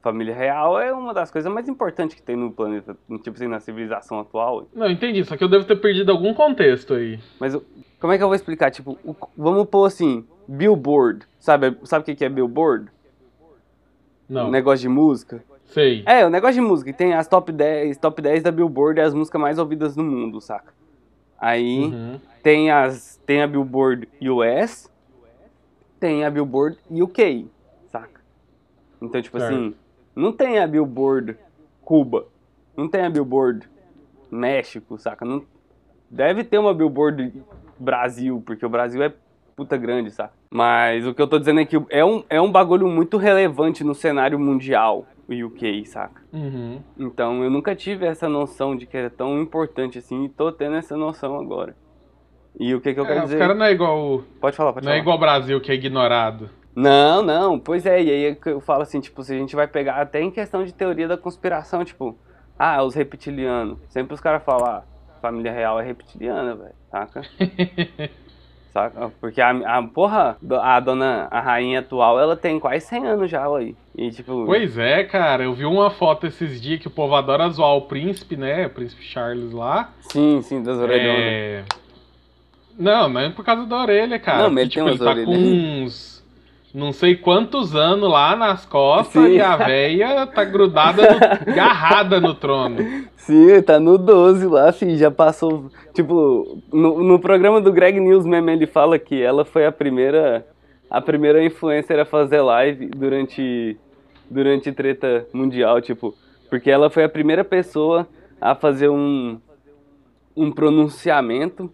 Família 0.01 0.33
real 0.33 0.79
é 0.79 0.91
uma 0.91 1.13
das 1.13 1.29
coisas 1.29 1.51
mais 1.53 1.69
importantes 1.69 2.15
que 2.15 2.23
tem 2.23 2.35
no 2.35 2.51
planeta, 2.51 2.97
tipo 3.23 3.31
assim, 3.35 3.47
na 3.47 3.59
civilização 3.59 4.19
atual. 4.19 4.65
Não, 4.73 4.89
entendi, 4.89 5.23
só 5.23 5.37
que 5.37 5.43
eu 5.43 5.47
devo 5.49 5.63
ter 5.65 5.75
perdido 5.75 6.11
algum 6.11 6.33
contexto 6.33 6.95
aí. 6.95 7.19
Mas 7.39 7.55
como 7.99 8.11
é 8.11 8.17
que 8.17 8.23
eu 8.23 8.27
vou 8.27 8.35
explicar? 8.35 8.71
Tipo, 8.71 8.97
o- 9.05 9.15
vamos 9.37 9.67
pôr 9.69 9.85
assim, 9.85 10.25
Billboard. 10.47 11.27
Sabe, 11.39 11.77
sabe 11.83 12.11
o 12.11 12.15
que 12.15 12.25
é 12.25 12.29
Billboard? 12.29 12.89
Não, 14.27 14.49
Negócio 14.49 14.81
de 14.81 14.89
música. 14.89 15.43
Sei. 15.71 16.03
É, 16.05 16.25
o 16.25 16.29
negócio 16.29 16.55
de 16.55 16.61
música. 16.61 16.93
Tem 16.93 17.13
as 17.13 17.27
top 17.27 17.51
10, 17.51 17.97
top 17.97 18.21
10 18.21 18.43
da 18.43 18.51
Billboard 18.51 18.99
é 18.99 19.03
as 19.03 19.13
músicas 19.13 19.41
mais 19.41 19.57
ouvidas 19.57 19.95
no 19.95 20.03
mundo, 20.03 20.39
saca? 20.41 20.73
Aí 21.39 21.79
Uhum. 21.85 22.19
tem 22.43 22.69
as 22.71 23.19
tem 23.25 23.41
a 23.41 23.47
Billboard 23.47 24.07
US, 24.21 24.89
tem 25.99 26.23
a 26.25 26.29
Billboard 26.29 26.77
UK, 26.89 27.47
saca? 27.91 28.21
Então, 29.01 29.21
tipo 29.21 29.39
Certo. 29.39 29.53
assim, 29.53 29.75
não 30.15 30.31
tem 30.31 30.59
a 30.59 30.67
Billboard 30.67 31.37
Cuba, 31.81 32.25
não 32.77 32.87
tem 32.87 33.01
a 33.05 33.09
Billboard 33.09 33.67
México, 34.29 34.97
saca? 34.97 35.25
Não 35.25 35.43
deve 36.09 36.43
ter 36.43 36.57
uma 36.57 36.73
Billboard 36.73 37.41
Brasil, 37.79 38.41
porque 38.45 38.65
o 38.65 38.69
Brasil 38.69 39.01
é 39.01 39.13
puta 39.55 39.77
grande, 39.77 40.11
saca? 40.11 40.33
Mas 40.51 41.05
o 41.05 41.13
que 41.13 41.21
eu 41.21 41.27
tô 41.27 41.39
dizendo 41.39 41.59
é 41.61 41.65
que 41.65 41.81
é 41.89 42.03
um, 42.03 42.23
é 42.29 42.39
um 42.41 42.51
bagulho 42.51 42.87
muito 42.87 43.17
relevante 43.17 43.83
no 43.83 43.95
cenário 43.95 44.37
mundial, 44.39 45.05
UK, 45.33 45.85
saca? 45.85 46.21
Uhum. 46.33 46.81
Então 46.97 47.43
eu 47.43 47.49
nunca 47.49 47.75
tive 47.75 48.05
essa 48.05 48.27
noção 48.29 48.75
de 48.75 48.85
que 48.85 48.95
era 48.97 49.09
tão 49.09 49.39
importante 49.41 49.97
assim 49.97 50.25
e 50.25 50.29
tô 50.29 50.51
tendo 50.51 50.75
essa 50.75 50.95
noção 50.97 51.39
agora. 51.39 51.75
E 52.59 52.75
o 52.75 52.81
que, 52.81 52.93
que 52.93 52.99
eu 52.99 53.05
É, 53.05 53.07
quero 53.07 53.19
os 53.21 53.25
dizer? 53.27 53.39
caras 53.39 53.57
não 53.57 53.65
é 53.65 53.71
igual. 53.71 54.23
Pode 54.39 54.55
falar, 54.57 54.73
pode 54.73 54.85
Não 54.85 54.91
é 54.91 54.95
falar. 54.95 55.01
igual 55.01 55.17
o 55.17 55.19
Brasil 55.19 55.61
que 55.61 55.71
é 55.71 55.75
ignorado. 55.75 56.49
Não, 56.75 57.21
não, 57.21 57.59
pois 57.59 57.85
é, 57.85 58.01
e 58.01 58.09
aí 58.09 58.25
é 58.25 58.37
eu 58.45 58.61
falo 58.61 58.83
assim, 58.83 58.99
tipo, 59.01 59.23
se 59.23 59.33
a 59.33 59.37
gente 59.37 59.55
vai 59.55 59.67
pegar 59.67 59.95
até 60.01 60.21
em 60.21 60.31
questão 60.31 60.63
de 60.63 60.73
teoria 60.73 61.07
da 61.07 61.17
conspiração, 61.17 61.83
tipo, 61.83 62.17
ah, 62.57 62.81
os 62.83 62.95
reptilianos. 62.95 63.79
Sempre 63.89 64.13
os 64.13 64.21
caras 64.21 64.43
falam, 64.43 64.65
ah, 64.67 64.83
família 65.21 65.51
real 65.51 65.79
é 65.79 65.83
reptiliana, 65.83 66.55
velho, 66.55 66.75
saca? 66.89 67.21
saca? 68.73 69.11
Porque 69.19 69.41
a, 69.41 69.49
a 69.49 69.83
porra, 69.83 70.37
a 70.61 70.79
dona, 70.79 71.27
a 71.29 71.39
rainha 71.39 71.79
atual, 71.79 72.19
ela 72.19 72.35
tem 72.35 72.59
quase 72.59 72.85
100 72.85 73.07
anos 73.07 73.31
já, 73.31 73.45
aí. 73.45 73.75
E 73.97 74.09
tipo, 74.11 74.45
Pois 74.45 74.77
é, 74.77 75.03
cara, 75.03 75.43
eu 75.43 75.53
vi 75.53 75.65
uma 75.65 75.89
foto 75.89 76.27
esses 76.27 76.61
dias 76.61 76.79
que 76.79 76.87
o 76.87 76.91
povo 76.91 77.15
adora 77.15 77.49
zoar 77.49 77.75
o 77.75 77.81
príncipe, 77.81 78.35
né? 78.35 78.67
O 78.67 78.69
príncipe 78.69 79.03
Charles 79.03 79.51
lá. 79.51 79.91
sim, 79.99 80.41
sim, 80.41 80.63
das 80.63 80.77
orelhonas. 80.77 81.21
É... 81.21 81.63
Não, 82.77 83.09
não 83.09 83.21
é 83.21 83.29
por 83.29 83.43
causa 83.43 83.65
da 83.65 83.77
orelha, 83.77 84.17
cara. 84.17 84.43
Não, 84.43 84.49
mas 84.49 84.63
ele 84.63 84.69
tem 84.71 84.83
tipo, 84.83 84.85
umas 84.85 85.01
ele 85.01 85.21
tá 85.21 85.25
com 85.25 85.31
orelhas. 85.31 85.83
uns. 85.83 86.10
Não 86.73 86.93
sei 86.93 87.15
quantos 87.15 87.75
anos 87.75 88.09
lá 88.09 88.33
nas 88.35 88.65
costas 88.65 89.23
Sim. 89.23 89.33
e 89.33 89.41
a 89.41 89.57
véia 89.57 90.25
tá 90.25 90.45
grudada, 90.45 91.01
no... 91.01 91.17
agarrada 91.51 92.21
no 92.21 92.33
trono. 92.33 92.77
Sim, 93.17 93.61
tá 93.61 93.77
no 93.77 93.97
12 93.97 94.47
lá, 94.47 94.71
filho, 94.71 94.97
já 94.97 95.11
passou. 95.11 95.69
Tipo, 95.93 96.61
no, 96.71 97.03
no 97.03 97.19
programa 97.19 97.59
do 97.59 97.73
Greg 97.73 97.99
News 97.99 98.25
mesmo, 98.25 98.49
ele 98.49 98.65
fala 98.65 98.97
que 98.97 99.21
ela 99.21 99.43
foi 99.43 99.65
a 99.65 99.71
primeira. 99.71 100.45
A 100.89 100.99
primeira 100.99 101.43
influencer 101.43 101.99
a 101.99 102.05
fazer 102.05 102.41
live 102.41 102.87
durante. 102.87 103.77
Durante 104.29 104.71
treta 104.71 105.27
mundial, 105.33 105.81
tipo. 105.81 106.15
Porque 106.49 106.71
ela 106.71 106.89
foi 106.89 107.03
a 107.03 107.09
primeira 107.09 107.43
pessoa 107.43 108.07
a 108.39 108.55
fazer 108.55 108.89
um. 108.89 109.39
Um 110.35 110.49
pronunciamento 110.49 111.69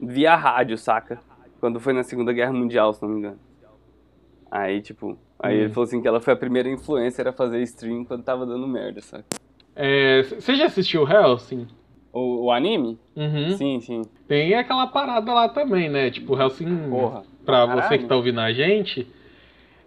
via 0.00 0.36
rádio, 0.36 0.78
saca? 0.78 1.18
Quando 1.58 1.80
foi 1.80 1.92
na 1.92 2.04
Segunda 2.04 2.32
Guerra 2.32 2.52
Mundial, 2.52 2.92
se 2.92 3.02
não 3.02 3.08
me 3.08 3.18
engano. 3.18 3.49
Aí, 4.50 4.80
tipo. 4.82 5.16
Aí 5.38 5.56
Hum. 5.56 5.60
ele 5.62 5.68
falou 5.70 5.84
assim 5.86 6.00
que 6.02 6.08
ela 6.08 6.20
foi 6.20 6.32
a 6.34 6.36
primeira 6.36 6.68
influencer 6.68 7.26
a 7.26 7.32
fazer 7.32 7.62
stream 7.62 8.04
quando 8.04 8.22
tava 8.22 8.44
dando 8.44 8.66
merda, 8.66 9.00
saca? 9.00 9.24
É, 9.74 10.22
Você 10.22 10.54
já 10.56 10.66
assistiu 10.66 11.08
Hellsing? 11.08 11.66
O, 12.12 12.46
o 12.46 12.52
anime? 12.52 12.98
Uhum. 13.16 13.56
Sim, 13.56 13.80
sim. 13.80 14.02
Tem 14.26 14.52
aquela 14.54 14.86
parada 14.88 15.32
lá 15.32 15.48
também, 15.48 15.88
né? 15.88 16.10
Tipo, 16.10 16.36
Hellsing, 16.38 16.90
Porra. 16.90 17.22
pra 17.46 17.66
Caralho. 17.66 17.82
você 17.88 17.98
que 17.98 18.04
tá 18.06 18.16
ouvindo 18.16 18.40
a 18.40 18.52
gente, 18.52 19.06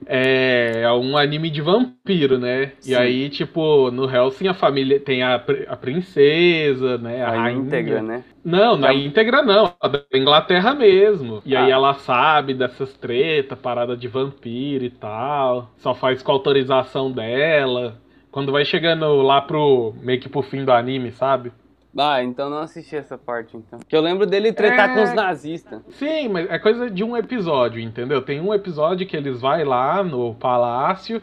é 0.07 0.91
um 0.93 1.17
anime 1.17 1.49
de 1.49 1.61
vampiro, 1.61 2.37
né? 2.37 2.73
Sim. 2.79 2.91
E 2.91 2.95
aí, 2.95 3.29
tipo, 3.29 3.89
no 3.91 4.09
Hellsing 4.09 4.47
a 4.47 4.53
família 4.53 4.99
tem 4.99 5.23
a, 5.23 5.35
a 5.67 5.75
princesa, 5.77 6.97
né? 6.97 7.23
A, 7.23 7.33
A 7.33 7.35
rainha. 7.35 7.59
íntegra, 7.61 8.01
né? 8.01 8.23
Não, 8.43 8.75
na 8.77 8.89
A- 8.89 8.93
íntegra 8.93 9.41
não, 9.41 9.73
a 9.79 9.87
da 9.87 10.03
Inglaterra 10.13 10.73
mesmo. 10.73 11.41
E 11.45 11.55
aí 11.55 11.71
Ah. 11.71 11.75
ela 11.75 11.93
sabe 11.95 12.53
dessas 12.53 12.93
tretas, 12.97 13.57
parada 13.59 13.95
de 13.95 14.07
vampiro 14.07 14.83
e 14.85 14.89
tal. 14.89 15.71
Só 15.77 15.93
faz 15.95 16.21
com 16.21 16.31
autorização 16.31 17.11
dela. 17.11 18.01
Quando 18.31 18.51
vai 18.51 18.65
chegando 18.65 19.21
lá 19.21 19.41
pro 19.41 19.93
meio 20.01 20.19
que 20.19 20.27
pro 20.29 20.41
fim 20.41 20.65
do 20.65 20.71
anime, 20.71 21.11
sabe? 21.11 21.51
Ah, 21.97 22.23
então 22.23 22.49
não 22.49 22.57
assisti 22.59 22.95
essa 22.95 23.17
parte, 23.17 23.55
então. 23.55 23.77
Porque 23.79 23.95
eu 23.95 24.01
lembro 24.01 24.25
dele 24.25 24.51
tretar 24.51 24.89
É. 24.89 24.93
com 24.93 25.03
os 25.03 25.13
nazistas. 25.13 25.81
Sim, 25.91 26.27
mas 26.29 26.49
é 26.49 26.57
coisa 26.57 26.89
de 26.89 27.03
um 27.03 27.15
episódio, 27.15 27.79
entendeu? 27.79 28.21
Tem 28.21 28.41
um 28.41 28.53
episódio 28.53 29.05
que 29.05 29.15
eles 29.15 29.39
vai 29.41 29.63
lá 29.63 30.03
no 30.03 30.33
palácio 30.35 31.21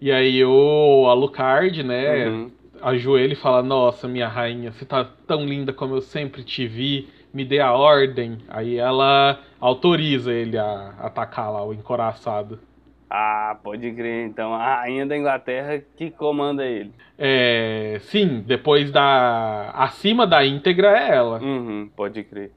e 0.00 0.12
aí 0.12 0.44
o 0.44 1.06
Alucard, 1.08 1.82
né, 1.82 2.28
Uhum. 2.28 2.50
ajoelha 2.80 3.32
e 3.32 3.36
fala: 3.36 3.62
"Nossa, 3.62 4.06
minha 4.06 4.28
rainha, 4.28 4.70
você 4.70 4.84
tá 4.84 5.04
tão 5.26 5.44
linda 5.44 5.72
como 5.72 5.96
eu 5.96 6.00
sempre 6.00 6.44
te 6.44 6.66
vi, 6.68 7.08
me 7.34 7.44
dê 7.44 7.58
a 7.58 7.72
ordem". 7.72 8.38
Aí 8.48 8.76
ela 8.76 9.40
autoriza 9.60 10.32
ele 10.32 10.56
a 10.56 10.94
atacar 11.00 11.52
lá 11.52 11.64
o 11.64 11.74
encoraçado. 11.74 12.60
Ah, 13.10 13.56
pode 13.62 13.90
crer. 13.92 14.26
Então 14.26 14.52
a 14.54 14.80
rainha 14.82 15.06
da 15.06 15.16
Inglaterra 15.16 15.82
que 15.96 16.10
comanda 16.10 16.64
ele. 16.64 16.92
É, 17.18 17.98
sim, 18.02 18.42
depois 18.46 18.90
da 18.90 19.70
acima 19.74 20.26
da 20.26 20.44
íntegra 20.44 20.88
é 20.98 21.14
ela. 21.16 21.38
Uhum, 21.40 21.90
pode 21.96 22.22
crer. 22.24 22.52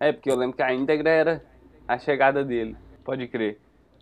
É, 0.00 0.12
porque 0.12 0.30
eu 0.30 0.36
lembro 0.36 0.56
que 0.56 0.62
a 0.62 0.72
íntegra 0.72 1.10
era 1.10 1.42
a 1.86 1.98
chegada 1.98 2.44
dele. 2.44 2.76
Pode 3.04 3.26
crer. 3.26 3.58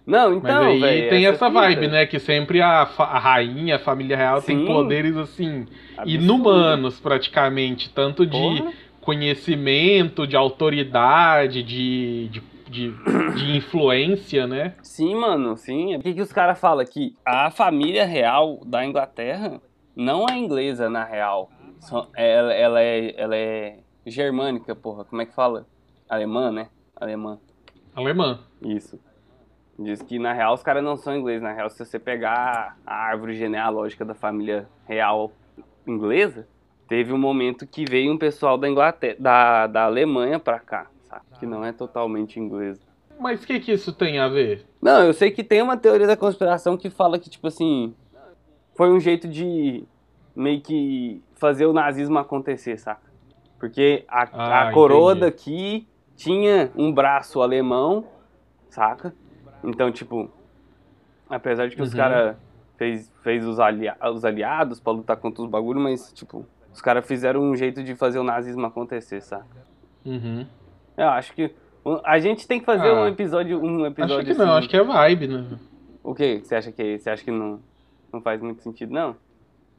Não, 0.07 0.29
Mas 0.31 0.39
então, 0.39 0.63
aí 0.67 0.81
velho, 0.81 1.11
tem 1.11 1.27
essa 1.27 1.49
fita- 1.49 1.61
vibe, 1.61 1.89
né? 1.89 2.07
Que 2.07 2.21
sempre 2.21 2.61
a, 2.61 2.83
a 2.83 3.19
rainha, 3.19 3.75
a 3.77 3.79
família 3.81 4.17
real 4.17 4.41
tem 4.41 4.59
Sim. 4.61 4.67
poderes 4.67 5.17
assim 5.17 5.67
Absurdo. 5.97 6.09
inumanos 6.25 7.01
praticamente, 7.01 7.91
tanto 7.93 8.25
de 8.25 8.31
Porra. 8.39 8.73
conhecimento, 9.01 10.25
de 10.27 10.37
autoridade, 10.37 11.63
de, 11.63 12.29
de, 12.29 12.43
de, 12.69 12.93
de 13.37 13.57
influência, 13.57 14.47
né? 14.47 14.75
Sim, 14.83 15.15
mano, 15.15 15.57
sim. 15.57 15.97
O 15.97 16.01
que, 16.01 16.15
que 16.15 16.21
os 16.21 16.33
caras 16.33 16.59
falam 16.59 16.81
aqui? 16.81 17.15
A 17.25 17.51
família 17.51 18.05
real 18.05 18.61
da 18.65 18.85
Inglaterra 18.85 19.61
não 19.95 20.27
é 20.29 20.37
inglesa, 20.37 20.91
na 20.91 21.05
real. 21.05 21.51
Ela, 22.15 22.53
ela, 22.53 22.83
é, 22.83 23.15
ela 23.21 23.37
é 23.37 23.79
germânica, 24.05 24.75
porra. 24.75 25.05
Como 25.05 25.23
é 25.23 25.27
que 25.27 25.35
fala? 25.35 25.67
Alemã, 26.09 26.51
né? 26.51 26.69
Alemã. 26.95 27.39
Alemã. 27.95 28.41
Isso. 28.63 28.99
Diz 29.79 30.01
que 30.01 30.19
na 30.19 30.33
real 30.33 30.55
os 30.55 30.63
caras 30.63 30.83
não 30.83 30.97
são 30.97 31.17
ingleses. 31.17 31.43
Na 31.43 31.53
real, 31.53 31.69
se 31.69 31.85
você 31.85 31.99
pegar 31.99 32.79
a 32.87 32.95
árvore 32.95 33.35
genealógica 33.35 34.05
da 34.05 34.15
família 34.15 34.69
real 34.87 35.33
inglesa, 35.87 36.49
teve 36.89 37.13
um 37.13 37.19
momento 37.19 37.67
que 37.67 37.85
veio 37.85 38.13
um 38.13 38.19
pessoal 38.19 38.57
da 38.57 38.69
Inglaterra, 38.69 39.17
da, 39.19 39.67
da 39.67 39.85
Alemanha 39.85 40.39
pra 40.39 40.59
cá? 40.59 40.89
Que 41.39 41.47
não 41.47 41.65
é 41.65 41.73
totalmente 41.73 42.39
inglesa. 42.41 42.81
Mas 43.19 43.43
o 43.43 43.47
que, 43.47 43.59
que 43.61 43.73
isso 43.73 43.93
tem 43.93 44.19
a 44.19 44.29
ver? 44.29 44.67
Não, 44.81 45.03
eu 45.05 45.13
sei 45.15 45.31
que 45.31 45.43
tem 45.43 45.63
uma 45.63 45.77
teoria 45.77 46.07
da 46.07 46.17
conspiração 46.17 46.77
que 46.77 46.91
fala 46.91 47.19
que, 47.19 47.31
tipo 47.31 47.47
assim, 47.47 47.95
foi 48.75 48.91
um 48.91 49.01
jeito 49.01 49.27
de 49.27 49.85
meio 50.35 50.61
que 50.61 51.23
fazer 51.35 51.65
o 51.67 51.73
nazismo 51.73 52.19
acontecer, 52.19 52.79
saca? 52.79 53.11
Porque 53.59 54.05
a, 54.07 54.29
Ah, 54.33 54.69
a 54.69 54.73
coroa 54.73 55.13
entendi. 55.13 55.21
daqui 55.27 55.89
tinha 56.15 56.71
um 56.77 56.93
braço 56.93 57.41
alemão, 57.41 58.07
saca? 58.69 59.15
Então, 59.65 59.91
tipo, 59.91 60.31
apesar 61.29 61.69
de 61.69 61.75
que 61.77 61.83
os 61.83 61.91
Uhum. 61.91 61.97
caras 61.97 62.37
fez, 62.77 63.11
fez 63.23 63.47
os, 63.47 63.59
alia 63.59 63.97
os 64.13 64.25
aliados 64.27 64.79
pra 64.79 64.93
lutar 64.93 65.17
contra 65.17 65.43
os 65.43 65.49
bagulhos, 65.51 65.83
mas, 65.83 66.13
tipo, 66.13 66.45
os 66.73 66.83
caras 66.83 67.07
fizeram 67.07 67.41
um 67.41 67.57
jeito 67.57 67.83
de 67.83 67.95
fazer 67.95 68.19
o 68.19 68.23
nazismo 68.25 68.67
acontecer, 68.67 69.23
saca? 69.23 69.65
Uhum. 70.05 70.47
Eu 70.97 71.09
acho 71.09 71.33
que 71.35 71.51
a 72.05 72.19
gente 72.19 72.47
tem 72.49 72.59
que 72.59 72.67
fazer 72.67 72.89
Ah, 72.89 73.03
um 73.03 73.07
episódio, 73.07 73.63
um 73.63 73.87
episódio 73.87 74.17
Acho 74.19 74.27
que 74.27 74.35
não, 74.39 74.49
assim. 74.51 74.59
acho 74.59 74.69
que 74.69 74.77
é 74.77 74.83
vibe, 74.83 75.29
né? 75.29 75.47
O 76.03 76.15
que? 76.15 76.39
Você 76.41 76.55
acha 76.55 76.73
que 76.73 76.99
você 76.99 77.11
acha 77.11 77.25
que 77.25 77.31
não, 77.31 77.61
não 78.13 78.21
faz 78.21 78.41
muito 78.41 78.63
sentido, 78.63 78.93
não? 78.93 79.17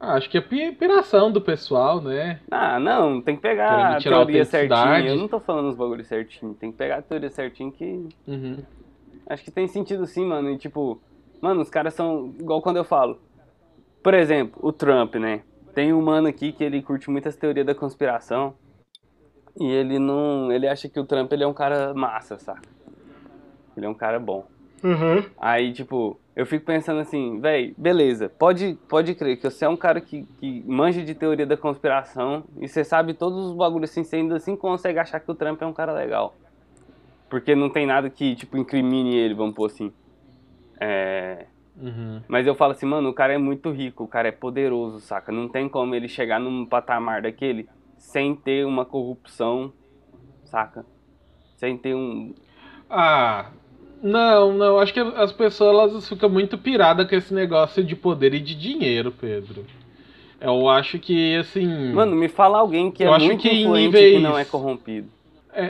Ah, 0.00 0.14
Acho 0.14 0.30
que 0.30 0.38
é 0.38 0.40
pi- 0.40 0.72
piração 0.72 1.30
do 1.32 1.40
pessoal, 1.40 2.00
né? 2.00 2.38
Ah, 2.50 2.78
não, 2.78 3.20
tem 3.20 3.34
que 3.34 3.42
pegar 3.42 3.96
a 3.96 4.00
teoria 4.00 4.44
certinha. 4.44 5.00
Eu 5.08 5.16
não 5.16 5.26
tô 5.26 5.40
falando 5.40 5.68
os 5.70 5.74
bagulhos 5.74 6.06
certinho. 6.06 6.54
Tem 6.54 6.70
que 6.70 6.78
pegar 6.78 6.98
a 6.98 7.02
teoria 7.02 7.30
certinho 7.30 7.72
que. 7.72 8.08
Uhum. 8.26 8.58
Acho 9.28 9.42
que 9.44 9.50
tem 9.50 9.66
sentido 9.66 10.06
sim, 10.06 10.24
mano. 10.24 10.50
E 10.50 10.56
tipo, 10.56 11.00
mano, 11.40 11.60
os 11.60 11.68
caras 11.68 11.94
são. 11.94 12.32
Igual 12.38 12.62
quando 12.62 12.76
eu 12.76 12.84
falo. 12.84 13.18
Por 14.02 14.14
exemplo, 14.14 14.58
o 14.62 14.72
Trump, 14.72 15.16
né? 15.16 15.42
Tem 15.74 15.92
um 15.92 16.00
mano 16.00 16.28
aqui 16.28 16.52
que 16.52 16.62
ele 16.62 16.80
curte 16.80 17.10
muitas 17.10 17.34
teorias 17.36 17.66
da 17.66 17.74
conspiração. 17.74 18.54
E 19.58 19.66
ele 19.66 19.98
não. 19.98 20.52
Ele 20.52 20.68
acha 20.68 20.88
que 20.88 21.00
o 21.00 21.04
Trump 21.04 21.32
ele 21.32 21.44
é 21.44 21.46
um 21.46 21.54
cara 21.54 21.92
massa, 21.92 22.38
saca? 22.38 22.68
Ele 23.76 23.86
é 23.86 23.88
um 23.88 23.94
cara 23.94 24.18
bom. 24.18 24.46
Uhum. 24.82 25.24
Aí, 25.36 25.72
tipo, 25.72 26.18
eu 26.36 26.46
fico 26.46 26.64
pensando 26.64 27.00
assim, 27.00 27.40
véi, 27.40 27.74
beleza, 27.76 28.28
pode, 28.28 28.78
pode 28.88 29.14
crer 29.14 29.36
que 29.36 29.50
você 29.50 29.64
é 29.64 29.68
um 29.68 29.76
cara 29.76 30.00
que, 30.00 30.22
que 30.38 30.62
manja 30.66 31.02
de 31.02 31.14
teoria 31.14 31.44
da 31.44 31.56
conspiração 31.56 32.44
e 32.60 32.68
você 32.68 32.84
sabe 32.84 33.12
todos 33.12 33.46
os 33.46 33.56
bagulhos 33.56 33.90
assim, 33.90 34.04
você 34.04 34.16
ainda 34.16 34.36
assim 34.36 34.54
consegue 34.54 35.00
achar 35.00 35.18
que 35.18 35.30
o 35.30 35.34
Trump 35.34 35.60
é 35.60 35.66
um 35.66 35.72
cara 35.72 35.92
legal. 35.92 36.34
Porque 37.28 37.54
não 37.54 37.68
tem 37.68 37.86
nada 37.86 38.08
que, 38.08 38.36
tipo, 38.36 38.56
incrimine 38.56 39.16
ele, 39.16 39.34
vamos 39.34 39.54
pôr 39.54 39.66
assim. 39.66 39.92
É... 40.80 41.46
Uhum. 41.80 42.22
Mas 42.26 42.46
eu 42.46 42.54
falo 42.54 42.72
assim, 42.72 42.86
mano, 42.86 43.08
o 43.08 43.14
cara 43.14 43.34
é 43.34 43.38
muito 43.38 43.70
rico, 43.70 44.04
o 44.04 44.08
cara 44.08 44.28
é 44.28 44.32
poderoso, 44.32 45.00
saca? 45.00 45.30
Não 45.30 45.48
tem 45.48 45.68
como 45.68 45.94
ele 45.94 46.08
chegar 46.08 46.40
num 46.40 46.64
patamar 46.64 47.22
daquele 47.22 47.68
sem 47.98 48.34
ter 48.34 48.64
uma 48.64 48.84
corrupção, 48.84 49.72
saca? 50.44 50.84
Sem 51.56 51.76
ter 51.76 51.94
um. 51.94 52.34
Ah, 52.88 53.50
não, 54.02 54.52
não. 54.52 54.78
Acho 54.78 54.94
que 54.94 55.00
as 55.00 55.32
pessoas 55.32 55.92
elas 55.92 56.08
ficam 56.08 56.28
muito 56.28 56.56
piradas 56.56 57.08
com 57.08 57.14
esse 57.16 57.34
negócio 57.34 57.82
de 57.84 57.94
poder 57.96 58.32
e 58.34 58.40
de 58.40 58.54
dinheiro, 58.54 59.12
Pedro. 59.12 59.66
Eu 60.40 60.68
acho 60.68 60.98
que, 60.98 61.36
assim. 61.36 61.92
Mano, 61.92 62.14
me 62.14 62.28
fala 62.28 62.58
alguém 62.58 62.90
que 62.90 63.02
é 63.02 63.08
Eu 63.08 63.14
acho 63.14 63.26
muito 63.26 63.40
que 63.42 63.48
em 63.48 63.62
influente 63.62 63.86
níveis- 63.86 64.16
que 64.16 64.22
não 64.22 64.38
é 64.38 64.44
corrompido. 64.44 65.08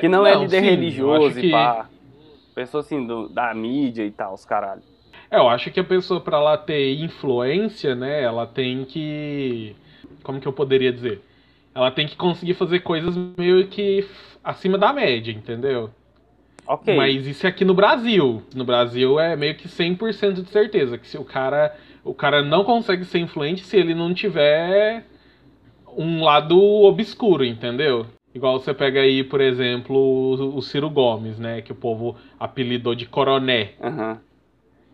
Que 0.00 0.08
não, 0.08 0.26
é 0.26 0.34
líder 0.34 0.60
sim, 0.60 0.66
religioso 0.68 1.38
e 1.38 1.42
que- 1.42 1.50
pá. 1.50 1.88
Pessoa 2.54 2.80
assim, 2.82 3.06
do, 3.06 3.28
da 3.28 3.54
mídia 3.54 4.04
e 4.04 4.10
tal, 4.10 4.34
os 4.34 4.44
caralho. 4.44 4.82
É, 5.30 5.38
eu 5.38 5.48
acho 5.48 5.70
que 5.70 5.78
a 5.80 5.84
pessoa, 5.84 6.20
pra 6.20 6.36
ela 6.36 6.56
ter 6.58 6.94
influência, 7.00 7.94
né, 7.94 8.22
ela 8.22 8.46
tem 8.46 8.84
que. 8.84 9.74
Como 10.22 10.40
que 10.40 10.46
eu 10.48 10.52
poderia 10.52 10.92
dizer? 10.92 11.22
Ela 11.78 11.92
tem 11.92 12.08
que 12.08 12.16
conseguir 12.16 12.54
fazer 12.54 12.80
coisas 12.80 13.16
meio 13.36 13.64
que 13.68 14.04
acima 14.42 14.76
da 14.76 14.92
média, 14.92 15.30
entendeu? 15.30 15.90
Ok. 16.66 16.92
Mas 16.96 17.24
isso 17.24 17.46
é 17.46 17.50
aqui 17.50 17.64
no 17.64 17.72
Brasil. 17.72 18.42
No 18.52 18.64
Brasil 18.64 19.20
é 19.20 19.36
meio 19.36 19.54
que 19.54 19.68
100% 19.68 20.42
de 20.42 20.48
certeza 20.50 20.98
que 20.98 21.06
se 21.06 21.16
o 21.16 21.24
cara, 21.24 21.72
o 22.02 22.12
cara 22.12 22.42
não 22.42 22.64
consegue 22.64 23.04
ser 23.04 23.20
influente 23.20 23.64
se 23.64 23.76
ele 23.76 23.94
não 23.94 24.12
tiver 24.12 25.06
um 25.96 26.24
lado 26.24 26.58
obscuro, 26.58 27.44
entendeu? 27.44 28.06
Igual 28.34 28.58
você 28.58 28.74
pega 28.74 29.00
aí, 29.00 29.22
por 29.22 29.40
exemplo, 29.40 29.96
o 29.96 30.56
o 30.56 30.60
Ciro 30.60 30.90
Gomes, 30.90 31.38
né, 31.38 31.62
que 31.62 31.70
o 31.70 31.76
povo 31.76 32.16
apelidou 32.40 32.96
de 32.96 33.06
Coroné. 33.06 33.74
Aham. 33.80 34.18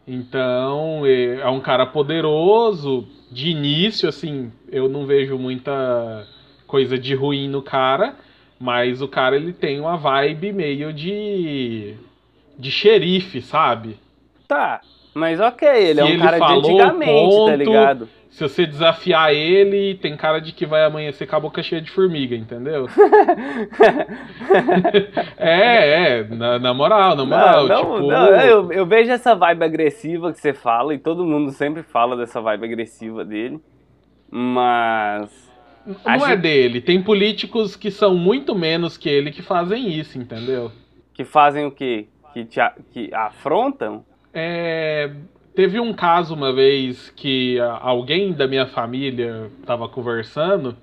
Então, 0.07 1.01
é 1.07 1.49
um 1.49 1.61
cara 1.61 1.87
poderoso. 1.87 3.09
De 3.33 3.49
início, 3.49 4.07
assim, 4.07 4.53
eu 4.71 4.87
não 4.87 5.07
vejo 5.07 5.39
muita 5.39 6.27
coisa 6.67 6.99
de 6.99 7.15
ruim 7.15 7.49
no 7.49 7.63
cara, 7.63 8.15
mas 8.59 9.03
o 9.03 9.09
cara 9.09 9.37
ele 9.37 9.53
tem 9.53 9.81
uma 9.81 9.97
vibe 9.97 10.53
meio 10.53 10.93
de 10.93 11.95
de 12.59 12.71
xerife, 12.71 13.41
sabe? 13.43 13.99
Tá. 14.47 14.81
Mas 15.15 15.41
ok, 15.41 15.69
ele 15.69 16.01
é 16.01 16.05
Se 16.05 16.11
um 16.11 16.15
ele 16.15 16.23
cara 16.23 16.33
de 16.33 16.39
falou, 16.39 16.59
antigamente, 16.59 17.31
tá 17.31 17.37
ponto. 17.37 17.57
ligado? 17.57 18.09
Se 18.31 18.43
você 18.43 18.67
desafiar 18.67 19.33
ele, 19.33 19.95
tem 19.95 20.17
cara 20.17 20.41
de 20.41 20.53
que 20.53 20.67
vai 20.67 20.85
amanhecer 20.85 21.25
com 21.25 21.37
a 21.37 21.41
boca 21.41 21.63
cheia 21.63 21.81
de 21.81 21.89
formiga, 21.89 22.35
entendeu? 22.35 22.89
é, 25.39 26.19
é, 26.19 26.25
na, 26.25 26.59
na 26.59 26.75
moral, 26.75 27.15
na 27.15 27.25
moral, 27.25 27.69
não, 27.69 27.77
tipo, 27.77 28.01
não, 28.01 28.27
eu, 28.35 28.73
eu 28.73 28.85
vejo 28.85 29.13
essa 29.13 29.37
vibe 29.37 29.65
agressiva 29.65 30.33
que 30.33 30.41
você 30.41 30.53
fala, 30.53 30.93
e 30.93 30.99
todo 30.99 31.25
mundo 31.25 31.53
sempre 31.53 31.85
fala 31.85 32.17
dessa 32.17 32.41
vibe 32.41 32.65
agressiva 32.65 33.25
dele. 33.25 33.61
Mas. 34.29 35.44
Não 35.87 35.97
acho- 36.05 36.27
é 36.27 36.37
dele. 36.37 36.81
Tem 36.81 37.03
políticos 37.03 37.77
que 37.77 37.91
são 37.91 38.15
muito 38.17 38.55
menos 38.55 38.97
que 38.97 39.09
ele 39.09 39.31
que 39.31 39.43
fazem 39.43 39.89
isso, 39.99 40.19
entendeu? 40.19 40.71
Que 41.13 41.25
fazem 41.25 41.65
o 41.67 41.71
quê? 41.71 42.07
Que, 42.33 42.45
te, 42.45 42.61
que 42.93 43.15
afrontam? 43.15 44.05
É, 44.33 45.11
teve 45.55 45.79
um 45.79 45.93
caso 45.93 46.35
uma 46.35 46.53
vez 46.53 47.11
que 47.11 47.59
alguém 47.81 48.33
da 48.33 48.49
minha 48.49 48.67
família 48.67 49.51
estava 49.61 49.89
conversando 49.89 50.77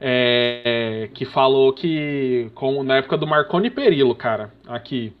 é, 0.00 1.10
que 1.12 1.24
falou 1.24 1.72
que 1.72 2.50
com, 2.54 2.82
na 2.82 2.96
época 2.96 3.16
do 3.16 3.26
Marconi 3.26 3.70
Perillo, 3.70 4.14
cara, 4.14 4.52
aqui 4.66 5.12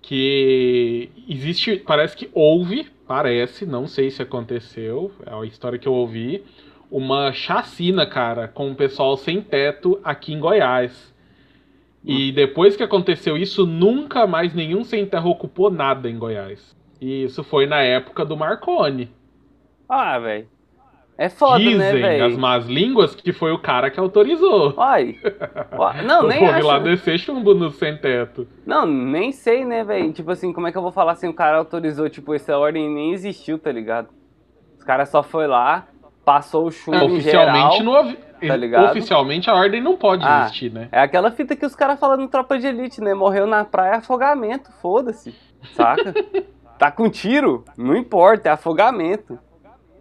que 0.00 1.10
existe, 1.28 1.76
parece 1.76 2.16
que 2.16 2.28
houve, 2.34 2.86
parece, 3.06 3.64
não 3.64 3.86
sei 3.86 4.10
se 4.10 4.20
aconteceu, 4.20 5.10
é 5.26 5.34
a 5.34 5.44
história 5.46 5.78
que 5.78 5.88
eu 5.88 5.94
ouvi, 5.94 6.44
uma 6.96 7.32
chacina, 7.32 8.06
cara, 8.06 8.46
com 8.46 8.70
o 8.70 8.74
pessoal 8.76 9.16
sem 9.16 9.40
teto 9.42 9.98
aqui 10.04 10.32
em 10.32 10.38
Goiás. 10.38 11.12
E 12.04 12.30
depois 12.30 12.76
que 12.76 12.84
aconteceu 12.84 13.36
isso, 13.36 13.66
nunca 13.66 14.28
mais 14.28 14.54
nenhum 14.54 14.84
sem 14.84 15.04
terra 15.04 15.26
ocupou 15.26 15.70
nada 15.72 16.08
em 16.08 16.16
Goiás. 16.16 16.76
E 17.00 17.24
isso 17.24 17.42
foi 17.42 17.66
na 17.66 17.80
época 17.82 18.24
do 18.24 18.36
Marconi. 18.36 19.10
Ah, 19.88 20.20
velho. 20.20 20.46
É 21.18 21.28
foda, 21.28 21.58
Dizem 21.58 21.78
né, 21.78 21.90
as 21.90 22.30
velho? 22.30 22.38
más 22.38 22.66
línguas 22.66 23.14
que 23.14 23.32
foi 23.32 23.50
o 23.50 23.58
cara 23.58 23.90
que 23.90 23.98
autorizou. 23.98 24.74
Olha. 24.76 25.14
Ó, 25.72 25.92
Não, 26.02 26.26
nem 26.28 26.46
acho. 26.46 26.64
lá 26.66 26.78
descer 26.78 27.18
chumbo 27.18 27.54
no 27.54 27.70
sem 27.70 27.96
teto. 27.96 28.46
Não, 28.64 28.86
nem 28.86 29.32
sei, 29.32 29.64
né, 29.64 29.82
velho? 29.82 30.12
Tipo 30.12 30.30
assim, 30.30 30.52
como 30.52 30.68
é 30.68 30.72
que 30.72 30.78
eu 30.78 30.82
vou 30.82 30.92
falar 30.92 31.12
assim? 31.12 31.26
O 31.28 31.34
cara 31.34 31.58
autorizou, 31.58 32.08
tipo, 32.08 32.34
essa 32.34 32.56
ordem 32.56 32.88
nem 32.88 33.12
existiu, 33.12 33.58
tá 33.58 33.72
ligado? 33.72 34.08
Os 34.76 34.84
caras 34.84 35.08
só 35.08 35.22
foi 35.22 35.46
lá, 35.46 35.88
passou 36.24 36.66
o 36.66 36.70
chumbo 36.70 36.96
em 36.98 37.12
oficialmente, 37.18 37.78
geral. 37.78 38.02
não 38.04 38.16
tá 38.48 38.56
ligado? 38.56 38.90
oficialmente 38.90 39.48
a 39.50 39.54
ordem 39.54 39.82
não 39.82 39.96
pode 39.96 40.24
Ah. 40.26 40.42
existir, 40.44 40.70
né? 40.72 40.88
É 40.92 41.00
aquela 41.00 41.30
fita 41.30 41.54
que 41.56 41.64
os 41.66 41.74
caras 41.74 41.98
falam 41.98 42.16
no 42.18 42.28
Tropa 42.28 42.58
de 42.58 42.66
Elite, 42.66 43.00
né? 43.00 43.14
Morreu 43.14 43.46
na 43.46 43.64
praia, 43.64 43.96
afogamento, 43.96 44.70
foda-se, 44.82 45.34
saca? 45.74 46.12
tá 46.78 46.90
com 46.90 47.08
tiro, 47.08 47.64
não 47.76 47.96
importa, 47.96 48.48
é 48.48 48.52
afogamento. 48.52 49.38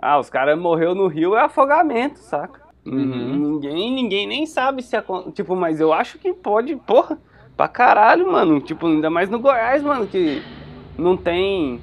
Ah, 0.01 0.19
os 0.19 0.29
caras 0.29 0.57
morreu 0.59 0.93
no 0.93 1.07
rio, 1.07 1.35
é 1.35 1.41
afogamento, 1.41 2.19
saca? 2.19 2.61
Uhum. 2.85 2.95
Ninguém, 3.51 3.93
ninguém 3.93 4.27
nem 4.27 4.45
sabe 4.45 4.81
se 4.83 4.95
acon- 4.97 5.31
Tipo, 5.31 5.55
mas 5.55 5.79
eu 5.79 5.93
acho 5.93 6.17
que 6.19 6.33
pode, 6.33 6.75
porra, 6.75 7.17
pra 7.55 7.69
caralho, 7.69 8.29
mano. 8.29 8.59
Tipo, 8.59 8.87
ainda 8.87 9.09
mais 9.09 9.29
no 9.29 9.39
Goiás, 9.39 9.81
mano, 9.81 10.05
que 10.05 10.43
não 10.97 11.15
tem. 11.15 11.79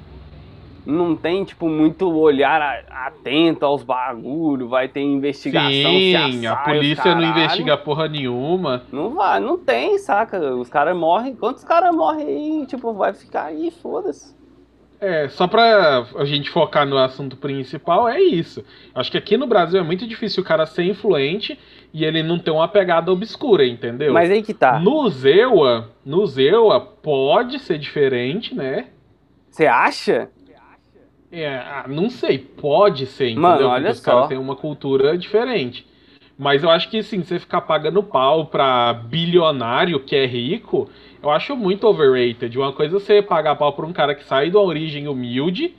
Não 0.85 1.15
tem, 1.15 1.43
tipo, 1.43 1.69
muito 1.69 2.11
olhar 2.11 2.83
atento 2.89 3.65
aos 3.65 3.83
bagulho, 3.83 4.67
vai 4.67 4.87
ter 4.87 5.01
investigação. 5.01 5.69
se 5.69 5.83
Sim, 5.83 6.47
assar 6.47 6.61
a 6.61 6.63
polícia 6.63 7.15
não 7.15 7.23
investiga 7.23 7.77
porra 7.77 8.07
nenhuma. 8.07 8.83
Não 8.91 9.11
vai, 9.11 9.39
não 9.39 9.57
tem, 9.57 9.97
saca? 9.99 10.39
Os 10.55 10.69
caras 10.69 10.95
morrem. 10.95 11.35
Quantos 11.35 11.63
caras 11.63 11.95
morrem 11.95 12.27
aí? 12.27 12.65
Tipo, 12.65 12.93
vai 12.93 13.13
ficar 13.13 13.45
aí, 13.45 13.69
foda-se. 13.69 14.35
É, 15.01 15.27
só 15.29 15.47
pra 15.47 16.05
a 16.15 16.25
gente 16.25 16.51
focar 16.51 16.85
no 16.85 16.95
assunto 16.95 17.35
principal, 17.35 18.07
é 18.07 18.21
isso. 18.21 18.63
Acho 18.93 19.11
que 19.11 19.17
aqui 19.17 19.35
no 19.35 19.47
Brasil 19.47 19.79
é 19.79 19.83
muito 19.83 20.07
difícil 20.07 20.43
o 20.43 20.45
cara 20.45 20.67
ser 20.67 20.83
influente 20.83 21.57
e 21.91 22.05
ele 22.05 22.21
não 22.21 22.37
ter 22.37 22.51
uma 22.51 22.67
pegada 22.67 23.11
obscura, 23.11 23.65
entendeu? 23.65 24.13
Mas 24.13 24.29
aí 24.29 24.43
que 24.43 24.53
tá. 24.53 24.79
No 24.79 25.09
Zewa, 25.09 25.89
no 26.05 26.23
Zewa 26.27 26.79
pode 26.79 27.57
ser 27.57 27.79
diferente, 27.79 28.53
né? 28.53 28.89
Você 29.49 29.65
acha? 29.65 30.29
É, 31.31 31.47
ah, 31.47 31.85
não 31.87 32.09
sei, 32.09 32.37
pode 32.37 33.05
ser, 33.05 33.29
entendeu? 33.29 33.41
Mano, 33.41 33.57
Porque 33.59 33.73
olha 33.73 33.91
os 33.91 33.99
caras 34.01 34.27
têm 34.27 34.37
uma 34.37 34.55
cultura 34.55 35.17
diferente. 35.17 35.87
Mas 36.37 36.63
eu 36.63 36.69
acho 36.69 36.89
que, 36.89 36.97
assim, 36.97 37.23
você 37.23 37.39
ficar 37.39 37.61
pagando 37.61 38.01
pau 38.01 38.47
pra 38.47 38.93
bilionário 38.93 39.99
que 39.99 40.15
é 40.15 40.25
rico, 40.25 40.89
eu 41.21 41.29
acho 41.29 41.55
muito 41.55 41.87
overrated. 41.87 42.57
Uma 42.57 42.73
coisa 42.73 42.97
é 42.97 42.99
você 42.99 43.21
pagar 43.21 43.55
pau 43.55 43.71
pra 43.73 43.85
um 43.85 43.93
cara 43.93 44.15
que 44.15 44.25
sai 44.25 44.49
de 44.49 44.57
uma 44.57 44.65
origem 44.65 45.07
humilde 45.07 45.73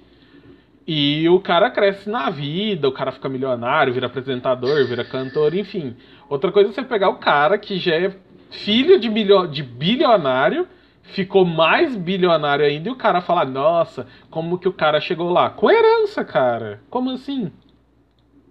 e 0.87 1.29
o 1.29 1.41
cara 1.41 1.71
cresce 1.71 2.09
na 2.09 2.31
vida, 2.31 2.89
o 2.89 2.93
cara 2.93 3.13
fica 3.13 3.29
milionário, 3.29 3.93
vira 3.93 4.07
apresentador, 4.07 4.87
vira 4.87 5.05
cantor, 5.05 5.55
enfim. 5.55 5.97
Outra 6.29 6.51
coisa 6.51 6.71
é 6.71 6.73
você 6.73 6.83
pegar 6.83 7.09
o 7.09 7.17
cara 7.17 7.59
que 7.59 7.79
já 7.79 7.95
é 7.95 8.13
filho 8.51 8.99
de 8.99 9.63
bilionário, 9.63 10.67
ficou 11.03 11.45
mais 11.45 11.95
bilionário 11.97 12.65
ainda, 12.65 12.89
e 12.89 12.93
o 12.93 12.97
cara 12.97 13.21
fala, 13.21 13.45
nossa, 13.45 14.07
como 14.31 14.59
que 14.59 14.69
o 14.69 14.73
cara 14.73 15.01
chegou 15.01 15.31
lá? 15.31 15.51
Com 15.51 15.71
herança, 15.71 16.25
cara. 16.25 16.81
Como 16.89 17.11
assim? 17.11 17.51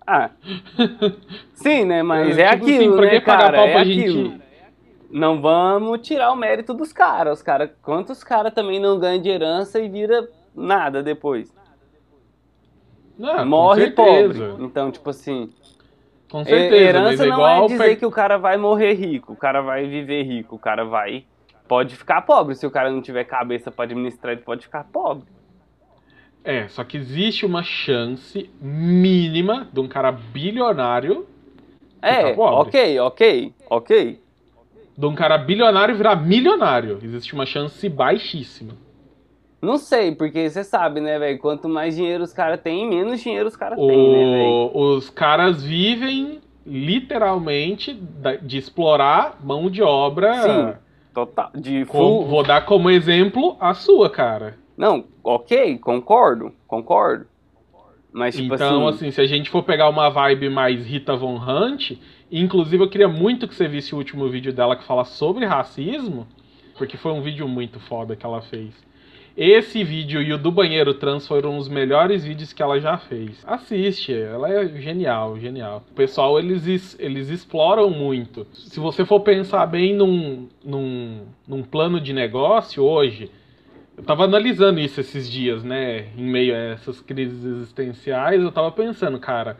Ah. 0.05 0.29
Sim, 1.53 1.85
né? 1.85 2.03
Mas 2.03 2.37
É, 2.37 2.41
é, 2.43 2.49
tipo 2.51 2.63
assim, 2.65 2.75
aquilo, 2.75 2.95
pra 2.97 3.05
né, 3.05 3.19
cara? 3.21 3.57
É 3.57 3.77
aquilo. 3.77 4.23
gente- 4.31 4.41
Não 5.09 5.41
vamos 5.41 6.01
tirar 6.01 6.31
o 6.31 6.35
mérito 6.35 6.73
dos 6.73 6.91
caras. 6.93 7.39
Os 7.39 7.43
cara, 7.43 7.73
quantos 7.81 8.23
caras 8.23 8.53
também 8.53 8.79
não 8.79 8.99
ganham 8.99 9.21
de 9.21 9.29
herança 9.29 9.79
e 9.79 9.87
vira 9.89 10.27
nada 10.55 11.01
depois? 11.03 11.53
Não, 13.17 13.45
Morre 13.45 13.91
pobre. 13.91 14.39
Então, 14.59 14.91
tipo 14.91 15.09
assim, 15.09 15.51
Com 16.31 16.41
he- 16.41 16.45
certeza, 16.45 16.69
mas 16.71 16.81
herança 16.81 17.23
é 17.23 17.27
não 17.27 17.33
igual 17.35 17.65
é 17.65 17.67
dizer 17.67 17.89
pe- 17.89 17.95
que 17.97 18.05
o 18.05 18.11
cara 18.11 18.37
vai 18.37 18.57
morrer 18.57 18.93
rico, 18.93 19.33
o 19.33 19.35
cara 19.35 19.61
vai 19.61 19.85
viver 19.87 20.23
rico, 20.23 20.55
o 20.55 20.59
cara 20.59 20.83
vai. 20.85 21.25
Pode 21.71 21.95
ficar 21.95 22.23
pobre. 22.23 22.53
Se 22.53 22.67
o 22.67 22.69
cara 22.69 22.91
não 22.91 23.01
tiver 23.01 23.23
cabeça 23.23 23.71
pra 23.71 23.85
administrar, 23.85 24.33
ele 24.33 24.41
pode 24.41 24.65
ficar 24.65 24.83
pobre. 24.83 25.23
É, 26.43 26.67
só 26.67 26.83
que 26.83 26.97
existe 26.97 27.45
uma 27.45 27.63
chance 27.63 28.49
mínima 28.59 29.69
de 29.71 29.79
um 29.79 29.87
cara 29.87 30.11
bilionário. 30.11 31.25
É, 32.01 32.33
ok, 32.37 32.99
ok, 32.99 33.53
ok. 33.69 34.19
De 34.97 35.05
um 35.05 35.15
cara 35.15 35.37
bilionário 35.37 35.95
virar 35.95 36.17
milionário. 36.17 36.99
Existe 37.01 37.33
uma 37.33 37.45
chance 37.45 37.87
baixíssima. 37.87 38.73
Não 39.61 39.77
sei, 39.77 40.13
porque 40.13 40.49
você 40.49 40.65
sabe, 40.65 40.99
né, 40.99 41.17
velho? 41.17 41.39
Quanto 41.39 41.69
mais 41.69 41.95
dinheiro 41.95 42.25
os 42.25 42.33
caras 42.33 42.59
têm, 42.59 42.89
menos 42.89 43.21
dinheiro 43.21 43.47
os 43.47 43.55
caras 43.55 43.79
têm, 43.79 44.11
né, 44.11 44.25
velho? 44.25 44.71
Os 44.73 45.09
caras 45.09 45.63
vivem 45.63 46.41
literalmente 46.65 47.93
de 48.41 48.57
explorar 48.57 49.37
mão 49.41 49.69
de 49.69 49.81
obra. 49.81 50.33
Sim. 50.33 50.90
Total. 51.13 51.51
De 51.55 51.85
full. 51.85 52.25
vou 52.25 52.43
dar 52.43 52.65
como 52.65 52.89
exemplo 52.89 53.57
a 53.59 53.73
sua, 53.73 54.09
cara. 54.09 54.57
Não, 54.77 55.05
ok, 55.23 55.77
concordo, 55.77 56.53
concordo. 56.67 57.27
Mas, 58.11 58.35
tipo 58.35 58.53
então, 58.53 58.87
assim. 58.87 59.07
assim, 59.07 59.11
se 59.11 59.21
a 59.21 59.25
gente 59.25 59.49
for 59.49 59.63
pegar 59.63 59.87
uma 59.89 60.09
vibe 60.09 60.49
mais 60.49 60.85
Rita 60.85 61.15
Von 61.15 61.37
Hunt, 61.37 61.93
inclusive 62.31 62.83
eu 62.83 62.89
queria 62.89 63.07
muito 63.07 63.47
que 63.47 63.55
você 63.55 63.67
visse 63.67 63.95
o 63.95 63.97
último 63.97 64.27
vídeo 64.29 64.51
dela 64.51 64.75
que 64.75 64.83
fala 64.83 65.05
sobre 65.05 65.45
racismo, 65.45 66.27
porque 66.77 66.97
foi 66.97 67.11
um 67.11 67.21
vídeo 67.21 67.47
muito 67.47 67.79
foda 67.79 68.15
que 68.15 68.25
ela 68.25 68.41
fez. 68.41 68.73
Esse 69.35 69.83
vídeo 69.83 70.21
e 70.21 70.33
o 70.33 70.37
do 70.37 70.51
banheiro 70.51 70.93
trans 70.93 71.25
foram 71.25 71.57
os 71.57 71.69
melhores 71.69 72.23
vídeos 72.23 72.51
que 72.51 72.61
ela 72.61 72.79
já 72.81 72.97
fez. 72.97 73.41
Assiste, 73.45 74.13
ela 74.13 74.49
é 74.51 74.67
genial, 74.81 75.39
genial. 75.39 75.83
O 75.89 75.93
pessoal, 75.93 76.37
eles, 76.37 76.67
es- 76.67 76.97
eles 76.99 77.29
exploram 77.29 77.89
muito. 77.89 78.45
Se 78.53 78.79
você 78.79 79.05
for 79.05 79.21
pensar 79.21 79.65
bem 79.67 79.95
num, 79.95 80.49
num, 80.63 81.21
num 81.47 81.63
plano 81.63 81.99
de 82.01 82.11
negócio 82.11 82.83
hoje, 82.83 83.31
eu 83.97 84.03
tava 84.03 84.25
analisando 84.25 84.79
isso 84.81 84.99
esses 84.99 85.29
dias, 85.29 85.63
né? 85.63 86.07
Em 86.17 86.25
meio 86.25 86.53
a 86.53 86.57
essas 86.57 86.99
crises 86.99 87.45
existenciais, 87.45 88.41
eu 88.41 88.51
tava 88.51 88.71
pensando, 88.71 89.17
cara, 89.17 89.57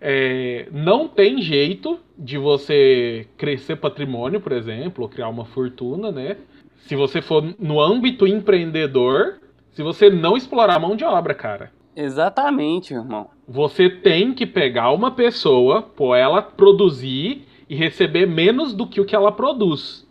é, 0.00 0.68
não 0.70 1.08
tem 1.08 1.40
jeito 1.40 1.98
de 2.16 2.36
você 2.36 3.26
crescer 3.36 3.76
patrimônio, 3.76 4.40
por 4.40 4.52
exemplo, 4.52 5.04
ou 5.04 5.08
criar 5.08 5.28
uma 5.28 5.44
fortuna, 5.46 6.12
né? 6.12 6.36
Se 6.78 6.94
você 6.96 7.20
for 7.20 7.44
no 7.58 7.80
âmbito 7.80 8.26
empreendedor, 8.26 9.38
se 9.72 9.82
você 9.82 10.08
não 10.10 10.36
explorar 10.36 10.76
a 10.76 10.78
mão 10.78 10.96
de 10.96 11.04
obra, 11.04 11.34
cara. 11.34 11.70
Exatamente, 11.94 12.94
irmão. 12.94 13.28
Você 13.46 13.90
tem 13.90 14.32
que 14.32 14.46
pegar 14.46 14.90
uma 14.92 15.10
pessoa, 15.10 15.82
pôr 15.82 16.14
ela 16.16 16.40
produzir 16.40 17.44
e 17.68 17.74
receber 17.74 18.26
menos 18.26 18.72
do 18.72 18.86
que 18.86 19.00
o 19.00 19.04
que 19.04 19.14
ela 19.16 19.32
produz. 19.32 20.06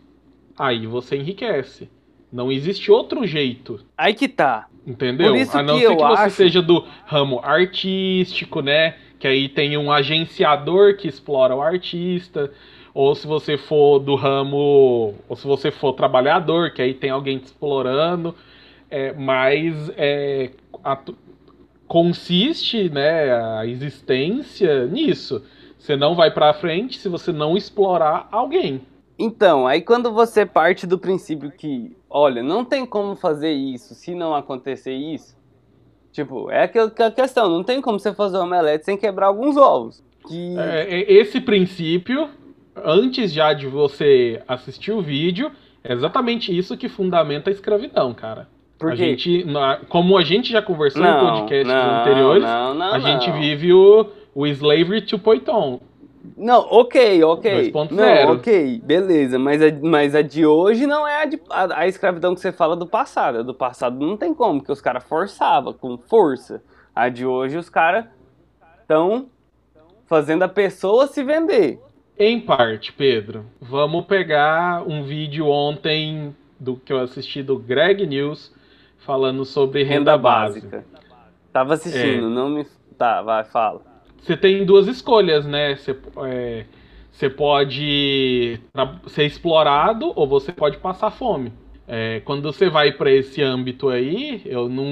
Aí 0.58 0.86
você 0.86 1.16
enriquece. 1.16 1.88
Não 2.32 2.52
existe 2.52 2.90
outro 2.92 3.26
jeito. 3.26 3.80
Aí 3.96 4.12
que 4.14 4.28
tá. 4.28 4.66
Entendeu? 4.86 5.32
Por 5.32 5.38
isso 5.38 5.56
a 5.56 5.62
não 5.62 5.74
que 5.74 5.80
ser 5.80 5.86
eu 5.86 5.96
que 5.96 6.02
você 6.02 6.22
acho- 6.22 6.36
seja 6.36 6.62
do 6.62 6.84
ramo 7.06 7.40
artístico, 7.42 8.60
né? 8.60 8.96
Que 9.18 9.26
aí 9.26 9.48
tem 9.48 9.76
um 9.76 9.90
agenciador 9.90 10.96
que 10.96 11.08
explora 11.08 11.54
o 11.56 11.62
artista. 11.62 12.52
Ou 12.98 13.14
se 13.14 13.28
você 13.28 13.56
for 13.56 14.00
do 14.00 14.16
ramo. 14.16 15.14
Ou 15.28 15.36
se 15.36 15.46
você 15.46 15.70
for 15.70 15.92
trabalhador, 15.92 16.72
que 16.72 16.82
aí 16.82 16.92
tem 16.92 17.10
alguém 17.10 17.38
te 17.38 17.44
explorando. 17.44 18.34
É, 18.90 19.12
mas 19.12 19.88
é, 19.96 20.50
a- 20.82 20.98
consiste 21.86 22.90
né, 22.90 23.32
a 23.32 23.64
existência 23.64 24.84
nisso. 24.86 25.44
Você 25.78 25.94
não 25.94 26.16
vai 26.16 26.32
pra 26.32 26.52
frente 26.52 26.98
se 26.98 27.08
você 27.08 27.30
não 27.30 27.56
explorar 27.56 28.28
alguém. 28.32 28.80
Então, 29.16 29.64
aí 29.64 29.80
quando 29.80 30.12
você 30.12 30.44
parte 30.44 30.84
do 30.84 30.98
princípio 30.98 31.52
que, 31.52 31.96
olha, 32.10 32.42
não 32.42 32.64
tem 32.64 32.84
como 32.84 33.14
fazer 33.14 33.52
isso 33.52 33.94
se 33.94 34.12
não 34.12 34.34
acontecer 34.34 34.94
isso, 34.94 35.36
tipo, 36.10 36.50
é 36.50 36.64
aquela 36.64 36.90
questão, 37.12 37.48
não 37.48 37.62
tem 37.62 37.80
como 37.80 38.00
você 38.00 38.12
fazer 38.12 38.38
um 38.38 38.42
omelete 38.42 38.84
sem 38.84 38.96
quebrar 38.96 39.28
alguns 39.28 39.56
ovos. 39.56 40.02
Que... 40.26 40.56
É, 40.58 41.12
esse 41.12 41.40
princípio, 41.40 42.28
antes 42.84 43.32
já 43.32 43.52
de 43.52 43.66
você 43.66 44.42
assistir 44.46 44.92
o 44.92 45.00
vídeo, 45.00 45.50
é 45.82 45.92
exatamente 45.92 46.56
isso 46.56 46.76
que 46.76 46.88
fundamenta 46.88 47.50
a 47.50 47.52
escravidão, 47.52 48.12
cara. 48.14 48.48
Por 48.78 48.92
a 48.92 48.94
gente, 48.94 49.44
como 49.88 50.16
a 50.16 50.22
gente 50.22 50.52
já 50.52 50.62
conversou 50.62 51.02
em 51.02 51.04
Não, 51.04 51.20
podcasts 51.20 51.66
não, 51.66 52.00
anteriores, 52.00 52.44
não, 52.44 52.82
a 52.92 52.98
gente 53.00 53.30
vive 53.32 53.72
o, 53.72 54.06
o 54.34 54.46
Slavery 54.46 55.02
2.0. 55.02 55.80
Não, 56.36 56.60
ok, 56.70 57.24
ok. 57.24 57.72
2.0. 57.72 57.90
Não, 57.90 58.34
ok, 58.34 58.80
beleza. 58.84 59.38
Mas 59.38 59.62
a, 59.62 59.66
mas 59.82 60.14
a 60.14 60.22
de 60.22 60.46
hoje 60.46 60.86
não 60.86 61.06
é 61.06 61.22
a, 61.22 61.24
de, 61.24 61.40
a, 61.50 61.80
a 61.80 61.88
escravidão 61.88 62.34
que 62.34 62.40
você 62.40 62.52
fala 62.52 62.76
do 62.76 62.86
passado. 62.86 63.38
A 63.38 63.42
do 63.42 63.54
passado 63.54 63.98
não 63.98 64.16
tem 64.16 64.32
como, 64.32 64.60
porque 64.60 64.72
os 64.72 64.80
caras 64.80 65.02
forçavam 65.04 65.72
com 65.72 65.98
força. 65.98 66.62
A 66.94 67.08
de 67.08 67.26
hoje 67.26 67.56
os 67.56 67.68
caras 67.68 68.04
estão 68.80 69.26
fazendo 70.06 70.42
a 70.44 70.48
pessoa 70.48 71.06
se 71.06 71.22
vender. 71.24 71.80
Em 72.18 72.40
parte, 72.40 72.92
Pedro. 72.92 73.46
Vamos 73.60 74.04
pegar 74.06 74.82
um 74.86 75.02
vídeo 75.04 75.46
ontem 75.46 76.34
do 76.58 76.76
que 76.76 76.92
eu 76.92 76.98
assisti 76.98 77.42
do 77.42 77.56
Greg 77.58 78.04
News 78.06 78.52
falando 78.98 79.44
sobre 79.44 79.82
renda, 79.84 80.12
Renda 80.12 80.18
básica. 80.18 80.68
básica. 80.68 80.98
Tava 81.52 81.74
assistindo, 81.74 82.26
É. 82.26 82.30
não 82.30 82.50
me. 82.50 82.66
Tá, 82.96 83.22
vai, 83.22 83.44
fala. 83.44 83.80
Você 84.20 84.36
tem 84.36 84.64
duas 84.64 84.88
escolhas, 84.88 85.46
né? 85.46 85.76
Você, 85.76 85.96
é, 86.26 86.64
você 87.12 87.30
pode 87.30 88.60
ser 89.06 89.24
explorado 89.24 90.12
ou 90.16 90.26
você 90.26 90.50
pode 90.52 90.76
passar 90.78 91.10
fome. 91.10 91.52
É, 91.86 92.20
quando 92.24 92.42
você 92.42 92.68
vai 92.68 92.92
para 92.92 93.10
esse 93.10 93.40
âmbito 93.40 93.88
aí, 93.88 94.42
eu 94.44 94.68
não, 94.68 94.84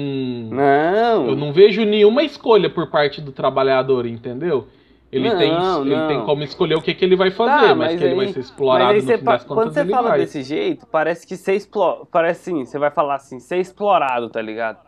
Não. 0.49 1.27
eu 1.27 1.35
não 1.35 1.51
vejo 1.51 1.83
nenhuma 1.83 2.23
escolha 2.23 2.69
por 2.69 2.87
parte 2.89 3.21
do 3.21 3.31
trabalhador, 3.31 4.05
entendeu? 4.07 4.67
Ele, 5.09 5.29
Não, 5.29 5.37
tem, 5.37 5.51
não. 5.51 5.85
ele 5.85 6.07
tem 6.07 6.25
como 6.25 6.43
escolher 6.43 6.75
o 6.75 6.81
que, 6.81 6.93
que 6.93 7.05
ele 7.05 7.15
vai 7.15 7.31
fazer, 7.31 7.67
Tá, 7.69 7.75
mas, 7.75 7.77
mas 7.77 7.97
que 7.97 8.03
ele 8.03 8.11
aí- 8.11 8.15
vai 8.17 8.27
ser 8.27 8.39
explorado 8.41 8.93
Mas 8.93 9.05
no 9.05 9.19
pa- 9.23 9.39
quando 9.39 9.73
você 9.73 9.79
ele 9.79 9.91
fala 9.91 10.09
vai. 10.09 10.19
desse 10.19 10.43
jeito, 10.43 10.85
parece 10.85 11.25
que 11.25 11.37
ser 11.37 11.53
explorado. 11.55 12.05
Parece 12.11 12.49
assim, 12.51 12.65
você 12.65 12.77
vai 12.77 12.91
falar 12.91 13.15
assim, 13.15 13.39
ser 13.39 13.57
explorado, 13.57 14.29
tá 14.29 14.41
ligado? 14.41 14.79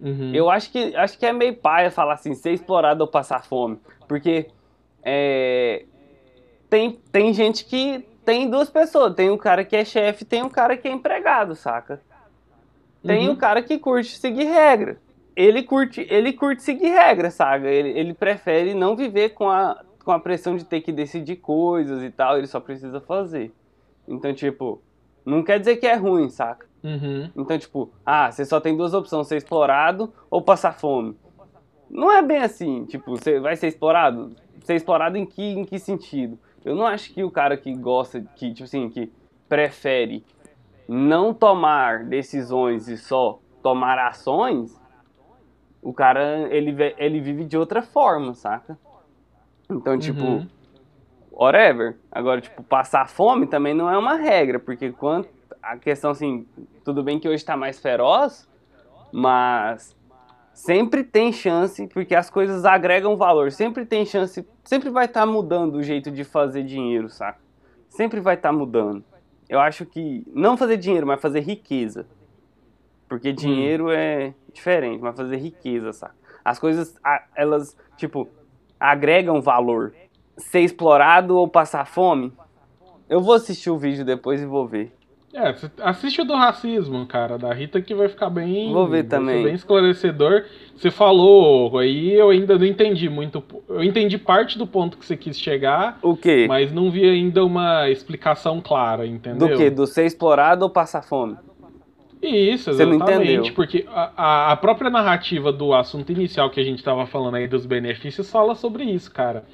Uhum. 0.00 0.32
Eu 0.34 0.50
acho 0.50 0.72
que, 0.72 0.94
acho 0.96 1.16
que 1.18 1.24
é 1.24 1.32
meio 1.32 1.54
paia 1.56 1.88
falar 1.90 2.14
assim, 2.14 2.34
ser 2.34 2.50
explorado 2.52 3.00
ou 3.02 3.08
passar 3.08 3.44
fome. 3.44 3.78
Porque 4.08 4.48
é, 5.04 5.84
tem, 6.68 6.98
tem 7.12 7.32
gente 7.32 7.64
que 7.64 8.04
tem 8.24 8.50
duas 8.50 8.68
pessoas. 8.68 9.14
Tem 9.14 9.30
um 9.30 9.38
cara 9.38 9.64
que 9.64 9.76
é 9.76 9.84
chefe 9.84 10.24
tem 10.24 10.42
um 10.42 10.48
cara 10.50 10.76
que 10.76 10.88
é 10.88 10.90
empregado, 10.90 11.54
saca? 11.54 12.00
Tem 13.06 13.26
Uhum. 13.28 13.34
um 13.34 13.36
cara 13.36 13.62
que 13.62 13.78
curte 13.78 14.18
seguir 14.18 14.44
regra. 14.44 14.98
Ele 15.38 15.62
curte, 15.62 16.04
ele 16.10 16.32
curte 16.32 16.64
seguir 16.64 16.88
regra, 16.88 17.30
saca? 17.30 17.68
Ele, 17.68 17.90
ele 17.90 18.12
prefere 18.12 18.74
não 18.74 18.96
viver 18.96 19.28
com 19.28 19.48
a, 19.48 19.84
com 20.04 20.10
a 20.10 20.18
pressão 20.18 20.56
de 20.56 20.64
ter 20.64 20.80
que 20.80 20.90
decidir 20.90 21.36
coisas 21.36 22.02
e 22.02 22.10
tal, 22.10 22.36
ele 22.36 22.48
só 22.48 22.58
precisa 22.58 23.00
fazer. 23.00 23.52
Então, 24.08 24.34
tipo, 24.34 24.82
não 25.24 25.44
quer 25.44 25.60
dizer 25.60 25.76
que 25.76 25.86
é 25.86 25.94
ruim, 25.94 26.28
saca? 26.28 26.66
Uhum. 26.82 27.30
Então, 27.36 27.56
tipo, 27.56 27.88
ah, 28.04 28.32
você 28.32 28.44
só 28.44 28.58
tem 28.58 28.76
duas 28.76 28.92
opções, 28.94 29.28
ser 29.28 29.36
explorado 29.36 30.12
ou 30.28 30.42
passar 30.42 30.72
fome. 30.72 31.16
Não 31.88 32.10
é 32.10 32.20
bem 32.20 32.38
assim, 32.38 32.84
tipo, 32.86 33.12
você 33.12 33.38
vai 33.38 33.54
ser 33.54 33.68
explorado? 33.68 34.34
Ser 34.64 34.74
explorado 34.74 35.16
em 35.16 35.24
que, 35.24 35.42
em 35.42 35.64
que 35.64 35.78
sentido? 35.78 36.36
Eu 36.64 36.74
não 36.74 36.84
acho 36.84 37.14
que 37.14 37.22
o 37.22 37.30
cara 37.30 37.56
que 37.56 37.72
gosta, 37.74 38.20
que, 38.34 38.52
tipo 38.52 38.64
assim, 38.64 38.90
que 38.90 39.08
prefere 39.48 40.24
não 40.88 41.32
tomar 41.32 42.02
decisões 42.02 42.88
e 42.88 42.98
só 42.98 43.38
tomar 43.62 43.98
ações, 43.98 44.77
o 45.82 45.92
cara, 45.92 46.48
ele, 46.54 46.74
ele 46.98 47.20
vive 47.20 47.44
de 47.44 47.56
outra 47.56 47.82
forma, 47.82 48.34
saca? 48.34 48.78
Então, 49.70 49.98
tipo, 49.98 50.24
Uhum. 50.24 50.48
whatever. 51.30 51.96
Agora, 52.10 52.40
tipo, 52.40 52.62
passar 52.62 53.08
fome 53.08 53.46
também 53.46 53.74
não 53.74 53.90
é 53.90 53.96
uma 53.96 54.14
regra, 54.14 54.58
porque 54.58 54.92
quando 54.92 55.28
a 55.62 55.76
questão 55.76 56.10
assim, 56.10 56.46
tudo 56.84 57.02
bem 57.02 57.18
que 57.18 57.28
hoje 57.28 57.44
tá 57.44 57.56
mais 57.56 57.78
feroz, 57.78 58.48
mas 59.12 59.94
sempre 60.52 61.04
tem 61.04 61.32
chance, 61.32 61.86
porque 61.88 62.14
as 62.14 62.28
coisas 62.30 62.64
agregam 62.64 63.16
valor, 63.16 63.52
sempre 63.52 63.86
tem 63.86 64.04
chance, 64.04 64.46
sempre 64.64 64.90
vai 64.90 65.04
estar 65.04 65.24
mudando 65.26 65.76
o 65.76 65.82
jeito 65.82 66.10
de 66.10 66.24
fazer 66.24 66.64
dinheiro, 66.64 67.08
saca? 67.08 67.38
Sempre 67.88 68.20
vai 68.20 68.34
estar 68.34 68.52
mudando. 68.52 69.04
Eu 69.48 69.60
acho 69.60 69.86
que 69.86 70.24
não 70.34 70.56
fazer 70.56 70.76
dinheiro, 70.76 71.06
mas 71.06 71.20
fazer 71.20 71.40
riqueza. 71.40 72.06
Porque 73.08 73.32
dinheiro 73.32 73.90
é 73.90 74.34
diferente, 74.52 75.00
mas 75.00 75.16
fazer 75.16 75.36
riqueza, 75.36 75.92
saca? 75.92 76.14
As 76.44 76.58
coisas, 76.58 76.94
elas, 77.36 77.76
tipo, 77.96 78.28
agregam 78.78 79.40
valor. 79.40 79.92
Ser 80.36 80.60
explorado 80.60 81.36
ou 81.36 81.48
passar 81.48 81.84
fome? 81.86 82.32
Eu 83.08 83.20
vou 83.20 83.34
assistir 83.34 83.70
o 83.70 83.78
vídeo 83.78 84.04
depois 84.04 84.40
e 84.40 84.46
vou 84.46 84.66
ver. 84.66 84.92
É, 85.34 85.54
assiste 85.82 86.22
o 86.22 86.24
do 86.24 86.34
racismo, 86.34 87.04
cara, 87.06 87.36
da 87.36 87.52
Rita, 87.52 87.82
que 87.82 87.94
vai 87.94 88.08
ficar 88.08 88.30
bem. 88.30 88.72
Vou 88.72 88.86
ver 88.88 89.04
também. 89.04 89.44
bem 89.44 89.54
esclarecedor. 89.54 90.44
Você 90.74 90.90
falou, 90.90 91.76
aí 91.78 92.14
eu 92.14 92.30
ainda 92.30 92.58
não 92.58 92.64
entendi 92.64 93.08
muito. 93.10 93.42
Eu 93.68 93.84
entendi 93.84 94.16
parte 94.16 94.56
do 94.56 94.66
ponto 94.66 94.96
que 94.96 95.04
você 95.04 95.16
quis 95.16 95.38
chegar, 95.38 95.98
O 96.02 96.16
quê? 96.16 96.46
mas 96.48 96.72
não 96.72 96.90
vi 96.90 97.04
ainda 97.06 97.44
uma 97.44 97.90
explicação 97.90 98.60
clara, 98.60 99.06
entendeu? 99.06 99.48
Do 99.48 99.56
quê? 99.56 99.68
Do 99.68 99.86
ser 99.86 100.06
explorado 100.06 100.64
ou 100.64 100.70
passar 100.70 101.02
fome? 101.02 101.36
Isso, 102.20 102.70
exatamente. 102.70 103.52
Porque 103.52 103.84
a, 103.88 104.50
a- 104.52 104.56
própria 104.56 104.90
narrativa 104.90 105.52
do 105.52 105.72
assunto 105.72 106.10
inicial 106.12 106.50
que 106.50 106.58
a 106.60 106.64
gente 106.64 106.82
tava 106.82 107.06
falando 107.06 107.36
aí 107.36 107.46
dos 107.46 107.64
benefícios 107.64 108.30
fala 108.30 108.54
sobre 108.54 108.84
isso, 108.84 109.12
cara. 109.12 109.44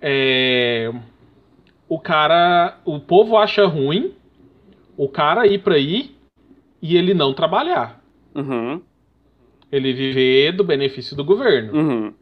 É, 0.00 0.92
o 1.88 1.98
cara. 1.98 2.78
O 2.84 2.98
povo 3.00 3.36
acha 3.36 3.66
ruim 3.66 4.12
o 4.96 5.08
cara 5.08 5.46
ir 5.46 5.58
pra 5.62 5.74
aí 5.74 6.14
e 6.80 6.96
ele 6.96 7.14
não 7.14 7.32
trabalhar. 7.34 8.02
Uhum, 8.34 8.80
Ele 9.70 9.92
viver 9.92 10.52
do 10.52 10.64
benefício 10.64 11.16
do 11.16 11.24
governo. 11.24 11.72
uhum. 11.78 12.12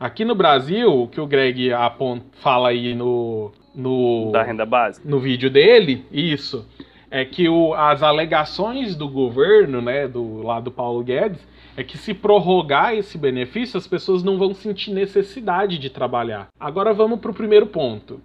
Aqui 0.00 0.24
no 0.24 0.34
Brasil, 0.34 0.88
o 0.92 1.08
que 1.08 1.20
o 1.20 1.26
Greg 1.26 1.72
apon- 1.72 2.20
fala 2.40 2.68
aí 2.68 2.94
no. 2.94 3.50
no 3.74 4.30
Da 4.32 4.42
renda 4.44 4.64
básica. 4.64 5.08
no 5.08 5.18
vídeo 5.18 5.50
dele, 5.50 6.04
isso, 6.12 6.64
é 7.10 7.24
que 7.24 7.48
o- 7.48 7.74
as 7.74 8.02
alegações 8.02 8.94
do 8.94 9.08
governo, 9.08 9.80
né, 9.80 10.06
do 10.06 10.42
lá 10.42 10.60
do 10.60 10.70
Paulo 10.70 11.02
Guedes, 11.02 11.46
é 11.76 11.84
que 11.84 11.96
se 11.96 12.12
prorrogar 12.12 12.94
esse 12.94 13.16
benefício, 13.16 13.78
as 13.78 13.86
pessoas 13.86 14.22
não 14.22 14.36
vão 14.36 14.52
sentir 14.52 14.90
necessidade 14.92 15.78
de 15.78 15.88
trabalhar. 15.90 16.48
Agora 16.58 16.92
vamos 16.92 17.20
para 17.20 17.30
o 17.30 17.34
primeiro 17.34 17.66
ponto. 17.66 18.20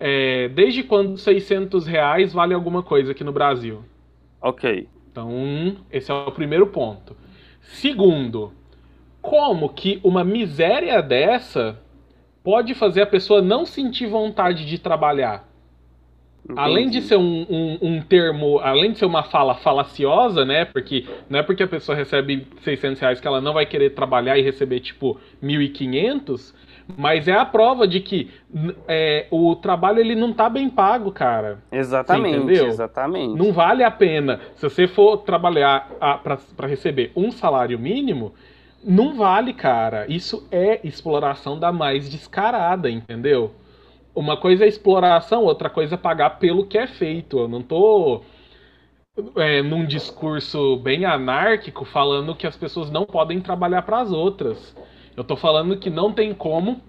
É, 0.00 0.48
desde 0.48 0.82
quando 0.82 1.18
600 1.18 1.86
reais 1.86 2.32
vale 2.32 2.54
alguma 2.54 2.82
coisa 2.82 3.12
aqui 3.12 3.24
no 3.24 3.32
Brasil? 3.32 3.84
Ok. 4.40 4.88
Então, 5.10 5.76
esse 5.90 6.10
é 6.10 6.14
o 6.14 6.30
primeiro 6.30 6.68
ponto. 6.68 7.16
Segundo, 7.60 8.52
como 9.20 9.68
que 9.68 10.00
uma 10.04 10.22
miséria 10.22 11.02
dessa 11.02 11.78
pode 12.42 12.74
fazer 12.74 13.02
a 13.02 13.06
pessoa 13.06 13.42
não 13.42 13.66
sentir 13.66 14.06
vontade 14.06 14.64
de 14.64 14.78
trabalhar? 14.78 15.47
Além 16.56 16.88
de 16.88 16.98
Entendi. 16.98 17.08
ser 17.08 17.16
um, 17.16 17.46
um, 17.48 17.78
um 17.82 18.00
termo, 18.00 18.58
além 18.60 18.92
de 18.92 18.98
ser 18.98 19.04
uma 19.04 19.22
fala 19.22 19.54
falaciosa, 19.54 20.44
né? 20.44 20.64
Porque 20.64 21.04
não 21.28 21.38
é 21.38 21.42
porque 21.42 21.62
a 21.62 21.68
pessoa 21.68 21.96
recebe 21.96 22.46
600 22.62 23.00
reais 23.00 23.20
que 23.20 23.26
ela 23.26 23.40
não 23.40 23.52
vai 23.52 23.66
querer 23.66 23.90
trabalhar 23.90 24.38
e 24.38 24.42
receber 24.42 24.80
tipo 24.80 25.18
1.500, 25.42 26.54
mas 26.96 27.28
é 27.28 27.34
a 27.34 27.44
prova 27.44 27.86
de 27.86 28.00
que 28.00 28.30
é, 28.86 29.26
o 29.30 29.54
trabalho 29.56 30.00
ele 30.00 30.14
não 30.14 30.32
tá 30.32 30.48
bem 30.48 30.70
pago, 30.70 31.12
cara. 31.12 31.58
Exatamente, 31.70 32.38
entendeu? 32.38 32.66
exatamente. 32.66 33.36
Não 33.36 33.52
vale 33.52 33.84
a 33.84 33.90
pena. 33.90 34.40
Se 34.54 34.62
você 34.62 34.88
for 34.88 35.18
trabalhar 35.18 35.90
para 36.22 36.66
receber 36.66 37.12
um 37.14 37.30
salário 37.30 37.78
mínimo, 37.78 38.32
não 38.82 39.14
vale, 39.14 39.52
cara. 39.52 40.06
Isso 40.08 40.46
é 40.50 40.80
exploração 40.82 41.58
da 41.58 41.70
mais 41.70 42.08
descarada, 42.08 42.88
entendeu? 42.88 43.52
Uma 44.18 44.36
coisa 44.36 44.64
é 44.64 44.68
exploração, 44.68 45.44
outra 45.44 45.70
coisa 45.70 45.94
é 45.94 45.96
pagar 45.96 46.40
pelo 46.40 46.66
que 46.66 46.76
é 46.76 46.88
feito. 46.88 47.38
Eu 47.38 47.46
não 47.46 47.62
tô 47.62 48.22
é, 49.36 49.62
num 49.62 49.86
discurso 49.86 50.76
bem 50.78 51.04
anárquico 51.04 51.84
falando 51.84 52.34
que 52.34 52.44
as 52.44 52.56
pessoas 52.56 52.90
não 52.90 53.06
podem 53.06 53.40
trabalhar 53.40 53.82
para 53.82 54.00
as 54.00 54.10
outras. 54.10 54.74
Eu 55.16 55.22
tô 55.22 55.36
falando 55.36 55.76
que 55.76 55.88
não 55.88 56.12
tem 56.12 56.34
como, 56.34 56.80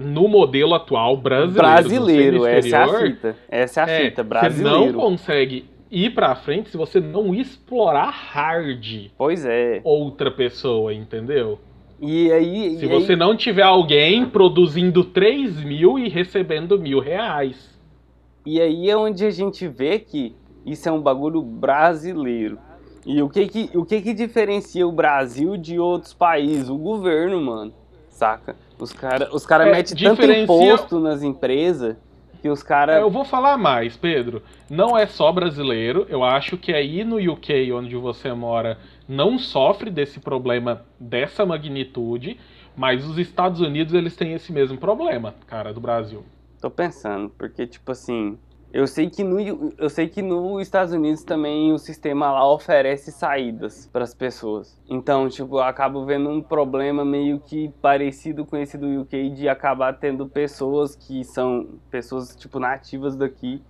no 0.00 0.26
modelo 0.26 0.74
atual 0.74 1.18
brasileiro, 1.18 1.52
Brasileiro, 1.54 2.38
você 2.38 2.38
no 2.38 2.46
essa 2.46 2.76
é 2.76 2.80
a 2.80 2.84
exterior, 2.86 3.10
fita. 3.10 3.36
Essa 3.50 3.80
é 3.80 3.84
a 3.84 3.90
é, 3.90 4.04
fita, 4.04 4.22
Você 4.22 4.28
brasileiro. 4.30 4.86
não 4.86 4.92
consegue 4.94 5.66
ir 5.90 6.14
pra 6.14 6.34
frente 6.34 6.70
se 6.70 6.78
você 6.78 6.98
não 6.98 7.34
explorar 7.34 8.08
hard 8.08 9.10
Pois 9.18 9.44
é. 9.44 9.82
outra 9.84 10.30
pessoa, 10.30 10.94
entendeu? 10.94 11.58
E 12.02 12.32
aí. 12.32 12.78
Se 12.78 12.84
e 12.84 12.88
você 12.88 13.12
aí- 13.12 13.18
não 13.18 13.36
tiver 13.36 13.62
alguém 13.62 14.26
produzindo 14.26 15.04
3 15.04 15.62
mil 15.64 15.98
e 15.98 16.08
recebendo 16.08 16.78
mil 16.78 16.98
reais. 16.98 17.78
E 18.44 18.60
aí 18.60 18.90
é 18.90 18.96
onde 18.96 19.24
a 19.24 19.30
gente 19.30 19.68
vê 19.68 20.00
que 20.00 20.34
isso 20.66 20.88
é 20.88 20.92
um 20.92 21.00
bagulho 21.00 21.40
brasileiro. 21.40 22.58
E 23.06 23.22
o 23.22 23.28
que 23.28 23.46
que, 23.46 23.70
o 23.76 23.84
que 23.84 24.00
que 24.00 24.12
diferencia 24.14 24.86
o 24.86 24.92
Brasil 24.92 25.56
de 25.56 25.78
outros 25.78 26.12
países? 26.12 26.68
O 26.68 26.76
governo, 26.76 27.40
mano. 27.40 27.72
Saca? 28.08 28.54
Os 28.78 28.92
caras 28.92 29.32
os 29.32 29.46
cara 29.46 29.68
É, 29.68 29.72
metem 29.72 29.96
tanto 29.96 30.20
diferencia- 30.20 30.42
imposto 30.42 30.98
nas 31.00 31.22
empresas 31.22 31.96
que 32.40 32.48
os 32.48 32.62
caras. 32.64 33.00
Eu 33.00 33.10
vou 33.10 33.24
falar 33.24 33.56
mais, 33.56 33.96
Pedro. 33.96 34.42
Não 34.68 34.96
é 34.98 35.06
só 35.06 35.30
brasileiro. 35.32 36.04
Eu 36.08 36.22
acho 36.24 36.56
que 36.56 36.72
aí 36.72 37.04
no 37.04 37.16
UK, 37.18 37.72
onde 37.72 37.94
você 37.96 38.32
mora, 38.32 38.76
não 39.08 39.38
sofre 39.38 39.90
desse 39.90 40.20
problema 40.20 40.84
dessa 40.98 41.44
magnitude. 41.44 42.38
Mas 42.76 43.06
os 43.06 43.18
Estados 43.18 43.60
Unidos, 43.60 43.92
eles 43.92 44.16
têm 44.16 44.32
esse 44.32 44.50
mesmo 44.52 44.78
problema, 44.78 45.34
cara, 45.46 45.72
do 45.74 45.80
Brasil. 45.80 46.24
Tô 46.60 46.70
pensando, 46.70 47.28
porque 47.28 47.66
tipo 47.66 47.92
assim, 47.92 48.38
eu 48.72 48.86
sei 48.86 49.10
que 49.10 49.22
no 49.22 49.38
eu 49.76 49.90
sei 49.90 50.08
que 50.08 50.22
nos 50.22 50.62
Estados 50.62 50.94
Unidos 50.94 51.22
também 51.22 51.72
o 51.72 51.78
sistema 51.78 52.32
lá 52.32 52.50
oferece 52.50 53.12
saídas 53.12 53.90
para 53.92 54.02
as 54.02 54.14
pessoas. 54.14 54.80
Então, 54.88 55.28
tipo, 55.28 55.56
eu 55.56 55.62
acabo 55.62 56.06
vendo 56.06 56.30
um 56.30 56.40
problema 56.40 57.04
meio 57.04 57.38
que 57.38 57.68
parecido 57.82 58.46
com 58.46 58.56
esse 58.56 58.78
do 58.78 59.02
UK 59.02 59.28
de 59.30 59.46
acabar 59.46 59.92
tendo 59.98 60.26
pessoas 60.26 60.96
que 60.96 61.22
são 61.22 61.78
pessoas 61.90 62.34
tipo 62.34 62.58
nativas 62.58 63.14
daqui 63.14 63.62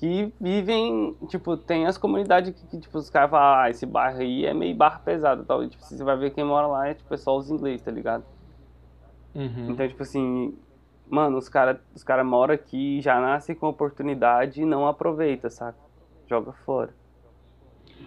que 0.00 0.32
vivem, 0.40 1.14
tipo, 1.28 1.58
tem 1.58 1.86
as 1.86 1.98
comunidades 1.98 2.54
que, 2.54 2.66
que, 2.66 2.78
tipo, 2.78 2.96
os 2.96 3.10
caras 3.10 3.30
falam, 3.30 3.60
ah, 3.60 3.68
esse 3.68 3.84
bairro 3.84 4.18
aí 4.18 4.46
é 4.46 4.54
meio 4.54 4.74
barra 4.74 4.98
pesado, 4.98 5.44
tal, 5.44 5.62
e, 5.62 5.68
tipo, 5.68 5.84
você 5.84 6.02
vai 6.02 6.16
ver 6.16 6.30
quem 6.30 6.42
mora 6.42 6.66
lá 6.66 6.88
é 6.88 6.94
tipo 6.94 7.12
é 7.12 7.18
só 7.18 7.36
os 7.36 7.50
ingleses, 7.50 7.82
tá 7.82 7.90
ligado? 7.90 8.24
Uhum. 9.34 9.68
Então, 9.68 9.86
tipo 9.86 10.02
assim, 10.02 10.56
mano, 11.06 11.36
os 11.36 11.50
caras 11.50 11.76
os 11.94 12.02
cara 12.02 12.24
moram 12.24 12.54
aqui, 12.54 13.02
já 13.02 13.20
nascem 13.20 13.54
com 13.54 13.68
oportunidade 13.68 14.62
e 14.62 14.64
não 14.64 14.88
aproveita, 14.88 15.50
saca? 15.50 15.78
Joga 16.26 16.52
fora. 16.64 16.94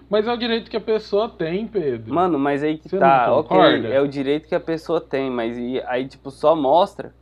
Mas 0.09 0.27
é 0.27 0.33
o 0.33 0.37
direito 0.37 0.71
que 0.71 0.77
a 0.77 0.81
pessoa 0.81 1.29
tem, 1.29 1.67
Pedro. 1.67 2.11
Mano, 2.11 2.39
mas 2.39 2.63
aí 2.63 2.79
que 2.79 2.89
Você 2.89 2.97
tá, 2.97 3.31
ok, 3.31 3.85
é 3.85 4.01
o 4.01 4.07
direito 4.07 4.47
que 4.47 4.55
a 4.55 4.59
pessoa 4.59 4.99
tem, 4.99 5.29
mas 5.29 5.55
aí, 5.85 6.07
tipo, 6.07 6.31
só 6.31 6.55
mostra 6.55 7.13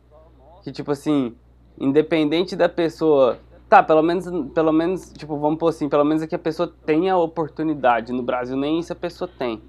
que, 0.64 0.72
tipo 0.72 0.90
assim, 0.90 1.36
independente 1.78 2.56
da 2.56 2.68
pessoa. 2.68 3.38
Tá, 3.72 3.82
pelo 3.82 4.02
menos, 4.02 4.26
pelo 4.52 4.70
menos, 4.70 5.10
tipo, 5.16 5.34
vamos 5.38 5.58
pôr 5.58 5.68
assim, 5.68 5.88
pelo 5.88 6.04
menos 6.04 6.22
é 6.22 6.26
que 6.26 6.34
a 6.34 6.38
pessoa 6.38 6.70
tenha 6.84 7.14
a 7.14 7.16
oportunidade. 7.16 8.12
No 8.12 8.22
Brasil, 8.22 8.54
nem 8.54 8.78
isso 8.78 8.92
a 8.92 8.94
pessoa 8.94 9.26
tem. 9.38 9.62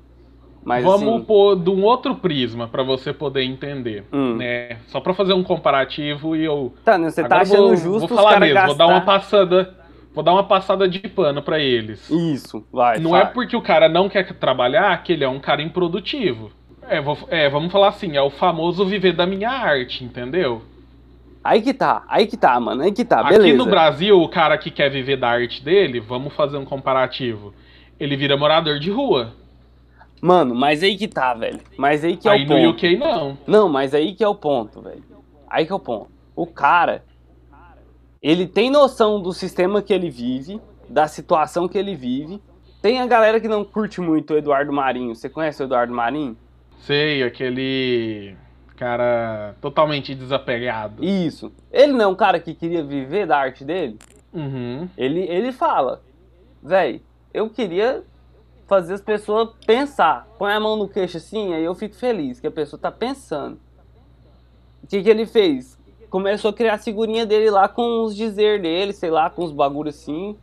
Mas 0.62 0.84
Vamos 0.84 1.08
assim, 1.16 1.24
pôr 1.24 1.56
de 1.56 1.70
um 1.70 1.82
outro 1.86 2.14
prisma 2.16 2.68
pra 2.68 2.84
você 2.84 3.14
poder 3.14 3.44
entender, 3.46 4.04
Hum. 4.12 4.36
né? 4.36 4.80
Só 4.88 5.00
pra 5.00 5.14
fazer 5.14 5.32
um 5.32 5.42
comparativo 5.42 6.36
e 6.36 6.44
eu 6.44 6.74
tá, 6.84 6.98
né, 6.98 7.10
você 7.12 7.22
tá 7.22 7.28
Agora 7.28 7.42
achando 7.44 7.68
vou, 7.68 7.76
justo 7.78 8.08
vou 8.10 8.18
falar 8.18 8.42
mesmo, 8.42 8.56
gastar... 8.56 8.68
vou 8.68 8.76
dar 8.76 8.88
uma 8.88 9.02
passada, 9.06 9.74
vou 10.14 10.22
dar 10.22 10.34
uma 10.34 10.44
passada 10.44 10.86
de 10.86 11.00
pano 11.08 11.42
pra 11.42 11.60
eles. 11.60 12.10
Isso, 12.10 12.62
vai, 12.74 13.00
Não 13.00 13.16
é 13.16 13.22
fala. 13.22 13.32
porque 13.34 13.56
o 13.56 13.62
cara 13.62 13.88
não 13.88 14.10
quer 14.10 14.30
trabalhar 14.34 15.02
que 15.02 15.14
ele 15.14 15.24
é 15.24 15.30
um 15.30 15.40
cara 15.40 15.62
improdutivo. 15.62 16.52
É, 16.90 17.00
vou- 17.00 17.18
é, 17.30 17.50
vamos 17.50 17.72
falar 17.72 17.88
assim, 17.88 18.18
é 18.18 18.22
o 18.22 18.30
famoso 18.30 18.86
viver 18.86 19.14
da 19.14 19.26
minha 19.26 19.50
arte, 19.50 20.04
entendeu? 20.04 20.62
Aí 21.44 21.62
que 21.62 21.74
tá, 21.74 22.04
aí 22.08 22.26
que 22.26 22.38
tá, 22.38 22.58
mano, 22.60 22.84
aí 22.84 22.92
que 22.92 23.04
tá, 23.04 23.22
beleza. 23.24 23.42
Aqui 23.42 23.54
no 23.54 23.66
Brasil, 23.66 24.22
o 24.22 24.30
cara 24.30 24.58
que 24.58 24.72
quer 24.72 24.90
viver 24.90 25.18
da 25.18 25.30
arte 25.30 25.64
dele, 25.64 26.00
vamos 26.00 26.34
fazer 26.34 26.58
um 26.58 26.64
comparativo. 26.64 27.54
Ele 28.00 28.16
vira 28.16 28.38
morador 28.38 28.80
de 28.80 28.90
rua. 28.90 29.34
Mano, 30.22 30.56
mas 30.56 30.82
aí 30.82 30.96
que 30.98 31.08
tá, 31.08 31.34
velho. 31.34 31.60
Mas 31.78 32.02
aí 32.04 32.16
que 32.16 32.30
é 32.30 32.32
Aí 32.32 32.46
o 32.46 32.48
no 32.48 32.56
ponto. 32.56 32.70
UK 32.70 32.98
não. 32.98 33.38
Não, 33.46 33.68
mas 33.68 33.94
aí 33.94 34.14
que 34.16 34.24
é 34.24 34.28
o 34.28 34.34
ponto, 34.36 34.82
velho. 34.82 35.04
Aí 35.50 35.66
que 35.66 35.72
é 35.74 35.76
o 35.76 35.80
ponto. 35.80 36.10
O 36.34 36.48
cara, 36.48 37.04
ele 38.22 38.48
tem 38.48 38.70
noção 38.72 39.22
do 39.22 39.34
sistema 39.34 39.82
que 39.82 39.94
ele 39.94 40.10
vive, 40.10 40.62
da 40.90 41.08
situação 41.08 41.68
que 41.68 41.78
ele 41.78 41.94
vive. 41.94 42.42
Tem 42.82 43.02
a 43.02 43.06
galera 43.06 43.40
que 43.42 43.50
não 43.50 43.66
curte 43.66 44.00
muito 44.00 44.34
o 44.34 44.38
Eduardo 44.38 44.72
Marinho. 44.72 45.14
Você 45.14 45.28
conhece 45.30 45.62
o 45.62 45.66
Eduardo 45.66 45.94
Marinho? 45.94 46.38
Sei, 46.80 47.22
aquele 47.22 48.36
cara 48.78 49.56
totalmente 49.62 50.14
desapegado. 50.16 51.04
Isso. 51.04 51.52
Ele 51.72 51.94
não 51.94 52.02
é 52.02 52.08
um 52.08 52.16
cara 52.16 52.40
que 52.40 52.54
queria 52.54 52.84
viver 52.84 53.28
da 53.28 53.38
arte 53.38 53.64
dele? 53.64 53.98
Uhum. 54.34 54.90
Ele, 54.98 55.22
ele 55.22 55.52
fala, 55.52 56.02
velho, 56.62 57.02
eu 57.34 57.50
queria 57.50 58.04
fazer 58.68 58.94
as 58.94 59.02
pessoas 59.02 59.50
pensar. 59.66 60.28
Põe 60.38 60.54
a 60.54 60.60
mão 60.60 60.76
no 60.76 60.88
queixo 60.88 61.18
assim, 61.18 61.54
aí 61.54 61.64
eu 61.64 61.76
fico 61.76 61.96
feliz 61.96 62.40
que 62.40 62.48
a 62.48 62.52
pessoa 62.52 62.80
tá 62.80 62.92
pensando. 62.92 63.60
O 64.84 64.88
que, 64.88 65.02
que 65.02 65.10
ele 65.10 65.26
fez? 65.26 65.78
Começou 66.10 66.52
a 66.52 66.54
criar 66.54 66.76
a 66.76 66.78
figurinha 66.78 67.26
dele 67.26 67.50
lá 67.50 67.68
com 67.68 68.04
os 68.04 68.16
dizer 68.16 68.62
dele, 68.62 68.94
sei 68.94 69.10
lá, 69.10 69.30
com 69.30 69.44
os 69.44 69.52
bagulhos 69.52 69.96
assim, 69.96 70.38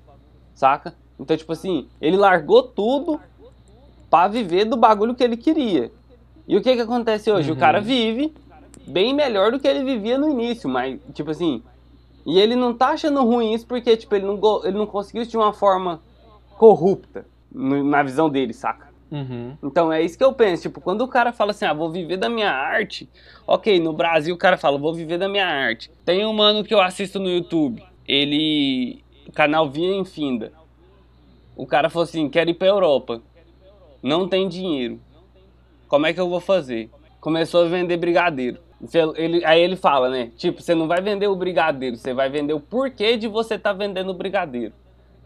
saca? 0.55 0.95
Então, 1.19 1.37
tipo 1.37 1.53
assim, 1.53 1.89
ele 2.01 2.17
largou 2.17 2.63
tudo 2.63 3.21
pra 4.09 4.27
viver 4.27 4.65
do 4.65 4.77
bagulho 4.77 5.15
que 5.15 5.23
ele 5.23 5.37
queria. 5.37 5.93
E 6.51 6.57
o 6.57 6.61
que 6.63 6.75
que 6.75 6.81
acontece 6.83 7.31
hoje? 7.31 7.49
O 7.51 7.55
Uhum. 7.55 7.61
cara 7.61 7.81
vive 7.81 8.35
bem 8.89 9.15
melhor 9.15 9.53
do 9.53 9.61
que 9.61 9.69
ele 9.69 9.85
vivia 9.85 10.19
no 10.19 10.29
início, 10.29 10.69
mas, 10.69 10.99
tipo 11.15 11.31
assim, 11.31 11.63
e 12.27 12.41
ele 12.41 12.57
não 12.57 12.75
tá 12.75 12.89
achando 12.89 13.23
ruim 13.25 13.55
isso 13.55 13.65
porque, 13.69 13.97
tipo, 13.97 14.13
ele 14.17 14.27
não, 14.27 14.65
ele 14.65 14.77
não 14.77 14.87
conseguiu 14.87 15.23
isso 15.23 15.31
de 15.31 15.37
uma 15.37 15.53
forma 15.53 16.03
corrupta, 16.59 17.25
no- 17.53 17.85
na 17.85 18.03
visão 18.03 18.29
dele, 18.29 18.53
saca? 18.53 18.89
Uhum. 19.13 19.57
Então 19.63 19.93
é 19.93 20.03
isso 20.03 20.19
que 20.19 20.25
eu 20.25 20.33
penso, 20.33 20.63
tipo, 20.63 20.81
quando 20.81 21.03
o 21.03 21.09
cara 21.09 21.33
fala 21.33 21.53
assim, 21.53 21.65
ah, 21.65 21.73
vou 21.73 21.89
viver 21.91 22.17
da 22.17 22.29
minha 22.29 22.51
arte, 22.51 23.09
ok, 23.47 23.79
no 23.79 23.93
Brasil 23.93 24.35
o 24.35 24.39
cara 24.39 24.57
fala, 24.57 24.77
vou 24.77 24.93
viver 24.93 25.19
da 25.19 25.29
minha 25.29 25.47
arte. 25.47 25.89
Tem 26.05 26.27
um 26.27 26.33
mano 26.33 26.65
que 26.65 26.75
eu 26.75 26.81
assisto 26.81 27.21
no 27.21 27.29
YouTube, 27.29 27.81
ele, 28.09 29.05
o 29.29 29.33
canal 29.33 29.71
Via 29.71 29.95
Infinda, 29.95 30.53
O 31.57 31.65
cara 31.67 31.89
falou 31.91 32.05
assim: 32.05 32.29
quero 32.29 32.51
ir 32.51 32.55
pra 32.55 32.69
Europa. 32.69 33.21
Não 34.03 34.27
tem 34.29 34.49
dinheiro. 34.49 34.99
Como 35.91 36.07
é 36.07 36.13
que 36.15 36.21
eu 36.21 36.29
vou 36.29 36.39
fazer? 36.39 36.89
Começou 37.21 37.65
a 37.65 37.69
vender 37.69 37.97
brigadeiro. 37.97 38.61
Ele, 39.17 39.45
aí 39.45 39.61
ele 39.61 39.75
fala, 39.75 40.09
né? 40.09 40.31
Tipo, 40.37 40.63
você 40.63 40.73
não 40.73 40.87
vai 40.87 41.03
vender 41.03 41.27
o 41.27 41.35
brigadeiro, 41.35 41.97
você 41.97 42.15
vai 42.15 42.31
vender 42.31 42.53
o 42.53 42.61
porquê 42.61 43.17
de 43.17 43.27
você 43.27 43.59
tá 43.59 43.73
vendendo 43.73 44.11
o 44.11 44.15
brigadeiro. 44.15 44.73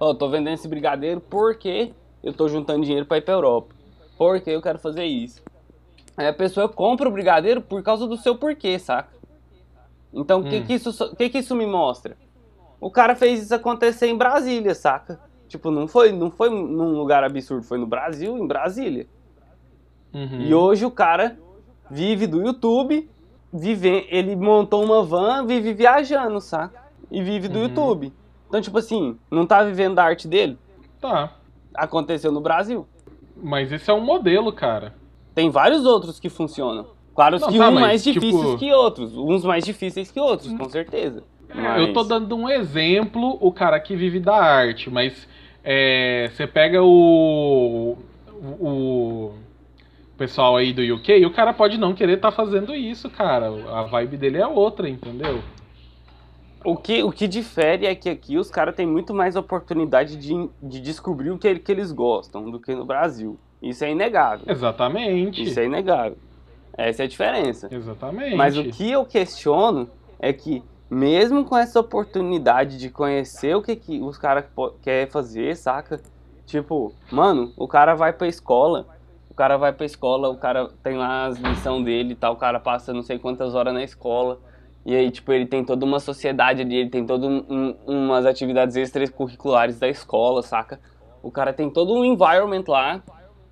Ó, 0.00 0.08
oh, 0.08 0.14
tô 0.14 0.26
vendendo 0.26 0.54
esse 0.54 0.66
brigadeiro 0.66 1.20
porque 1.20 1.92
eu 2.22 2.32
tô 2.32 2.48
juntando 2.48 2.82
dinheiro 2.82 3.04
para 3.04 3.18
ir 3.18 3.20
pra 3.20 3.34
Europa. 3.34 3.74
Porque 4.16 4.48
eu 4.48 4.62
quero 4.62 4.78
fazer 4.78 5.04
isso. 5.04 5.42
Aí 6.16 6.26
a 6.26 6.32
pessoa 6.32 6.66
compra 6.66 7.10
o 7.10 7.12
brigadeiro 7.12 7.60
por 7.60 7.82
causa 7.82 8.06
do 8.06 8.16
seu 8.16 8.34
porquê, 8.34 8.78
saca? 8.78 9.12
Então, 10.14 10.40
o 10.40 10.46
hum. 10.46 10.48
que, 10.48 10.62
que, 10.62 10.72
isso, 10.72 11.14
que, 11.14 11.28
que 11.28 11.38
isso 11.40 11.54
me 11.54 11.66
mostra? 11.66 12.16
O 12.80 12.90
cara 12.90 13.14
fez 13.14 13.42
isso 13.42 13.54
acontecer 13.54 14.06
em 14.06 14.16
Brasília, 14.16 14.74
saca? 14.74 15.20
Tipo, 15.46 15.70
não 15.70 15.86
foi, 15.86 16.10
não 16.10 16.30
foi 16.30 16.48
num 16.48 16.96
lugar 16.96 17.22
absurdo, 17.22 17.64
foi 17.64 17.76
no 17.76 17.86
Brasil, 17.86 18.38
em 18.38 18.46
Brasília. 18.46 19.06
Uhum. 20.14 20.40
E 20.40 20.54
hoje 20.54 20.86
o 20.86 20.90
cara 20.90 21.36
vive 21.90 22.26
do 22.26 22.40
YouTube, 22.40 23.10
vive, 23.52 24.06
ele 24.08 24.36
montou 24.36 24.84
uma 24.84 25.02
van, 25.02 25.44
vive 25.44 25.74
viajando, 25.74 26.40
saca? 26.40 26.82
E 27.10 27.22
vive 27.22 27.48
do 27.48 27.58
uhum. 27.58 27.64
YouTube. 27.64 28.12
Então, 28.48 28.60
tipo 28.60 28.78
assim, 28.78 29.18
não 29.30 29.44
tá 29.44 29.64
vivendo 29.64 29.96
da 29.96 30.04
arte 30.04 30.28
dele? 30.28 30.56
Tá. 31.00 31.32
Aconteceu 31.74 32.30
no 32.30 32.40
Brasil. 32.40 32.86
Mas 33.36 33.72
esse 33.72 33.90
é 33.90 33.94
um 33.94 34.00
modelo, 34.00 34.52
cara. 34.52 34.94
Tem 35.34 35.50
vários 35.50 35.84
outros 35.84 36.20
que 36.20 36.28
funcionam. 36.28 36.86
Claro 37.14 37.38
não, 37.38 37.48
que 37.48 37.58
tá, 37.58 37.68
uns 37.68 37.80
mais 37.80 38.02
tipo... 38.02 38.20
difíceis 38.20 38.54
que 38.56 38.72
outros. 38.72 39.16
Uns 39.16 39.44
mais 39.44 39.64
difíceis 39.64 40.10
que 40.10 40.20
outros, 40.20 40.52
com 40.52 40.68
certeza. 40.68 41.24
Mas... 41.52 41.80
Eu 41.80 41.92
tô 41.92 42.04
dando 42.04 42.36
um 42.36 42.48
exemplo, 42.48 43.36
o 43.40 43.52
cara 43.52 43.78
que 43.80 43.94
vive 43.94 44.18
da 44.18 44.36
arte, 44.36 44.90
mas 44.90 45.28
é, 45.62 46.30
você 46.32 46.46
pega 46.46 46.82
o, 46.82 47.96
o 48.60 49.32
pessoal 50.24 50.56
aí 50.56 50.72
do 50.72 50.82
UK 50.94 51.18
e 51.18 51.26
o 51.26 51.30
cara 51.30 51.52
pode 51.52 51.76
não 51.76 51.92
querer 51.92 52.14
estar 52.14 52.30
tá 52.30 52.36
fazendo 52.36 52.74
isso, 52.74 53.10
cara. 53.10 53.48
A 53.72 53.82
vibe 53.82 54.16
dele 54.16 54.38
é 54.38 54.46
outra, 54.46 54.88
entendeu? 54.88 55.42
O 56.64 56.76
que, 56.76 57.02
o 57.02 57.12
que 57.12 57.28
difere 57.28 57.84
é 57.84 57.94
que 57.94 58.08
aqui 58.08 58.38
os 58.38 58.50
caras 58.50 58.74
têm 58.74 58.86
muito 58.86 59.12
mais 59.12 59.36
oportunidade 59.36 60.16
de, 60.16 60.48
de 60.62 60.80
descobrir 60.80 61.30
o 61.30 61.38
que, 61.38 61.58
que 61.58 61.70
eles 61.70 61.92
gostam 61.92 62.50
do 62.50 62.58
que 62.58 62.74
no 62.74 62.86
Brasil. 62.86 63.38
Isso 63.60 63.84
é 63.84 63.90
inegável. 63.90 64.46
Exatamente. 64.48 65.42
Isso 65.42 65.60
é 65.60 65.66
inegável. 65.66 66.16
Essa 66.72 67.02
é 67.02 67.04
a 67.04 67.08
diferença. 67.08 67.68
Exatamente. 67.70 68.34
Mas 68.34 68.56
o 68.56 68.64
que 68.64 68.90
eu 68.90 69.04
questiono 69.04 69.90
é 70.18 70.32
que, 70.32 70.62
mesmo 70.88 71.44
com 71.44 71.56
essa 71.56 71.78
oportunidade 71.78 72.78
de 72.78 72.88
conhecer 72.88 73.54
o 73.54 73.60
que, 73.60 73.76
que 73.76 74.00
os 74.00 74.16
caras 74.16 74.46
querem 74.80 75.06
fazer, 75.06 75.54
saca? 75.54 76.00
Tipo, 76.46 76.94
mano, 77.12 77.52
o 77.58 77.68
cara 77.68 77.94
vai 77.94 78.12
pra 78.12 78.26
escola, 78.26 78.86
o 79.34 79.36
cara 79.36 79.56
vai 79.56 79.72
pra 79.72 79.84
escola, 79.84 80.28
o 80.28 80.36
cara 80.36 80.68
tem 80.80 80.96
lá 80.96 81.26
as 81.26 81.36
lições 81.38 81.84
dele 81.84 82.12
e 82.12 82.14
tal, 82.14 82.34
o 82.34 82.36
cara 82.36 82.60
passa 82.60 82.92
não 82.92 83.02
sei 83.02 83.18
quantas 83.18 83.52
horas 83.56 83.74
na 83.74 83.82
escola. 83.82 84.38
E 84.86 84.94
aí, 84.94 85.10
tipo, 85.10 85.32
ele 85.32 85.44
tem 85.44 85.64
toda 85.64 85.84
uma 85.84 85.98
sociedade 85.98 86.62
ali, 86.62 86.76
ele 86.76 86.88
tem 86.88 87.04
todas 87.04 87.28
um, 87.28 87.74
umas 87.84 88.26
atividades 88.26 88.76
extracurriculares 88.76 89.76
da 89.76 89.88
escola, 89.88 90.40
saca? 90.40 90.78
O 91.20 91.32
cara 91.32 91.52
tem 91.52 91.68
todo 91.68 91.94
um 91.94 92.04
environment 92.04 92.62
lá. 92.68 93.02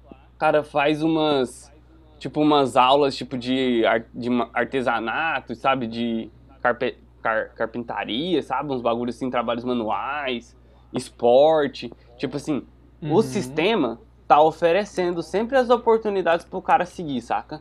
O 0.06 0.38
cara 0.38 0.62
faz 0.62 1.02
umas, 1.02 1.72
tipo, 2.16 2.40
umas 2.40 2.76
aulas, 2.76 3.16
tipo, 3.16 3.36
de, 3.36 3.82
de 4.14 4.28
artesanato, 4.54 5.52
sabe? 5.56 5.88
De 5.88 6.30
carpe, 6.60 6.96
car, 7.20 7.52
carpintaria, 7.56 8.40
sabe? 8.40 8.72
Uns 8.72 8.82
bagulhos 8.82 9.16
assim, 9.16 9.28
trabalhos 9.30 9.64
manuais, 9.64 10.56
esporte. 10.92 11.90
Tipo 12.16 12.36
assim, 12.36 12.62
uhum. 13.02 13.14
o 13.14 13.22
sistema 13.22 13.98
tá 14.26 14.40
oferecendo 14.40 15.22
sempre 15.22 15.56
as 15.56 15.70
oportunidades 15.70 16.44
pro 16.44 16.62
cara 16.62 16.86
seguir, 16.86 17.20
saca? 17.20 17.60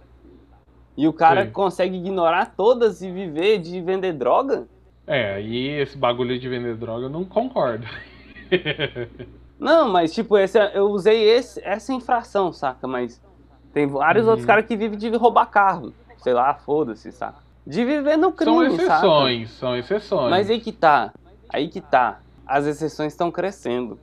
E 0.98 1.08
o 1.08 1.14
cara 1.14 1.46
Sim. 1.46 1.52
consegue 1.52 1.98
ignorar 1.98 2.54
todas 2.56 3.02
e 3.02 3.12
viver 3.12 3.60
de 3.60 3.82
vender 3.82 4.14
droga? 4.14 4.68
É, 5.08 5.42
e 5.42 5.68
esse 5.80 5.98
bagulho 5.98 6.38
de 6.40 6.48
vender 6.48 6.76
droga 6.76 7.06
eu 7.06 7.10
não 7.10 7.24
concordo. 7.26 7.88
não, 9.60 9.90
mas 9.90 10.14
tipo, 10.14 10.38
esse, 10.38 10.60
eu 10.74 10.90
usei 10.90 11.24
esse, 11.24 11.62
essa 11.64 11.94
infração, 11.94 12.54
saca? 12.54 12.88
Mas 12.88 13.22
tem 13.74 13.88
vários 13.88 14.26
uhum. 14.26 14.32
outros 14.32 14.46
caras 14.46 14.66
que 14.66 14.76
vivem 14.76 14.98
de 14.98 15.10
roubar 15.16 15.48
carro. 15.48 15.94
Sei 16.18 16.34
lá, 16.34 16.54
foda-se, 16.54 17.12
saca? 17.12 17.40
De 17.66 17.84
viver 17.86 18.18
no 18.18 18.32
crime, 18.32 18.56
São 18.56 18.76
exceções, 18.76 19.50
saca? 19.50 19.60
são 19.60 19.78
exceções. 19.78 20.30
Mas 20.30 20.50
aí 20.50 20.60
que 20.60 20.72
tá, 20.72 21.14
aí 21.50 21.68
que 21.68 21.82
tá. 21.82 22.20
As 22.46 22.66
exceções 22.66 23.14
estão 23.14 23.32
crescendo. 23.32 23.98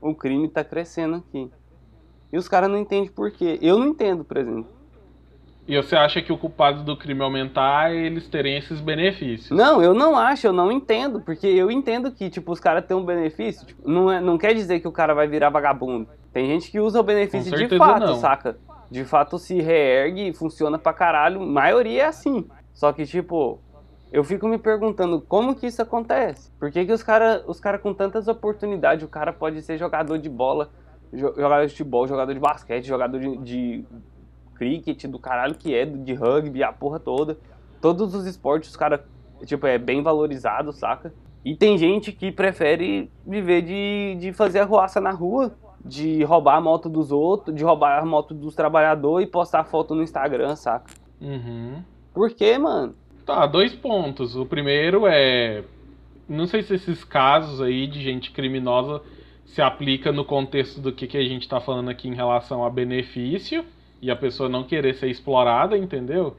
O 0.00 0.14
crime 0.14 0.48
tá 0.48 0.64
crescendo 0.64 1.16
aqui. 1.16 1.50
E 2.32 2.36
os 2.36 2.48
caras 2.48 2.70
não 2.70 2.78
entendem 2.78 3.10
por 3.10 3.30
quê. 3.30 3.58
Eu 3.62 3.78
não 3.78 3.88
entendo, 3.88 4.24
por 4.24 4.36
exemplo. 4.36 4.78
E 5.66 5.76
você 5.76 5.94
acha 5.94 6.22
que 6.22 6.32
o 6.32 6.38
culpado 6.38 6.82
do 6.82 6.96
crime 6.96 7.22
aumentar 7.22 7.92
é 7.92 7.96
eles 7.96 8.26
terem 8.26 8.56
esses 8.56 8.80
benefícios? 8.80 9.50
Não, 9.50 9.82
eu 9.82 9.92
não 9.92 10.16
acho, 10.16 10.46
eu 10.46 10.52
não 10.52 10.72
entendo. 10.72 11.20
Porque 11.20 11.46
eu 11.46 11.70
entendo 11.70 12.10
que, 12.10 12.30
tipo, 12.30 12.52
os 12.52 12.58
caras 12.58 12.86
têm 12.86 12.96
um 12.96 13.04
benefício. 13.04 13.66
Tipo, 13.66 13.86
não, 13.86 14.10
é, 14.10 14.18
não 14.18 14.38
quer 14.38 14.54
dizer 14.54 14.80
que 14.80 14.88
o 14.88 14.92
cara 14.92 15.12
vai 15.12 15.28
virar 15.28 15.50
vagabundo. 15.50 16.08
Tem 16.32 16.46
gente 16.46 16.70
que 16.70 16.80
usa 16.80 16.98
o 16.98 17.02
benefício 17.02 17.54
de 17.54 17.76
fato, 17.76 18.06
não. 18.06 18.16
saca? 18.16 18.56
De 18.90 19.04
fato 19.04 19.38
se 19.38 19.60
reergue 19.60 20.28
e 20.28 20.32
funciona 20.32 20.78
pra 20.78 20.94
caralho. 20.94 21.42
A 21.42 21.46
maioria 21.46 22.04
é 22.04 22.06
assim. 22.06 22.48
Só 22.72 22.90
que, 22.90 23.04
tipo, 23.04 23.60
eu 24.10 24.24
fico 24.24 24.48
me 24.48 24.56
perguntando 24.56 25.20
como 25.20 25.54
que 25.54 25.66
isso 25.66 25.82
acontece. 25.82 26.50
Por 26.58 26.70
que, 26.70 26.86
que 26.86 26.92
os 26.92 27.02
caras 27.02 27.42
os 27.46 27.60
cara 27.60 27.78
com 27.78 27.92
tantas 27.92 28.26
oportunidades, 28.26 29.04
o 29.04 29.08
cara 29.08 29.34
pode 29.34 29.60
ser 29.60 29.76
jogador 29.76 30.16
de 30.16 30.30
bola, 30.30 30.70
jogador 31.12 31.66
de 31.66 31.70
futebol, 31.70 32.06
jogador 32.06 32.32
de 32.32 32.40
basquete, 32.40 32.84
jogador 32.84 33.18
de, 33.18 33.36
de 33.38 33.84
cricket, 34.54 35.04
do 35.06 35.18
caralho 35.18 35.54
que 35.54 35.74
é, 35.74 35.86
de 35.86 36.14
rugby, 36.14 36.62
a 36.62 36.72
porra 36.72 36.98
toda. 36.98 37.38
Todos 37.80 38.14
os 38.14 38.26
esportes, 38.26 38.70
os 38.70 38.76
caras, 38.76 39.00
tipo, 39.44 39.66
é 39.66 39.78
bem 39.78 40.02
valorizado, 40.02 40.72
saca? 40.72 41.12
E 41.44 41.54
tem 41.54 41.78
gente 41.78 42.12
que 42.12 42.32
prefere 42.32 43.10
viver 43.26 43.62
de, 43.62 44.16
de 44.20 44.32
fazer 44.32 44.60
arruaça 44.60 45.00
na 45.00 45.12
rua, 45.12 45.54
de 45.84 46.22
roubar 46.24 46.56
a 46.56 46.60
moto 46.60 46.88
dos 46.88 47.12
outros, 47.12 47.54
de 47.54 47.62
roubar 47.62 48.02
a 48.02 48.04
moto 48.04 48.34
dos 48.34 48.54
trabalhadores 48.54 49.26
e 49.26 49.30
postar 49.30 49.64
foto 49.64 49.94
no 49.94 50.02
Instagram, 50.02 50.56
saca? 50.56 50.92
Uhum. 51.20 51.82
Por 52.12 52.30
quê, 52.30 52.58
mano? 52.58 52.94
Tá, 53.24 53.46
dois 53.46 53.74
pontos. 53.74 54.36
O 54.36 54.44
primeiro 54.44 55.06
é. 55.06 55.62
Não 56.28 56.46
sei 56.46 56.62
se 56.62 56.74
esses 56.74 57.04
casos 57.04 57.60
aí 57.60 57.86
de 57.86 58.02
gente 58.02 58.32
criminosa 58.32 59.00
se 59.48 59.62
aplica 59.62 60.12
no 60.12 60.24
contexto 60.24 60.80
do 60.80 60.92
que, 60.92 61.06
que 61.06 61.16
a 61.16 61.24
gente 61.24 61.48
tá 61.48 61.60
falando 61.60 61.88
aqui 61.88 62.06
em 62.06 62.14
relação 62.14 62.64
a 62.64 62.70
benefício 62.70 63.64
e 64.00 64.10
a 64.10 64.16
pessoa 64.16 64.48
não 64.48 64.62
querer 64.62 64.94
ser 64.94 65.08
explorada, 65.08 65.76
entendeu? 65.76 66.36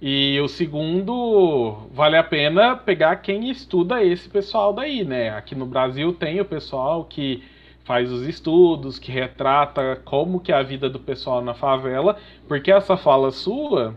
E 0.00 0.38
o 0.40 0.48
segundo, 0.48 1.88
vale 1.92 2.16
a 2.16 2.22
pena 2.22 2.76
pegar 2.76 3.16
quem 3.16 3.50
estuda 3.50 4.04
esse 4.04 4.28
pessoal 4.28 4.72
daí, 4.72 5.04
né? 5.04 5.30
Aqui 5.30 5.54
no 5.54 5.66
Brasil 5.66 6.12
tem 6.12 6.40
o 6.40 6.44
pessoal 6.44 7.04
que 7.04 7.42
faz 7.84 8.10
os 8.10 8.26
estudos, 8.26 8.98
que 8.98 9.10
retrata 9.10 10.00
como 10.04 10.40
que 10.40 10.52
é 10.52 10.54
a 10.54 10.62
vida 10.62 10.88
do 10.88 11.00
pessoal 11.00 11.42
na 11.42 11.54
favela, 11.54 12.16
porque 12.46 12.70
essa 12.70 12.96
fala 12.96 13.30
sua, 13.30 13.96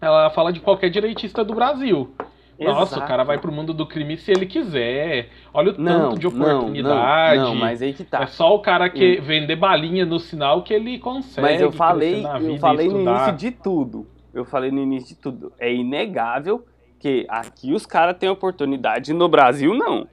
ela 0.00 0.30
fala 0.30 0.52
de 0.52 0.60
qualquer 0.60 0.90
direitista 0.90 1.44
do 1.44 1.54
Brasil. 1.54 2.12
Exato. 2.58 2.78
Nossa, 2.78 2.98
o 2.98 3.06
cara 3.06 3.22
vai 3.22 3.38
pro 3.38 3.52
mundo 3.52 3.72
do 3.72 3.86
crime 3.86 4.16
se 4.16 4.32
ele 4.32 4.44
quiser. 4.44 5.28
Olha 5.54 5.72
o 5.72 5.80
não, 5.80 6.10
tanto 6.10 6.18
de 6.18 6.26
oportunidade. 6.26 7.38
Não, 7.40 7.50
não, 7.50 7.54
mas 7.54 7.80
aí 7.80 7.92
que 7.92 8.02
tá. 8.02 8.22
É 8.22 8.26
só 8.26 8.54
o 8.54 8.58
cara 8.58 8.90
que 8.90 9.18
hum. 9.20 9.22
vender 9.22 9.54
balinha 9.54 10.04
no 10.04 10.18
sinal 10.18 10.62
que 10.62 10.74
ele 10.74 10.98
consegue. 10.98 11.40
Mas 11.40 11.60
eu 11.60 11.70
falei, 11.70 12.24
eu 12.24 12.58
falei 12.58 12.88
no 12.88 13.00
início 13.00 13.32
de 13.32 13.50
tudo. 13.52 14.06
Eu 14.34 14.44
falei 14.44 14.70
no 14.72 14.80
início 14.80 15.14
de 15.14 15.20
tudo. 15.20 15.52
É 15.58 15.72
inegável 15.72 16.66
que 16.98 17.24
aqui 17.28 17.72
os 17.72 17.86
caras 17.86 18.16
têm 18.18 18.28
oportunidade, 18.28 19.12
no 19.12 19.28
Brasil 19.28 19.72
não. 19.72 20.08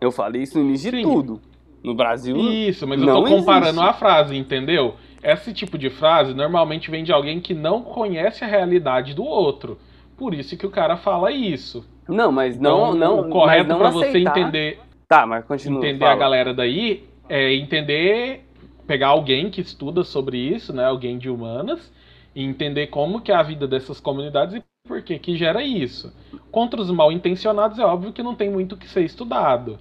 Eu 0.00 0.12
falei 0.12 0.42
isso 0.42 0.58
no 0.58 0.64
início 0.64 0.90
Sim. 0.90 0.98
de 0.98 1.02
tudo. 1.02 1.40
No 1.82 1.94
Brasil 1.94 2.36
Isso, 2.36 2.86
mas 2.86 3.00
eu 3.00 3.06
tô 3.06 3.24
comparando 3.24 3.80
existe. 3.80 3.88
a 3.88 3.92
frase, 3.92 4.36
entendeu? 4.36 4.96
Esse 5.22 5.52
tipo 5.52 5.78
de 5.78 5.90
frase 5.90 6.34
normalmente 6.34 6.90
vem 6.90 7.04
de 7.04 7.12
alguém 7.12 7.40
que 7.40 7.54
não 7.54 7.82
conhece 7.82 8.44
a 8.44 8.46
realidade 8.46 9.14
do 9.14 9.24
outro. 9.24 9.78
Por 10.18 10.34
isso 10.34 10.56
que 10.56 10.66
o 10.66 10.70
cara 10.70 10.96
fala 10.96 11.30
isso. 11.30 11.88
Não, 12.08 12.32
mas 12.32 12.58
não, 12.58 12.88
então, 12.88 12.94
não, 12.94 13.20
o 13.20 13.30
correto 13.30 13.76
para 13.76 13.90
você 13.90 14.18
entender, 14.18 14.80
tá, 15.06 15.24
mas 15.24 15.44
continua, 15.44 15.78
entender 15.78 16.00
fala. 16.00 16.12
a 16.12 16.16
galera 16.16 16.52
daí 16.52 17.08
é 17.28 17.54
entender, 17.54 18.44
pegar 18.86 19.08
alguém 19.08 19.50
que 19.50 19.60
estuda 19.60 20.02
sobre 20.02 20.36
isso, 20.38 20.72
né, 20.72 20.84
alguém 20.84 21.18
de 21.18 21.30
humanas, 21.30 21.92
e 22.34 22.42
entender 22.42 22.88
como 22.88 23.20
que 23.20 23.30
é 23.30 23.34
a 23.34 23.42
vida 23.42 23.68
dessas 23.68 24.00
comunidades 24.00 24.56
e 24.56 24.64
por 24.86 25.02
que 25.02 25.18
que 25.18 25.36
gera 25.36 25.62
isso. 25.62 26.12
Contra 26.50 26.80
os 26.80 26.90
mal 26.90 27.12
intencionados 27.12 27.78
é 27.78 27.84
óbvio 27.84 28.12
que 28.12 28.22
não 28.22 28.34
tem 28.34 28.50
muito 28.50 28.76
que 28.76 28.88
ser 28.88 29.04
estudado. 29.04 29.78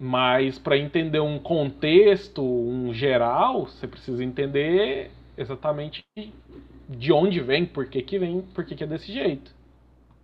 Mas 0.00 0.58
para 0.58 0.76
entender 0.76 1.20
um 1.20 1.38
contexto, 1.38 2.42
um 2.42 2.92
geral, 2.92 3.66
você 3.66 3.86
precisa 3.86 4.24
entender 4.24 5.10
exatamente 5.36 6.04
de 6.96 7.12
onde 7.12 7.40
vem, 7.40 7.66
por 7.66 7.86
que, 7.86 8.02
que 8.02 8.18
vem, 8.18 8.42
por 8.54 8.64
que, 8.64 8.74
que 8.74 8.84
é 8.84 8.86
desse 8.86 9.12
jeito. 9.12 9.54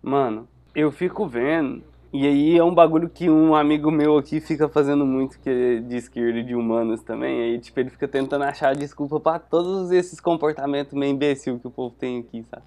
Mano, 0.01 0.47
eu 0.73 0.91
fico 0.91 1.27
vendo 1.27 1.83
E 2.11 2.25
aí 2.25 2.57
é 2.57 2.63
um 2.63 2.73
bagulho 2.73 3.09
que 3.09 3.29
um 3.29 3.53
amigo 3.53 3.91
meu 3.91 4.17
aqui 4.17 4.39
fica 4.39 4.67
fazendo 4.67 5.05
muito, 5.05 5.39
que 5.39 5.49
é 5.49 5.79
de 5.79 5.95
esquerda 5.97 6.39
e 6.39 6.43
de 6.43 6.55
humanas 6.55 7.03
também. 7.03 7.41
Aí, 7.41 7.59
tipo, 7.59 7.79
ele 7.79 7.89
fica 7.89 8.07
tentando 8.07 8.43
achar 8.45 8.75
desculpa 8.75 9.19
pra 9.19 9.37
todos 9.37 9.91
esses 9.91 10.19
comportamentos 10.19 10.93
meio 10.93 11.11
imbecil 11.11 11.59
que 11.59 11.67
o 11.67 11.71
povo 11.71 11.95
tem 11.99 12.19
aqui, 12.19 12.43
sabe? 12.43 12.63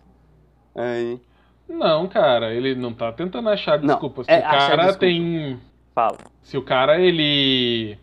Aí. 0.75 1.21
Não, 1.69 2.07
cara, 2.07 2.53
ele 2.55 2.75
não 2.75 2.93
tá 2.93 3.11
tentando 3.13 3.49
achar 3.49 3.81
Não, 3.81 3.89
desculpa. 3.89 4.25
Se 4.25 4.31
é 4.31 4.39
o 4.39 4.43
cara 4.43 4.77
desculpa. 4.77 4.99
tem. 4.99 5.61
Fala. 5.95 6.19
Se 6.43 6.57
o 6.57 6.63
cara, 6.63 7.01
ele. 7.01 7.99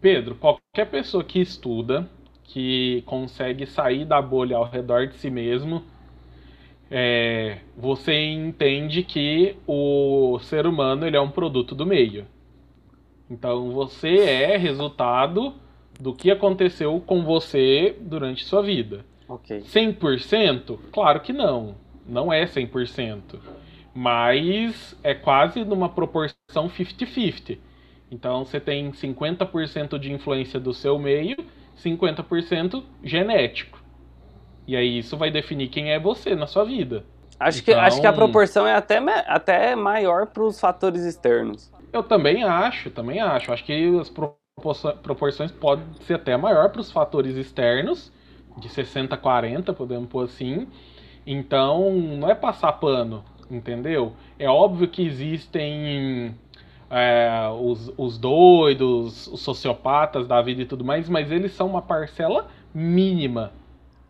Pedro, 0.00 0.36
qualquer 0.36 0.86
pessoa 0.90 1.24
que 1.24 1.40
estuda, 1.40 2.08
que 2.48 3.02
consegue 3.06 3.66
sair 3.66 4.04
da 4.04 4.20
bolha 4.22 4.56
ao 4.56 4.64
redor 4.64 5.06
de 5.06 5.16
si 5.16 5.30
mesmo, 5.30 5.82
é, 6.90 7.58
você 7.76 8.14
entende 8.14 9.02
que 9.02 9.56
o 9.66 10.38
ser 10.40 10.66
humano 10.66 11.06
ele 11.06 11.16
é 11.16 11.20
um 11.20 11.30
produto 11.30 11.74
do 11.74 11.84
meio. 11.84 12.26
Então 13.28 13.70
você 13.72 14.18
é 14.18 14.56
resultado 14.56 15.54
do 15.98 16.14
que 16.14 16.30
aconteceu 16.30 17.00
com 17.00 17.24
você 17.24 17.96
durante 18.00 18.44
sua 18.44 18.62
vida. 18.62 19.04
Ok. 19.28 19.60
100%? 19.60 20.78
Claro 20.92 21.20
que 21.20 21.32
não. 21.32 21.74
Não 22.06 22.32
é 22.32 22.44
100%. 22.44 23.40
Mas 23.92 24.96
é 25.02 25.14
quase 25.14 25.64
numa 25.64 25.88
proporção 25.88 26.68
50-50. 26.68 27.58
Então 28.10 28.44
você 28.44 28.60
tem 28.60 28.92
50% 28.92 29.98
de 29.98 30.12
influência 30.12 30.60
do 30.60 30.72
seu 30.72 30.98
meio, 30.98 31.36
50% 31.82 32.82
genético. 33.02 33.82
E 34.66 34.76
aí 34.76 34.98
isso 34.98 35.16
vai 35.16 35.30
definir 35.30 35.68
quem 35.68 35.92
é 35.92 35.98
você 36.00 36.34
na 36.34 36.46
sua 36.46 36.64
vida. 36.64 37.04
Acho, 37.38 37.62
que, 37.62 37.72
acho 37.72 38.00
que 38.00 38.06
a 38.06 38.10
Então- 38.10 38.18
proporção 38.24 38.66
é 38.66 38.74
até, 38.74 38.98
até 39.26 39.76
maior 39.76 40.26
pros 40.26 40.58
fatores 40.58 41.02
externos. 41.02 41.70
Eu 41.92 42.02
também 42.02 42.42
acho, 42.42 42.90
também 42.90 43.20
acho. 43.20 43.52
Acho 43.52 43.64
que 43.64 43.98
as 44.00 44.10
proporções 45.02 45.52
podem 45.52 45.84
ser 46.00 46.14
até 46.14 46.36
maior 46.36 46.70
para 46.70 46.80
os 46.80 46.90
fatores 46.90 47.36
externos, 47.36 48.10
de 48.58 48.68
60 48.70 49.14
a 49.14 49.18
40, 49.18 49.72
podemos 49.74 50.08
pôr 50.08 50.24
assim. 50.24 50.66
Então, 51.26 51.92
não 51.92 52.30
é 52.30 52.34
passar 52.34 52.72
pano, 52.72 53.22
entendeu? 53.50 54.14
É 54.38 54.48
óbvio 54.48 54.88
que 54.88 55.06
existem 55.06 56.34
é, 56.90 57.28
os, 57.60 57.92
os 57.96 58.18
doidos, 58.18 59.26
os 59.26 59.40
sociopatas 59.40 60.26
da 60.26 60.40
vida 60.40 60.62
e 60.62 60.66
tudo 60.66 60.84
mais, 60.84 61.08
mas 61.08 61.30
eles 61.30 61.52
são 61.52 61.66
uma 61.66 61.82
parcela 61.82 62.48
mínima. 62.74 63.52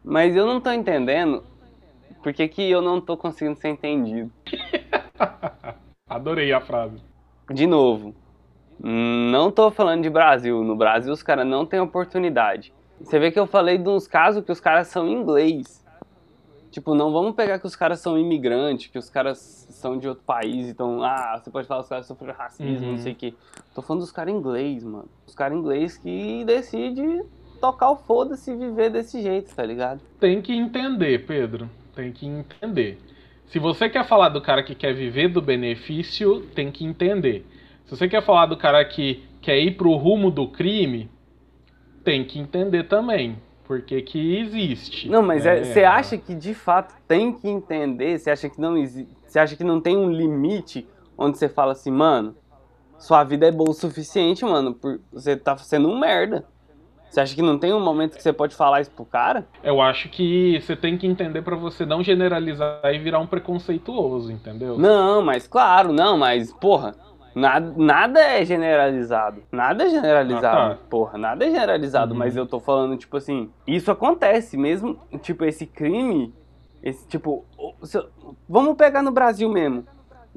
Mas 0.05 0.37
eu 0.37 0.47
não 0.47 0.61
tô 0.61 0.71
entendendo 0.71 1.43
por 2.23 2.33
que, 2.33 2.47
que 2.49 2.71
eu 2.71 2.83
não 2.83 3.01
tô 3.01 3.17
conseguindo 3.17 3.59
ser 3.59 3.69
entendido. 3.69 4.31
Adorei 6.09 6.53
a 6.53 6.61
frase. 6.61 7.01
De 7.51 7.67
novo, 7.67 8.15
não 8.79 9.51
tô 9.51 9.71
falando 9.71 10.03
de 10.03 10.11
Brasil. 10.11 10.63
No 10.63 10.77
Brasil 10.77 11.13
os 11.13 11.23
caras 11.23 11.47
não 11.47 11.65
têm 11.65 11.81
oportunidade. 11.81 12.73
Você 13.01 13.19
vê 13.19 13.31
que 13.31 13.39
eu 13.39 13.47
falei 13.47 13.79
de 13.79 13.89
uns 13.89 14.07
casos 14.07 14.45
que 14.45 14.53
os 14.53 14.61
caras 14.61 14.89
são 14.89 15.09
inglês. 15.09 15.85
Tipo, 16.77 16.95
não 16.95 17.11
vamos 17.11 17.35
pegar 17.35 17.59
que 17.59 17.67
os 17.67 17.75
caras 17.75 18.01
são 18.01 18.19
imigrantes, 18.19 18.89
que 18.89 18.99
os 18.99 19.09
caras 19.09 19.39
são 19.71 19.97
de 19.99 20.07
outro 20.07 20.23
país, 20.27 20.69
então, 20.69 21.03
ah, 21.03 21.41
você 21.43 21.51
pode 21.51 21.67
falar 21.67 21.81
que 21.81 21.85
os 21.85 21.89
caras 21.89 22.05
sofreram 22.07 22.35
racismo, 22.35 22.85
Uhum. 22.85 22.93
não 22.93 22.99
sei 22.99 23.13
o 23.13 23.15
quê. 23.17 23.33
Tô 23.75 23.81
falando 23.81 24.03
dos 24.03 24.13
caras 24.13 24.35
inglês, 24.35 24.85
mano. 24.85 25.09
Os 25.27 25.35
caras 25.35 25.57
inglês 25.57 25.97
que 25.97 26.45
decidem 26.45 27.23
tocar 27.63 27.93
o 27.93 27.97
foda-se 27.97 28.51
e 28.51 28.57
viver 28.57 28.91
desse 28.91 29.23
jeito, 29.23 29.55
tá 29.57 29.65
ligado? 29.65 30.03
Tem 30.21 30.43
que 30.43 30.53
entender, 30.53 31.25
Pedro. 31.27 31.71
Tem 31.95 32.13
que 32.13 32.27
entender. 32.27 32.99
Se 33.47 33.59
você 33.59 33.89
quer 33.89 34.05
falar 34.07 34.29
do 34.29 34.43
cara 34.43 34.63
que 34.63 34.75
quer 34.75 34.93
viver 34.93 35.29
do 35.29 35.41
benefício, 35.41 36.43
tem 36.55 36.71
que 36.71 36.85
entender. 36.85 37.47
Se 37.87 37.97
você 37.97 38.07
quer 38.07 38.23
falar 38.23 38.45
do 38.45 38.57
cara 38.59 38.85
que 38.85 39.25
quer 39.41 39.59
ir 39.59 39.79
pro 39.79 39.95
rumo 39.95 40.31
do 40.31 40.47
crime, 40.47 41.09
tem 42.05 42.23
que 42.23 42.39
entender 42.39 42.83
também. 42.87 43.39
Porque 43.67 44.01
que 44.03 44.39
existe. 44.39 45.09
Não, 45.09 45.23
mas 45.23 45.45
né? 45.45 45.59
é- 45.59 45.65
você 45.65 45.85
acha 45.85 46.17
que 46.17 46.35
de 46.35 46.55
fato 46.55 46.95
tem 47.09 47.33
que 47.33 47.49
entender? 47.49 48.19
Você 48.19 48.31
acha 48.31 48.49
que 48.49 48.61
não 48.61 48.77
existe? 48.77 49.17
Você 49.27 49.39
acha 49.39 49.57
que 49.57 49.65
não 49.65 49.81
tem 49.81 49.97
um 49.97 50.11
limite 50.11 50.87
onde 51.19 51.37
você 51.37 51.49
fala 51.49 51.73
assim, 51.73 51.91
mano, 51.91 52.37
sua 52.99 53.25
vida 53.25 53.47
é 53.47 53.51
boa 53.53 53.71
o 53.71 53.75
suficiente, 53.75 54.45
mano, 54.45 54.75
por 54.75 55.01
você 55.13 55.37
tá 55.37 55.57
sendo 55.59 55.89
um 55.89 55.99
merda. 55.99 56.45
Você 57.11 57.21
acha 57.21 57.35
que 57.35 57.43
não 57.43 57.59
tem 57.59 57.73
um 57.73 57.81
momento 57.81 58.17
que 58.17 58.23
você 58.23 58.33
pode 58.33 58.55
falar 58.55 58.81
isso 58.81 58.91
pro 58.91 59.05
cara? 59.05 59.47
Eu 59.63 59.81
acho 59.81 60.09
que 60.09 60.61
você 60.61 60.77
tem 60.77 60.99
que 60.99 61.07
entender 61.07 61.41
pra 61.41 61.57
você 61.57 61.87
não 61.87 62.03
generalizar 62.03 62.81
e 62.93 62.99
virar 62.99 63.21
um 63.21 63.27
preconceituoso, 63.27 64.31
entendeu? 64.31 64.77
Não, 64.77 65.23
mas 65.23 65.47
claro, 65.47 65.93
não, 65.93 66.19
mas 66.19 66.53
porra, 66.53 66.95
nada, 67.37 67.73
nada 67.77 68.21
é 68.21 68.45
generalizado. 68.45 69.43
Nada 69.53 69.85
é 69.85 69.89
generalizado, 69.91 70.73
Ah, 70.73 70.75
tá. 70.75 70.79
porra, 70.91 71.19
nada 71.19 71.45
é 71.45 71.51
generalizado, 71.51 72.13
Uhum. 72.13 72.19
mas 72.19 72.35
eu 72.37 72.47
tô 72.47 72.59
falando 72.59 72.97
tipo 72.97 73.17
assim, 73.17 73.51
isso 73.67 73.91
acontece 73.91 74.57
mesmo, 74.57 74.99
tipo 75.23 75.45
esse 75.45 75.67
crime, 75.67 76.35
esse 76.83 77.07
tipo, 77.07 77.45
vamos 78.49 78.75
pegar 78.77 79.03
no 79.03 79.11
Brasil 79.11 79.49
mesmo. 79.51 79.85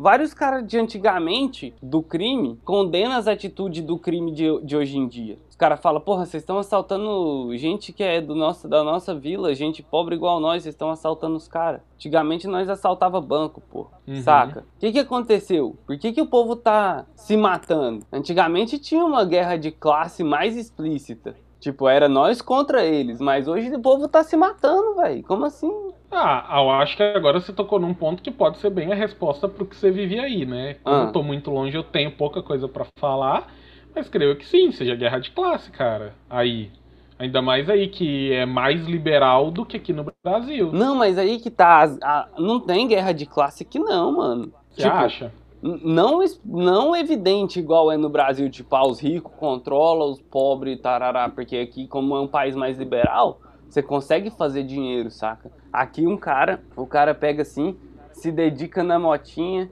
Vários 0.01 0.33
caras 0.33 0.65
de 0.65 0.77
antigamente 0.77 1.73
do 1.83 2.01
crime 2.01 2.57
condenam 2.63 3.17
as 3.17 3.27
atitudes 3.27 3.83
do 3.83 3.99
crime 3.99 4.31
de, 4.31 4.45
de 4.63 4.77
hoje 4.77 4.97
em 4.97 5.05
dia. 5.05 5.37
Os 5.49 5.57
caras 5.57 5.81
falam, 5.81 5.99
porra, 5.99 6.25
vocês 6.25 6.41
estão 6.41 6.57
assaltando 6.57 7.53
gente 7.57 7.91
que 7.91 8.01
é 8.01 8.21
do 8.21 8.33
nosso, 8.33 8.65
da 8.65 8.81
nossa 8.81 9.13
vila, 9.13 9.53
gente 9.53 9.83
pobre 9.83 10.15
igual 10.15 10.39
nós, 10.39 10.63
vocês 10.63 10.73
estão 10.73 10.89
assaltando 10.89 11.35
os 11.35 11.49
caras. 11.49 11.81
Antigamente 11.95 12.47
nós 12.47 12.69
assaltava 12.69 13.19
banco, 13.19 13.59
porra. 13.59 13.99
Uhum. 14.07 14.21
Saca? 14.21 14.61
O 14.61 14.79
que 14.79 14.93
que 14.93 14.99
aconteceu? 14.99 15.75
Por 15.85 15.97
que 15.97 16.13
que 16.13 16.21
o 16.21 16.27
povo 16.27 16.55
tá 16.55 17.05
se 17.13 17.35
matando? 17.35 18.05
Antigamente 18.09 18.79
tinha 18.79 19.03
uma 19.03 19.25
guerra 19.25 19.57
de 19.57 19.69
classe 19.69 20.23
mais 20.23 20.55
explícita. 20.55 21.35
Tipo, 21.59 21.89
era 21.89 22.07
nós 22.07 22.41
contra 22.41 22.85
eles, 22.85 23.19
mas 23.19 23.47
hoje 23.47 23.69
o 23.75 23.81
povo 23.81 24.07
tá 24.07 24.23
se 24.23 24.37
matando, 24.37 24.95
velho. 24.95 25.21
Como 25.23 25.45
assim? 25.45 25.69
Ah, 26.09 26.47
eu 26.61 26.69
acho 26.71 26.95
que 26.95 27.03
agora 27.03 27.39
você 27.39 27.51
tocou 27.51 27.79
num 27.79 27.93
ponto 27.93 28.23
que 28.23 28.31
pode 28.31 28.57
ser 28.59 28.69
bem 28.69 28.91
a 28.91 28.95
resposta 28.95 29.47
pro 29.47 29.65
que 29.65 29.75
você 29.75 29.91
vive 29.91 30.17
aí, 30.19 30.45
né? 30.45 30.75
Como 30.83 30.95
Ah. 30.95 31.03
eu 31.07 31.11
tô 31.11 31.21
muito 31.21 31.51
longe, 31.51 31.75
eu 31.75 31.83
tenho 31.83 32.11
pouca 32.11 32.41
coisa 32.41 32.67
pra 32.67 32.85
falar, 32.97 33.51
mas 33.93 34.07
creio 34.07 34.35
que 34.37 34.45
sim, 34.47 34.71
seja 34.71 34.95
guerra 34.95 35.19
de 35.19 35.31
classe, 35.31 35.69
cara. 35.69 36.13
Aí. 36.29 36.71
Ainda 37.19 37.41
mais 37.41 37.69
aí 37.69 37.89
que 37.89 38.31
é 38.31 38.45
mais 38.45 38.85
liberal 38.85 39.51
do 39.51 39.65
que 39.65 39.75
aqui 39.75 39.91
no 39.91 40.05
Brasil. 40.23 40.71
Não, 40.71 40.95
mas 40.95 41.17
aí 41.17 41.37
que 41.37 41.51
tá. 41.51 41.83
a- 42.01 42.27
não 42.37 42.61
tem 42.61 42.87
guerra 42.87 43.11
de 43.11 43.25
classe 43.25 43.63
aqui, 43.63 43.77
não, 43.77 44.15
mano. 44.15 44.53
Você 44.71 44.83
Tipo, 44.83 44.95
acha? 44.95 45.31
Não, 45.61 46.23
não 46.45 46.95
evidente 46.95 47.59
igual 47.59 47.91
é 47.91 47.97
no 47.97 48.09
Brasil, 48.09 48.49
tipo, 48.49 48.73
ah, 48.75 48.87
os 48.87 48.99
ricos 49.01 49.31
controlam 49.37 50.09
os 50.09 50.21
pobres, 50.21 50.79
tarará, 50.79 51.27
porque 51.27 51.57
aqui, 51.57 51.85
como 51.85 52.15
é 52.15 52.21
um 52.21 52.27
país 52.27 52.55
mais 52.55 52.77
liberal, 52.77 53.41
você 53.67 53.83
consegue 53.83 54.29
fazer 54.29 54.63
dinheiro, 54.63 55.11
saca? 55.11 55.51
Aqui 55.71 56.07
um 56.07 56.15
cara, 56.15 56.61
o 56.77 56.87
cara 56.87 57.13
pega 57.13 57.41
assim, 57.41 57.77
se 58.11 58.31
dedica 58.31 58.83
na 58.83 58.97
motinha, 58.97 59.69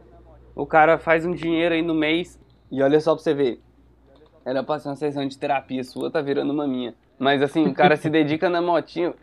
o 0.53 0.65
cara 0.65 0.97
faz 0.97 1.25
um 1.25 1.31
dinheiro 1.31 1.73
aí 1.73 1.81
no 1.81 1.93
mês, 1.93 2.37
e 2.69 2.83
olha 2.83 2.99
só 2.99 3.15
pra 3.15 3.23
você 3.23 3.33
ver, 3.33 3.61
era 4.45 4.63
pra 4.63 4.79
ser 4.79 4.89
uma 4.89 4.95
sessão 4.95 5.25
de 5.25 5.37
terapia 5.37 5.83
sua, 5.83 6.11
tá 6.11 6.21
virando 6.21 6.51
uma 6.51 6.67
minha. 6.67 6.93
Mas 7.19 7.41
assim, 7.41 7.65
o 7.65 7.73
cara 7.73 7.97
se 7.97 8.07
dedica 8.11 8.49
na 8.49 8.61
motinha. 8.61 9.13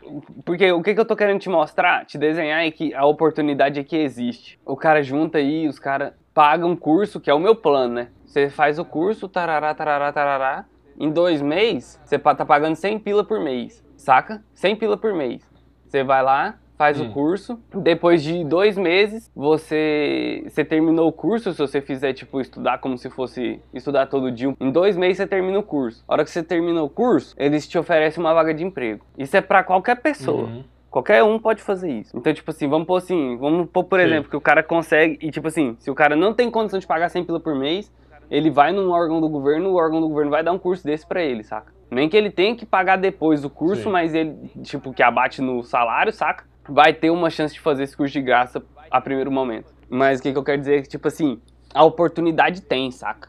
Porque 0.43 0.71
o 0.71 0.83
que, 0.83 0.93
que 0.93 0.99
eu 0.99 1.05
tô 1.05 1.15
querendo 1.15 1.39
te 1.39 1.49
mostrar, 1.49 2.05
te 2.05 2.17
desenhar 2.17 2.65
é 2.65 2.69
que 2.69 2.93
a 2.93 3.05
oportunidade 3.05 3.79
aqui 3.79 3.95
existe. 3.95 4.59
O 4.65 4.75
cara 4.75 5.01
junta 5.01 5.37
aí, 5.37 5.67
os 5.67 5.79
caras 5.79 6.13
pagam 6.35 6.69
um 6.71 6.75
curso, 6.75 7.19
que 7.21 7.29
é 7.31 7.33
o 7.33 7.39
meu 7.39 7.55
plano, 7.55 7.93
né? 7.95 8.09
Você 8.25 8.49
faz 8.49 8.77
o 8.77 8.83
curso, 8.83 9.29
tarará, 9.29 9.73
tarará, 9.73 10.11
tarará. 10.11 10.65
Em 10.99 11.09
dois 11.09 11.41
meses, 11.41 11.99
você 12.05 12.19
tá 12.19 12.45
pagando 12.45 12.75
100 12.75 12.99
pila 12.99 13.23
por 13.23 13.39
mês, 13.39 13.83
saca? 13.95 14.43
100 14.53 14.75
pila 14.75 14.97
por 14.97 15.13
mês. 15.13 15.49
Você 15.87 16.03
vai 16.03 16.21
lá, 16.21 16.55
faz 16.77 16.99
Hum. 16.99 17.07
o 17.07 17.13
curso. 17.13 17.57
Depois 17.73 18.21
de 18.21 18.43
dois 18.43 18.77
meses, 18.77 19.31
você, 19.33 20.43
você 20.47 20.65
terminou 20.65 21.07
o 21.07 21.11
curso. 21.11 21.53
Se 21.53 21.57
você 21.59 21.81
fizer, 21.81 22.11
tipo, 22.13 22.41
estudar 22.41 22.79
como 22.79 22.97
se 22.97 23.09
fosse 23.09 23.61
estudar 23.73 24.07
todo 24.07 24.29
dia. 24.31 24.53
Em 24.59 24.71
dois 24.71 24.97
meses 24.97 25.17
você 25.17 25.27
termina 25.27 25.57
o 25.59 25.63
curso. 25.63 26.03
A 26.07 26.13
hora 26.13 26.23
que 26.25 26.29
você 26.29 26.43
termina 26.43 26.83
o 26.83 26.89
curso, 26.89 27.33
eles 27.37 27.65
te 27.67 27.77
oferecem 27.77 28.21
uma 28.21 28.33
vaga 28.33 28.53
de 28.53 28.63
emprego. 28.65 29.05
Isso 29.17 29.35
é 29.37 29.41
pra 29.41 29.63
qualquer 29.63 30.01
pessoa. 30.01 30.43
Uhum. 30.47 30.63
Qualquer 30.95 31.21
um 31.25 31.37
pode 31.37 31.61
fazer 31.61 31.91
isso. 31.91 32.17
Então, 32.17 32.33
tipo 32.33 32.49
assim, 32.49 32.69
vamos 32.69 32.87
pôr 32.87 32.95
assim, 32.95 33.35
vamos 33.35 33.69
pôr, 33.69 33.83
por 33.83 33.99
Sim. 33.99 34.05
exemplo, 34.05 34.29
que 34.29 34.37
o 34.37 34.39
cara 34.39 34.63
consegue, 34.63 35.17
e 35.21 35.29
tipo 35.29 35.45
assim, 35.45 35.75
se 35.77 35.91
o 35.91 35.93
cara 35.93 36.15
não 36.15 36.33
tem 36.33 36.49
condição 36.49 36.79
de 36.79 36.87
pagar 36.87 37.09
100 37.09 37.25
pila 37.25 37.37
por 37.37 37.53
mês, 37.53 37.91
ele 38.31 38.49
vai 38.49 38.71
num 38.71 38.89
órgão 38.91 39.19
do 39.19 39.27
governo, 39.27 39.71
o 39.71 39.75
órgão 39.75 39.99
do 39.99 40.07
governo 40.07 40.31
vai 40.31 40.41
dar 40.41 40.53
um 40.53 40.57
curso 40.57 40.85
desse 40.85 41.05
pra 41.05 41.21
ele, 41.21 41.43
saca? 41.43 41.73
Nem 41.91 42.07
que 42.07 42.15
ele 42.15 42.31
tenha 42.31 42.55
que 42.55 42.65
pagar 42.65 42.95
depois 42.95 43.43
o 43.43 43.49
curso, 43.49 43.83
Sim. 43.83 43.89
mas 43.89 44.15
ele, 44.15 44.37
tipo, 44.63 44.93
que 44.93 45.03
abate 45.03 45.41
no 45.41 45.63
salário, 45.63 46.13
saca? 46.13 46.45
Vai 46.65 46.93
ter 46.93 47.09
uma 47.09 47.29
chance 47.29 47.53
de 47.53 47.59
fazer 47.59 47.83
esse 47.83 47.97
curso 47.97 48.13
de 48.13 48.21
graça 48.21 48.63
a 48.89 49.01
primeiro 49.01 49.29
momento. 49.29 49.73
Mas 49.89 50.21
o 50.21 50.23
que, 50.23 50.31
que 50.31 50.37
eu 50.37 50.45
quero 50.45 50.59
dizer 50.59 50.79
é 50.79 50.81
que, 50.81 50.87
tipo 50.87 51.09
assim, 51.09 51.41
a 51.73 51.83
oportunidade 51.83 52.61
tem, 52.61 52.89
saca? 52.89 53.27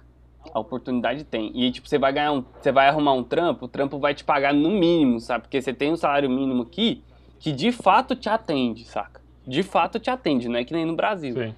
A 0.55 0.61
oportunidade 0.61 1.25
tem. 1.25 1.51
E 1.53 1.69
tipo, 1.73 1.89
você 1.89 1.99
vai 1.99 2.13
ganhar 2.13 2.31
um. 2.31 2.45
Você 2.61 2.71
vai 2.71 2.87
arrumar 2.87 3.15
um 3.15 3.25
trampo, 3.25 3.65
o 3.65 3.69
trampo 3.69 3.99
vai 3.99 4.15
te 4.15 4.23
pagar 4.23 4.55
no 4.55 4.71
mínimo, 4.71 5.19
sabe? 5.19 5.43
Porque 5.43 5.61
você 5.61 5.73
tem 5.73 5.91
um 5.91 5.97
salário 5.97 6.31
mínimo 6.31 6.63
aqui 6.63 7.03
que 7.39 7.53
de 7.53 7.73
fato 7.73 8.15
te 8.17 8.29
atende, 8.29 8.85
saca? 8.85 9.21
De 9.47 9.63
fato 9.63 9.99
te 9.99 10.11
atende, 10.11 10.49
não 10.49 10.59
é 10.59 10.65
que 10.65 10.73
nem 10.73 10.85
no 10.85 10.97
Brasil. 10.97 11.35
Sim. 11.35 11.55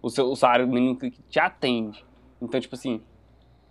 O, 0.00 0.08
seu, 0.10 0.30
o 0.30 0.36
salário 0.36 0.66
mínimo 0.66 0.96
que 0.96 1.10
te 1.10 1.38
atende. 1.40 2.04
Então, 2.40 2.60
tipo 2.60 2.74
assim, 2.74 3.00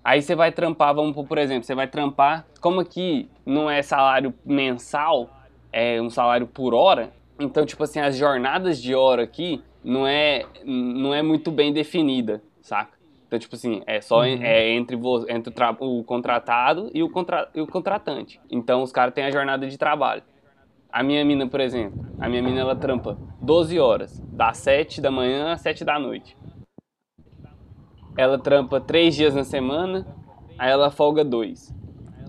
aí 0.04 0.22
você 0.22 0.36
vai 0.36 0.52
trampar, 0.52 0.94
vamos 0.94 1.14
por, 1.14 1.26
por 1.28 1.38
exemplo, 1.38 1.64
você 1.64 1.76
vai 1.76 1.88
trampar, 1.88 2.46
como 2.60 2.80
aqui 2.80 3.30
não 3.46 3.70
é 3.70 3.82
salário 3.82 4.34
mensal, 4.46 5.30
é 5.72 6.02
um 6.02 6.10
salário 6.10 6.48
por 6.48 6.74
hora, 6.74 7.12
então, 7.40 7.66
tipo 7.66 7.84
assim, 7.84 8.00
as 8.00 8.16
jornadas 8.18 8.82
de 8.82 8.94
hora 8.94 9.24
aqui 9.24 9.62
não 9.84 10.06
é, 10.06 10.46
não 10.64 11.14
é 11.14 11.22
muito 11.22 11.52
bem 11.52 11.74
definida, 11.74 12.42
saca? 12.62 12.98
Então, 13.28 13.40
tipo 13.40 13.56
assim, 13.56 13.82
é 13.88 14.02
só 14.02 14.20
Uhum. 14.20 14.44
é 14.44 14.70
entre, 14.72 15.00
entre 15.30 15.54
o, 15.80 16.00
o 16.00 16.04
contratado 16.04 16.92
e 16.94 17.02
o, 17.02 17.10
contra, 17.10 17.50
e 17.56 17.62
o 17.62 17.68
contratante. 17.68 18.40
Então, 18.50 18.84
os 18.84 18.92
caras 18.92 19.14
têm 19.14 19.24
a 19.24 19.32
jornada 19.32 19.68
de 19.68 19.78
trabalho. 19.78 20.22
A 20.92 21.02
minha 21.04 21.24
mina, 21.24 21.48
por 21.48 21.62
exemplo, 21.62 22.06
a 22.20 22.28
minha 22.28 22.44
mina 22.44 22.60
ela 22.60 22.76
trampa 22.76 23.18
12 23.42 23.80
horas, 23.80 24.22
das 24.32 24.58
7 24.58 25.00
da 25.00 25.10
manhã 25.10 25.54
às 25.54 25.62
7 25.62 25.86
da 25.86 25.98
noite. 25.98 26.36
Ela 28.18 28.38
trampa 28.38 28.82
3 28.82 29.16
dias 29.16 29.34
na 29.34 29.46
semana, 29.46 30.06
aí 30.60 30.70
ela 30.70 30.92
folga 30.92 31.24
2. 31.24 31.74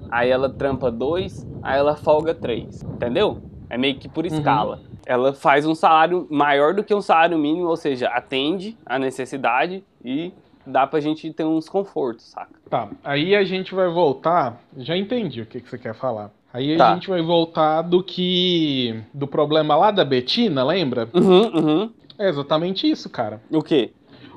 Aí 0.08 0.30
ela 0.30 0.48
trampa 0.48 0.92
2, 0.92 1.46
aí 1.60 1.78
ela 1.78 1.96
folga 1.96 2.34
3. 2.34 2.82
Entendeu? 2.84 3.42
É 3.68 3.76
meio 3.76 3.98
que 3.98 4.08
por 4.08 4.24
escala. 4.24 4.80
Ela 5.04 5.32
faz 5.32 5.66
um 5.66 5.74
salário 5.74 6.28
maior 6.30 6.72
do 6.72 6.84
que 6.84 6.94
um 6.94 7.02
salário 7.02 7.36
mínimo, 7.36 7.66
ou 7.66 7.76
seja, 7.76 8.08
atende 8.08 8.78
a 8.86 8.96
necessidade 8.96 9.82
e 10.04 10.32
dá 10.64 10.86
pra 10.86 11.00
gente 11.00 11.32
ter 11.32 11.44
uns 11.44 11.68
confortos, 11.68 12.26
saca? 12.26 12.60
Tá, 12.70 12.88
aí 13.02 13.34
a 13.34 13.42
gente 13.42 13.74
vai 13.74 13.88
voltar. 13.88 14.60
Já 14.76 14.96
entendi 14.96 15.42
o 15.42 15.46
que, 15.46 15.60
que 15.60 15.68
você 15.68 15.78
quer 15.78 15.94
falar. 15.94 16.30
Aí 16.52 16.74
a 16.74 16.78
Tá. 16.78 16.94
gente 16.94 17.08
vai 17.08 17.22
voltar 17.22 17.82
do 17.82 18.02
que. 18.02 18.94
do 19.14 19.26
problema 19.26 19.74
lá 19.76 19.90
da 19.90 20.04
Betina, 20.04 20.62
lembra? 20.64 21.08
Uhum, 21.14 21.46
uhum. 21.56 21.90
É 22.18 22.28
exatamente 22.28 22.88
isso, 22.90 23.08
cara. 23.08 23.40
O 23.50 23.62
quê? 23.62 23.90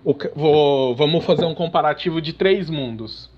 O 0.03 0.15
vou- 0.35 0.95
vamos 0.95 1.25
fazer 1.25 1.45
um 1.45 1.53
comparativo 1.55 2.21
de 2.21 2.31
três 2.33 2.69
mundos. 2.69 3.29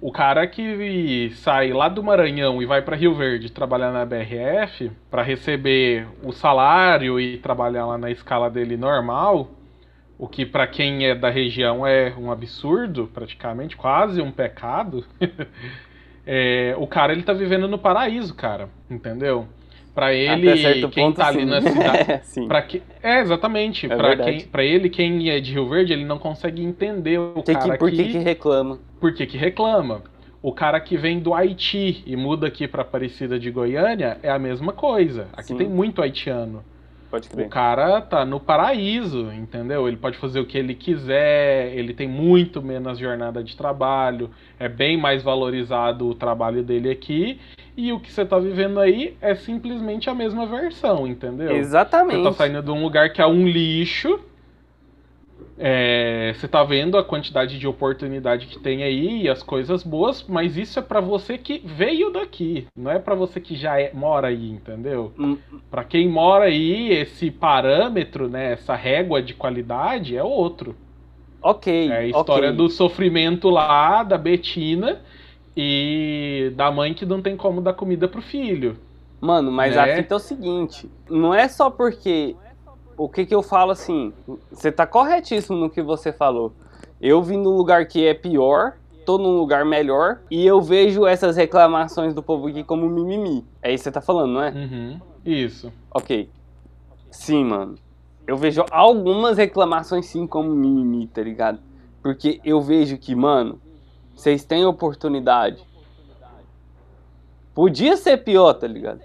O 0.00 0.10
cara 0.10 0.46
que 0.46 1.30
sai 1.36 1.72
lá 1.72 1.88
do 1.88 2.02
Maranhão 2.02 2.60
e 2.60 2.66
vai 2.66 2.82
para 2.82 2.96
Rio 2.96 3.14
Verde 3.14 3.50
trabalhar 3.50 3.92
na 3.92 4.04
BRF 4.04 4.90
para 5.10 5.22
receber 5.22 6.06
o 6.24 6.32
salário 6.32 7.20
e 7.20 7.38
trabalhar 7.38 7.86
lá 7.86 7.96
na 7.96 8.10
escala 8.10 8.50
dele 8.50 8.76
normal, 8.76 9.50
o 10.18 10.26
que 10.26 10.44
para 10.44 10.66
quem 10.66 11.06
é 11.06 11.14
da 11.14 11.30
região 11.30 11.86
é 11.86 12.12
um 12.18 12.32
absurdo, 12.32 13.08
praticamente 13.14 13.76
quase 13.76 14.20
um 14.20 14.32
pecado. 14.32 15.04
é, 16.26 16.74
o 16.78 16.86
cara 16.86 17.12
ele 17.12 17.22
tá 17.22 17.32
vivendo 17.32 17.66
no 17.68 17.78
paraíso, 17.78 18.34
cara, 18.34 18.68
entendeu? 18.90 19.46
Para 19.94 20.14
ele, 20.14 20.88
quem 20.88 21.04
ponto, 21.04 21.16
tá 21.16 21.26
ali 21.28 21.40
sim. 21.40 21.44
na 21.44 21.60
cidade, 21.60 22.10
É. 22.12 22.46
Pra 22.48 22.62
que... 22.62 22.82
É, 23.02 23.20
exatamente. 23.20 23.84
É 23.84 23.94
pra, 23.94 24.08
verdade. 24.08 24.30
quem... 24.38 24.40
pra 24.48 24.64
ele, 24.64 24.88
quem 24.88 25.28
é 25.28 25.38
de 25.38 25.52
Rio 25.52 25.68
Verde, 25.68 25.92
ele 25.92 26.04
não 26.06 26.18
consegue 26.18 26.62
entender 26.64 27.18
o 27.18 27.34
Que 27.42 27.52
que- 27.54 27.60
cara 27.60 27.76
por 27.76 27.90
que, 27.90 27.96
que... 27.96 28.12
que 28.12 28.18
reclama? 28.18 28.78
por 28.98 29.12
que 29.12 29.26
que 29.26 29.36
reclama. 29.36 30.02
O 30.40 30.50
cara 30.52 30.80
que 30.80 30.96
vem 30.96 31.20
do 31.20 31.34
Haiti 31.34 32.02
e 32.06 32.16
muda 32.16 32.46
aqui 32.46 32.66
pra 32.66 32.82
Aparecida 32.82 33.38
de 33.38 33.50
Goiânia 33.50 34.16
é 34.22 34.30
a 34.30 34.38
mesma 34.38 34.72
coisa. 34.72 35.28
Aqui 35.34 35.48
Sim. 35.48 35.56
tem 35.58 35.68
muito 35.68 36.00
haitiano. 36.02 36.64
Pode 37.12 37.28
O 37.28 37.32
crer. 37.32 37.48
cara 37.50 38.00
tá 38.00 38.24
no 38.24 38.40
paraíso, 38.40 39.30
entendeu? 39.32 39.86
Ele 39.86 39.98
pode 39.98 40.16
fazer 40.16 40.40
o 40.40 40.46
que 40.46 40.56
ele 40.56 40.74
quiser, 40.74 41.70
ele 41.76 41.92
tem 41.92 42.08
muito 42.08 42.62
menos 42.62 42.98
jornada 42.98 43.44
de 43.44 43.54
trabalho, 43.54 44.30
é 44.58 44.66
bem 44.66 44.96
mais 44.96 45.22
valorizado 45.22 46.08
o 46.08 46.14
trabalho 46.14 46.62
dele 46.62 46.90
aqui, 46.90 47.38
e 47.76 47.92
o 47.92 48.00
que 48.00 48.10
você 48.10 48.24
tá 48.24 48.38
vivendo 48.38 48.80
aí 48.80 49.14
é 49.20 49.34
simplesmente 49.34 50.08
a 50.08 50.14
mesma 50.14 50.46
versão, 50.46 51.06
entendeu? 51.06 51.48
Você 51.48 51.56
Exatamente. 51.56 52.22
tá 52.22 52.32
saindo 52.32 52.62
de 52.62 52.70
um 52.70 52.82
lugar 52.82 53.12
que 53.12 53.20
é 53.20 53.26
um 53.26 53.46
lixo. 53.46 54.18
É, 55.58 56.32
você 56.34 56.48
tá 56.48 56.64
vendo 56.64 56.96
a 56.96 57.04
quantidade 57.04 57.58
de 57.58 57.66
oportunidade 57.66 58.46
que 58.46 58.58
tem 58.58 58.82
aí 58.82 59.22
e 59.22 59.28
as 59.28 59.42
coisas 59.42 59.82
boas, 59.82 60.24
mas 60.26 60.56
isso 60.56 60.78
é 60.78 60.82
pra 60.82 61.00
você 61.00 61.36
que 61.36 61.62
veio 61.64 62.10
daqui, 62.10 62.66
não 62.76 62.90
é 62.90 62.98
pra 62.98 63.14
você 63.14 63.40
que 63.40 63.54
já 63.54 63.80
é- 63.80 63.92
mora 63.92 64.28
aí, 64.28 64.50
entendeu? 64.50 65.12
Hum. 65.18 65.36
Pra 65.70 65.84
quem 65.84 66.08
mora 66.08 66.44
aí, 66.44 66.90
esse 66.90 67.30
parâmetro, 67.30 68.28
né, 68.28 68.52
essa 68.52 68.74
régua 68.74 69.22
de 69.22 69.34
qualidade 69.34 70.16
é 70.16 70.22
outro. 70.22 70.74
Ok. 71.42 71.90
É 71.90 71.96
a 71.98 72.06
história 72.06 72.48
ok. 72.48 72.56
do 72.56 72.68
sofrimento 72.68 73.50
lá 73.50 74.02
da 74.02 74.16
Betina 74.16 75.00
e 75.56 76.52
da 76.54 76.70
mãe 76.70 76.94
que 76.94 77.04
não 77.04 77.20
tem 77.20 77.36
como 77.36 77.60
dar 77.60 77.74
comida 77.74 78.06
pro 78.06 78.22
filho. 78.22 78.76
Mano, 79.20 79.52
mas 79.52 79.76
né? 79.76 79.80
a 79.80 79.96
fita 79.96 80.14
é 80.14 80.16
o 80.16 80.20
seguinte: 80.20 80.90
não 81.08 81.32
é 81.32 81.46
só 81.46 81.70
porque. 81.70 82.34
O 82.96 83.08
que 83.08 83.26
que 83.26 83.34
eu 83.34 83.42
falo 83.42 83.72
assim? 83.72 84.12
Você 84.50 84.70
tá 84.70 84.86
corretíssimo 84.86 85.56
no 85.56 85.70
que 85.70 85.82
você 85.82 86.12
falou. 86.12 86.52
Eu 87.00 87.22
vim 87.22 87.36
num 87.36 87.56
lugar 87.56 87.86
que 87.86 88.06
é 88.06 88.14
pior, 88.14 88.74
tô 89.04 89.18
num 89.18 89.36
lugar 89.36 89.64
melhor, 89.64 90.20
e 90.30 90.46
eu 90.46 90.60
vejo 90.60 91.06
essas 91.06 91.36
reclamações 91.36 92.14
do 92.14 92.22
povo 92.22 92.46
aqui 92.46 92.62
como 92.62 92.88
mimimi. 92.88 93.44
É 93.60 93.72
isso 93.72 93.82
que 93.82 93.84
você 93.84 93.92
tá 93.92 94.00
falando, 94.00 94.32
não 94.32 94.42
é? 94.42 94.50
Uhum. 94.50 95.00
Isso. 95.24 95.72
Ok. 95.92 96.28
Sim, 97.10 97.44
mano. 97.44 97.76
Eu 98.26 98.36
vejo 98.36 98.64
algumas 98.70 99.36
reclamações 99.36 100.06
sim 100.06 100.26
como 100.26 100.50
mimimi, 100.50 101.08
tá 101.08 101.22
ligado? 101.22 101.58
Porque 102.00 102.40
eu 102.44 102.60
vejo 102.60 102.96
que, 102.98 103.14
mano, 103.14 103.60
vocês 104.14 104.44
têm 104.44 104.64
oportunidade. 104.64 105.66
Podia 107.54 107.96
ser 107.96 108.18
pior, 108.18 108.54
tá 108.54 108.66
ligado? 108.66 109.00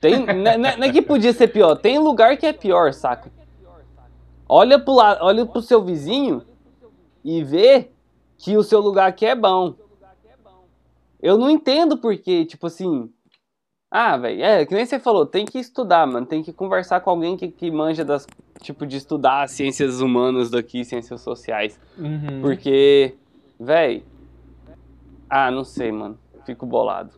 Tem, 0.00 0.18
não, 0.24 0.50
é- 0.50 0.56
não 0.56 0.68
é- 0.70 0.76
não 0.76 0.84
é 0.86 0.92
que 0.92 1.02
podia 1.02 1.32
ser 1.32 1.48
pior, 1.48 1.74
tem 1.76 1.98
lugar 1.98 2.36
que 2.36 2.46
é 2.46 2.52
pior, 2.52 2.92
saca? 2.92 3.30
Olha 4.48 4.78
pro, 4.78 4.94
lado, 4.94 5.18
olha 5.22 5.46
pro 5.46 5.62
seu 5.62 5.82
vizinho 5.84 6.42
e 7.22 7.44
vê 7.44 7.90
que 8.38 8.56
o 8.56 8.62
seu 8.62 8.80
lugar 8.80 9.08
aqui 9.08 9.26
é 9.26 9.34
bom. 9.34 9.74
Eu 11.22 11.36
não 11.36 11.50
entendo 11.50 11.98
porque, 11.98 12.44
tipo 12.46 12.66
assim, 12.66 13.12
ah, 13.90 14.16
velho, 14.16 14.42
é, 14.42 14.64
que 14.64 14.74
nem 14.74 14.86
você 14.86 14.98
falou, 14.98 15.26
tem 15.26 15.44
que 15.44 15.58
estudar, 15.58 16.06
mano. 16.06 16.24
Tem 16.26 16.42
que 16.42 16.52
conversar 16.52 17.00
com 17.00 17.10
alguém 17.10 17.36
que, 17.36 17.48
que 17.48 17.70
manja 17.70 18.04
das, 18.04 18.26
tipo, 18.62 18.86
de 18.86 18.96
estudar 18.96 19.48
ciências 19.48 20.00
humanas 20.00 20.48
daqui, 20.50 20.84
ciências 20.84 21.20
sociais. 21.20 21.78
Uhum. 21.98 22.40
Porque, 22.40 23.14
velho. 23.58 24.02
Ah, 25.28 25.50
não 25.50 25.62
sei, 25.64 25.92
mano. 25.92 26.18
Fico 26.46 26.64
bolado. 26.64 27.12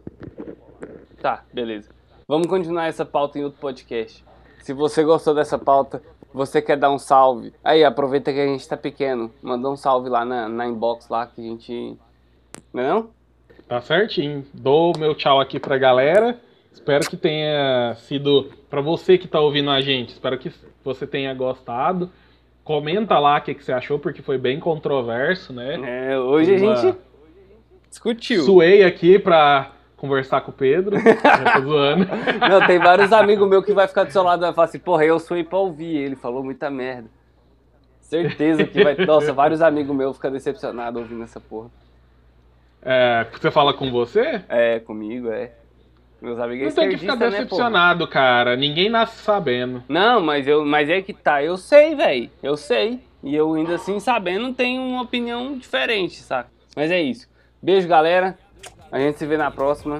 Tá, 1.20 1.44
beleza. 1.54 1.88
Vamos 2.32 2.46
continuar 2.46 2.86
essa 2.86 3.04
pauta 3.04 3.38
em 3.38 3.44
outro 3.44 3.60
podcast. 3.60 4.24
Se 4.62 4.72
você 4.72 5.04
gostou 5.04 5.34
dessa 5.34 5.58
pauta, 5.58 6.02
você 6.32 6.62
quer 6.62 6.78
dar 6.78 6.90
um 6.90 6.98
salve. 6.98 7.52
Aí, 7.62 7.84
aproveita 7.84 8.32
que 8.32 8.40
a 8.40 8.46
gente 8.46 8.66
tá 8.66 8.74
pequeno. 8.74 9.30
Manda 9.42 9.68
um 9.68 9.76
salve 9.76 10.08
lá 10.08 10.24
na, 10.24 10.48
na 10.48 10.66
inbox 10.66 11.10
lá 11.10 11.26
que 11.26 11.42
a 11.42 11.44
gente. 11.44 11.94
Não 12.72 12.82
é 12.82 12.88
não? 12.88 13.10
Tá 13.68 13.82
certinho. 13.82 14.46
Dou 14.54 14.94
meu 14.98 15.14
tchau 15.14 15.42
aqui 15.42 15.60
pra 15.60 15.76
galera. 15.76 16.40
Espero 16.72 17.06
que 17.06 17.18
tenha 17.18 17.94
sido 17.98 18.50
pra 18.70 18.80
você 18.80 19.18
que 19.18 19.28
tá 19.28 19.38
ouvindo 19.38 19.68
a 19.68 19.82
gente. 19.82 20.14
Espero 20.14 20.38
que 20.38 20.50
você 20.82 21.06
tenha 21.06 21.34
gostado. 21.34 22.10
Comenta 22.64 23.18
lá 23.18 23.36
o 23.36 23.42
que, 23.42 23.52
que 23.54 23.62
você 23.62 23.74
achou, 23.74 23.98
porque 23.98 24.22
foi 24.22 24.38
bem 24.38 24.58
controverso, 24.58 25.52
né? 25.52 26.12
É, 26.12 26.18
hoje 26.18 26.54
a 26.54 26.58
Uma- 26.58 26.76
gente 26.76 26.98
discutiu. 27.90 28.42
Suei 28.44 28.82
aqui 28.82 29.18
pra 29.18 29.72
conversar 30.02 30.40
com 30.40 30.50
o 30.50 30.54
Pedro. 30.54 30.96
Eu 30.96 31.02
tô 31.62 31.68
zoando. 31.68 32.06
Não, 32.50 32.66
tem 32.66 32.80
vários 32.80 33.12
amigos 33.12 33.48
meus 33.48 33.64
que 33.64 33.72
vai 33.72 33.86
ficar 33.86 34.02
do 34.02 34.10
seu 34.10 34.24
lado 34.24 34.42
e 34.42 34.46
vai 34.46 34.52
falar 34.52 34.64
assim, 34.64 34.80
porra, 34.80 35.04
eu 35.04 35.20
sou 35.20 35.42
pra 35.44 35.58
ouvir. 35.58 35.96
Ele 35.96 36.16
falou 36.16 36.42
muita 36.42 36.68
merda. 36.68 37.08
Certeza 38.00 38.64
que 38.64 38.82
vai. 38.82 38.96
Nossa, 39.06 39.32
vários 39.32 39.62
amigos 39.62 39.94
meus 39.94 40.16
ficam 40.16 40.32
decepcionados 40.32 41.00
ouvindo 41.00 41.22
essa 41.22 41.38
porra. 41.38 41.70
É, 42.84 43.24
você 43.30 43.48
fala 43.52 43.72
com 43.72 43.92
você? 43.92 44.42
É, 44.48 44.80
comigo, 44.80 45.30
é. 45.30 45.52
Meus 46.20 46.38
amigos 46.38 46.74
Não 46.74 46.82
tem 46.82 46.90
que 46.90 46.98
ficar 46.98 47.16
né, 47.16 47.30
decepcionado, 47.30 48.06
cara. 48.08 48.56
Ninguém 48.56 48.90
nasce 48.90 49.22
sabendo. 49.22 49.84
Não, 49.88 50.20
mas, 50.20 50.48
eu, 50.48 50.64
mas 50.64 50.90
é 50.90 51.00
que 51.00 51.12
tá, 51.12 51.42
eu 51.44 51.56
sei, 51.56 51.94
velho. 51.94 52.28
Eu 52.42 52.56
sei. 52.56 53.00
E 53.22 53.36
eu 53.36 53.54
ainda 53.54 53.76
assim, 53.76 54.00
sabendo, 54.00 54.52
tenho 54.52 54.82
uma 54.82 55.02
opinião 55.02 55.56
diferente, 55.56 56.16
saca? 56.16 56.50
Mas 56.74 56.90
é 56.90 57.00
isso. 57.00 57.28
Beijo, 57.62 57.86
galera. 57.86 58.36
A 58.92 58.98
gente 58.98 59.18
se 59.18 59.26
vê 59.26 59.38
na 59.38 59.50
próxima. 59.50 59.98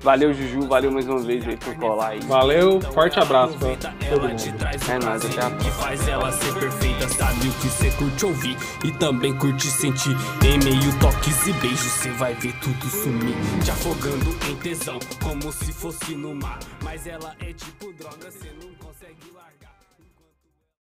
Valeu, 0.00 0.34
Juju. 0.34 0.66
Valeu 0.66 0.90
mais 0.90 1.06
uma 1.06 1.20
vez 1.20 1.46
aí 1.46 1.56
por 1.56 1.74
colar 1.76 2.08
aí. 2.08 2.20
Valeu, 2.22 2.80
forte 2.80 3.18
abraço 3.20 3.56
pra 3.56 3.76
todo 4.10 4.28
mundo. 4.28 4.42
É 4.90 4.98
nóis, 4.98 5.24
até 5.24 5.46
a 5.46 5.50
que 5.52 5.70
faz 5.70 6.08
ela 6.08 6.32
ser 6.32 6.52
perfeita. 6.58 7.08
Sabe 7.08 7.48
o 7.48 7.52
que 7.52 7.68
cê 7.68 7.90
curte 7.92 8.26
ouvir 8.26 8.56
e 8.84 8.90
também 8.90 9.38
curte 9.38 9.68
sentir. 9.68 10.16
Em 10.44 10.58
meio 10.58 10.98
toques 10.98 11.46
e 11.46 11.52
beijos, 11.54 11.78
cê 11.78 12.10
vai 12.10 12.34
ver 12.34 12.52
tudo 12.60 12.86
sumir. 12.86 13.36
Te 13.64 13.70
afogando 13.70 14.36
em 14.50 14.56
tesão, 14.56 14.98
como 15.22 15.52
se 15.52 15.72
fosse 15.72 16.16
no 16.16 16.34
mar. 16.34 16.58
Mas 16.82 17.06
ela 17.06 17.34
é 17.40 17.52
tipo 17.52 17.92
droga, 17.92 18.30
cê 18.32 18.48
não 18.60 18.63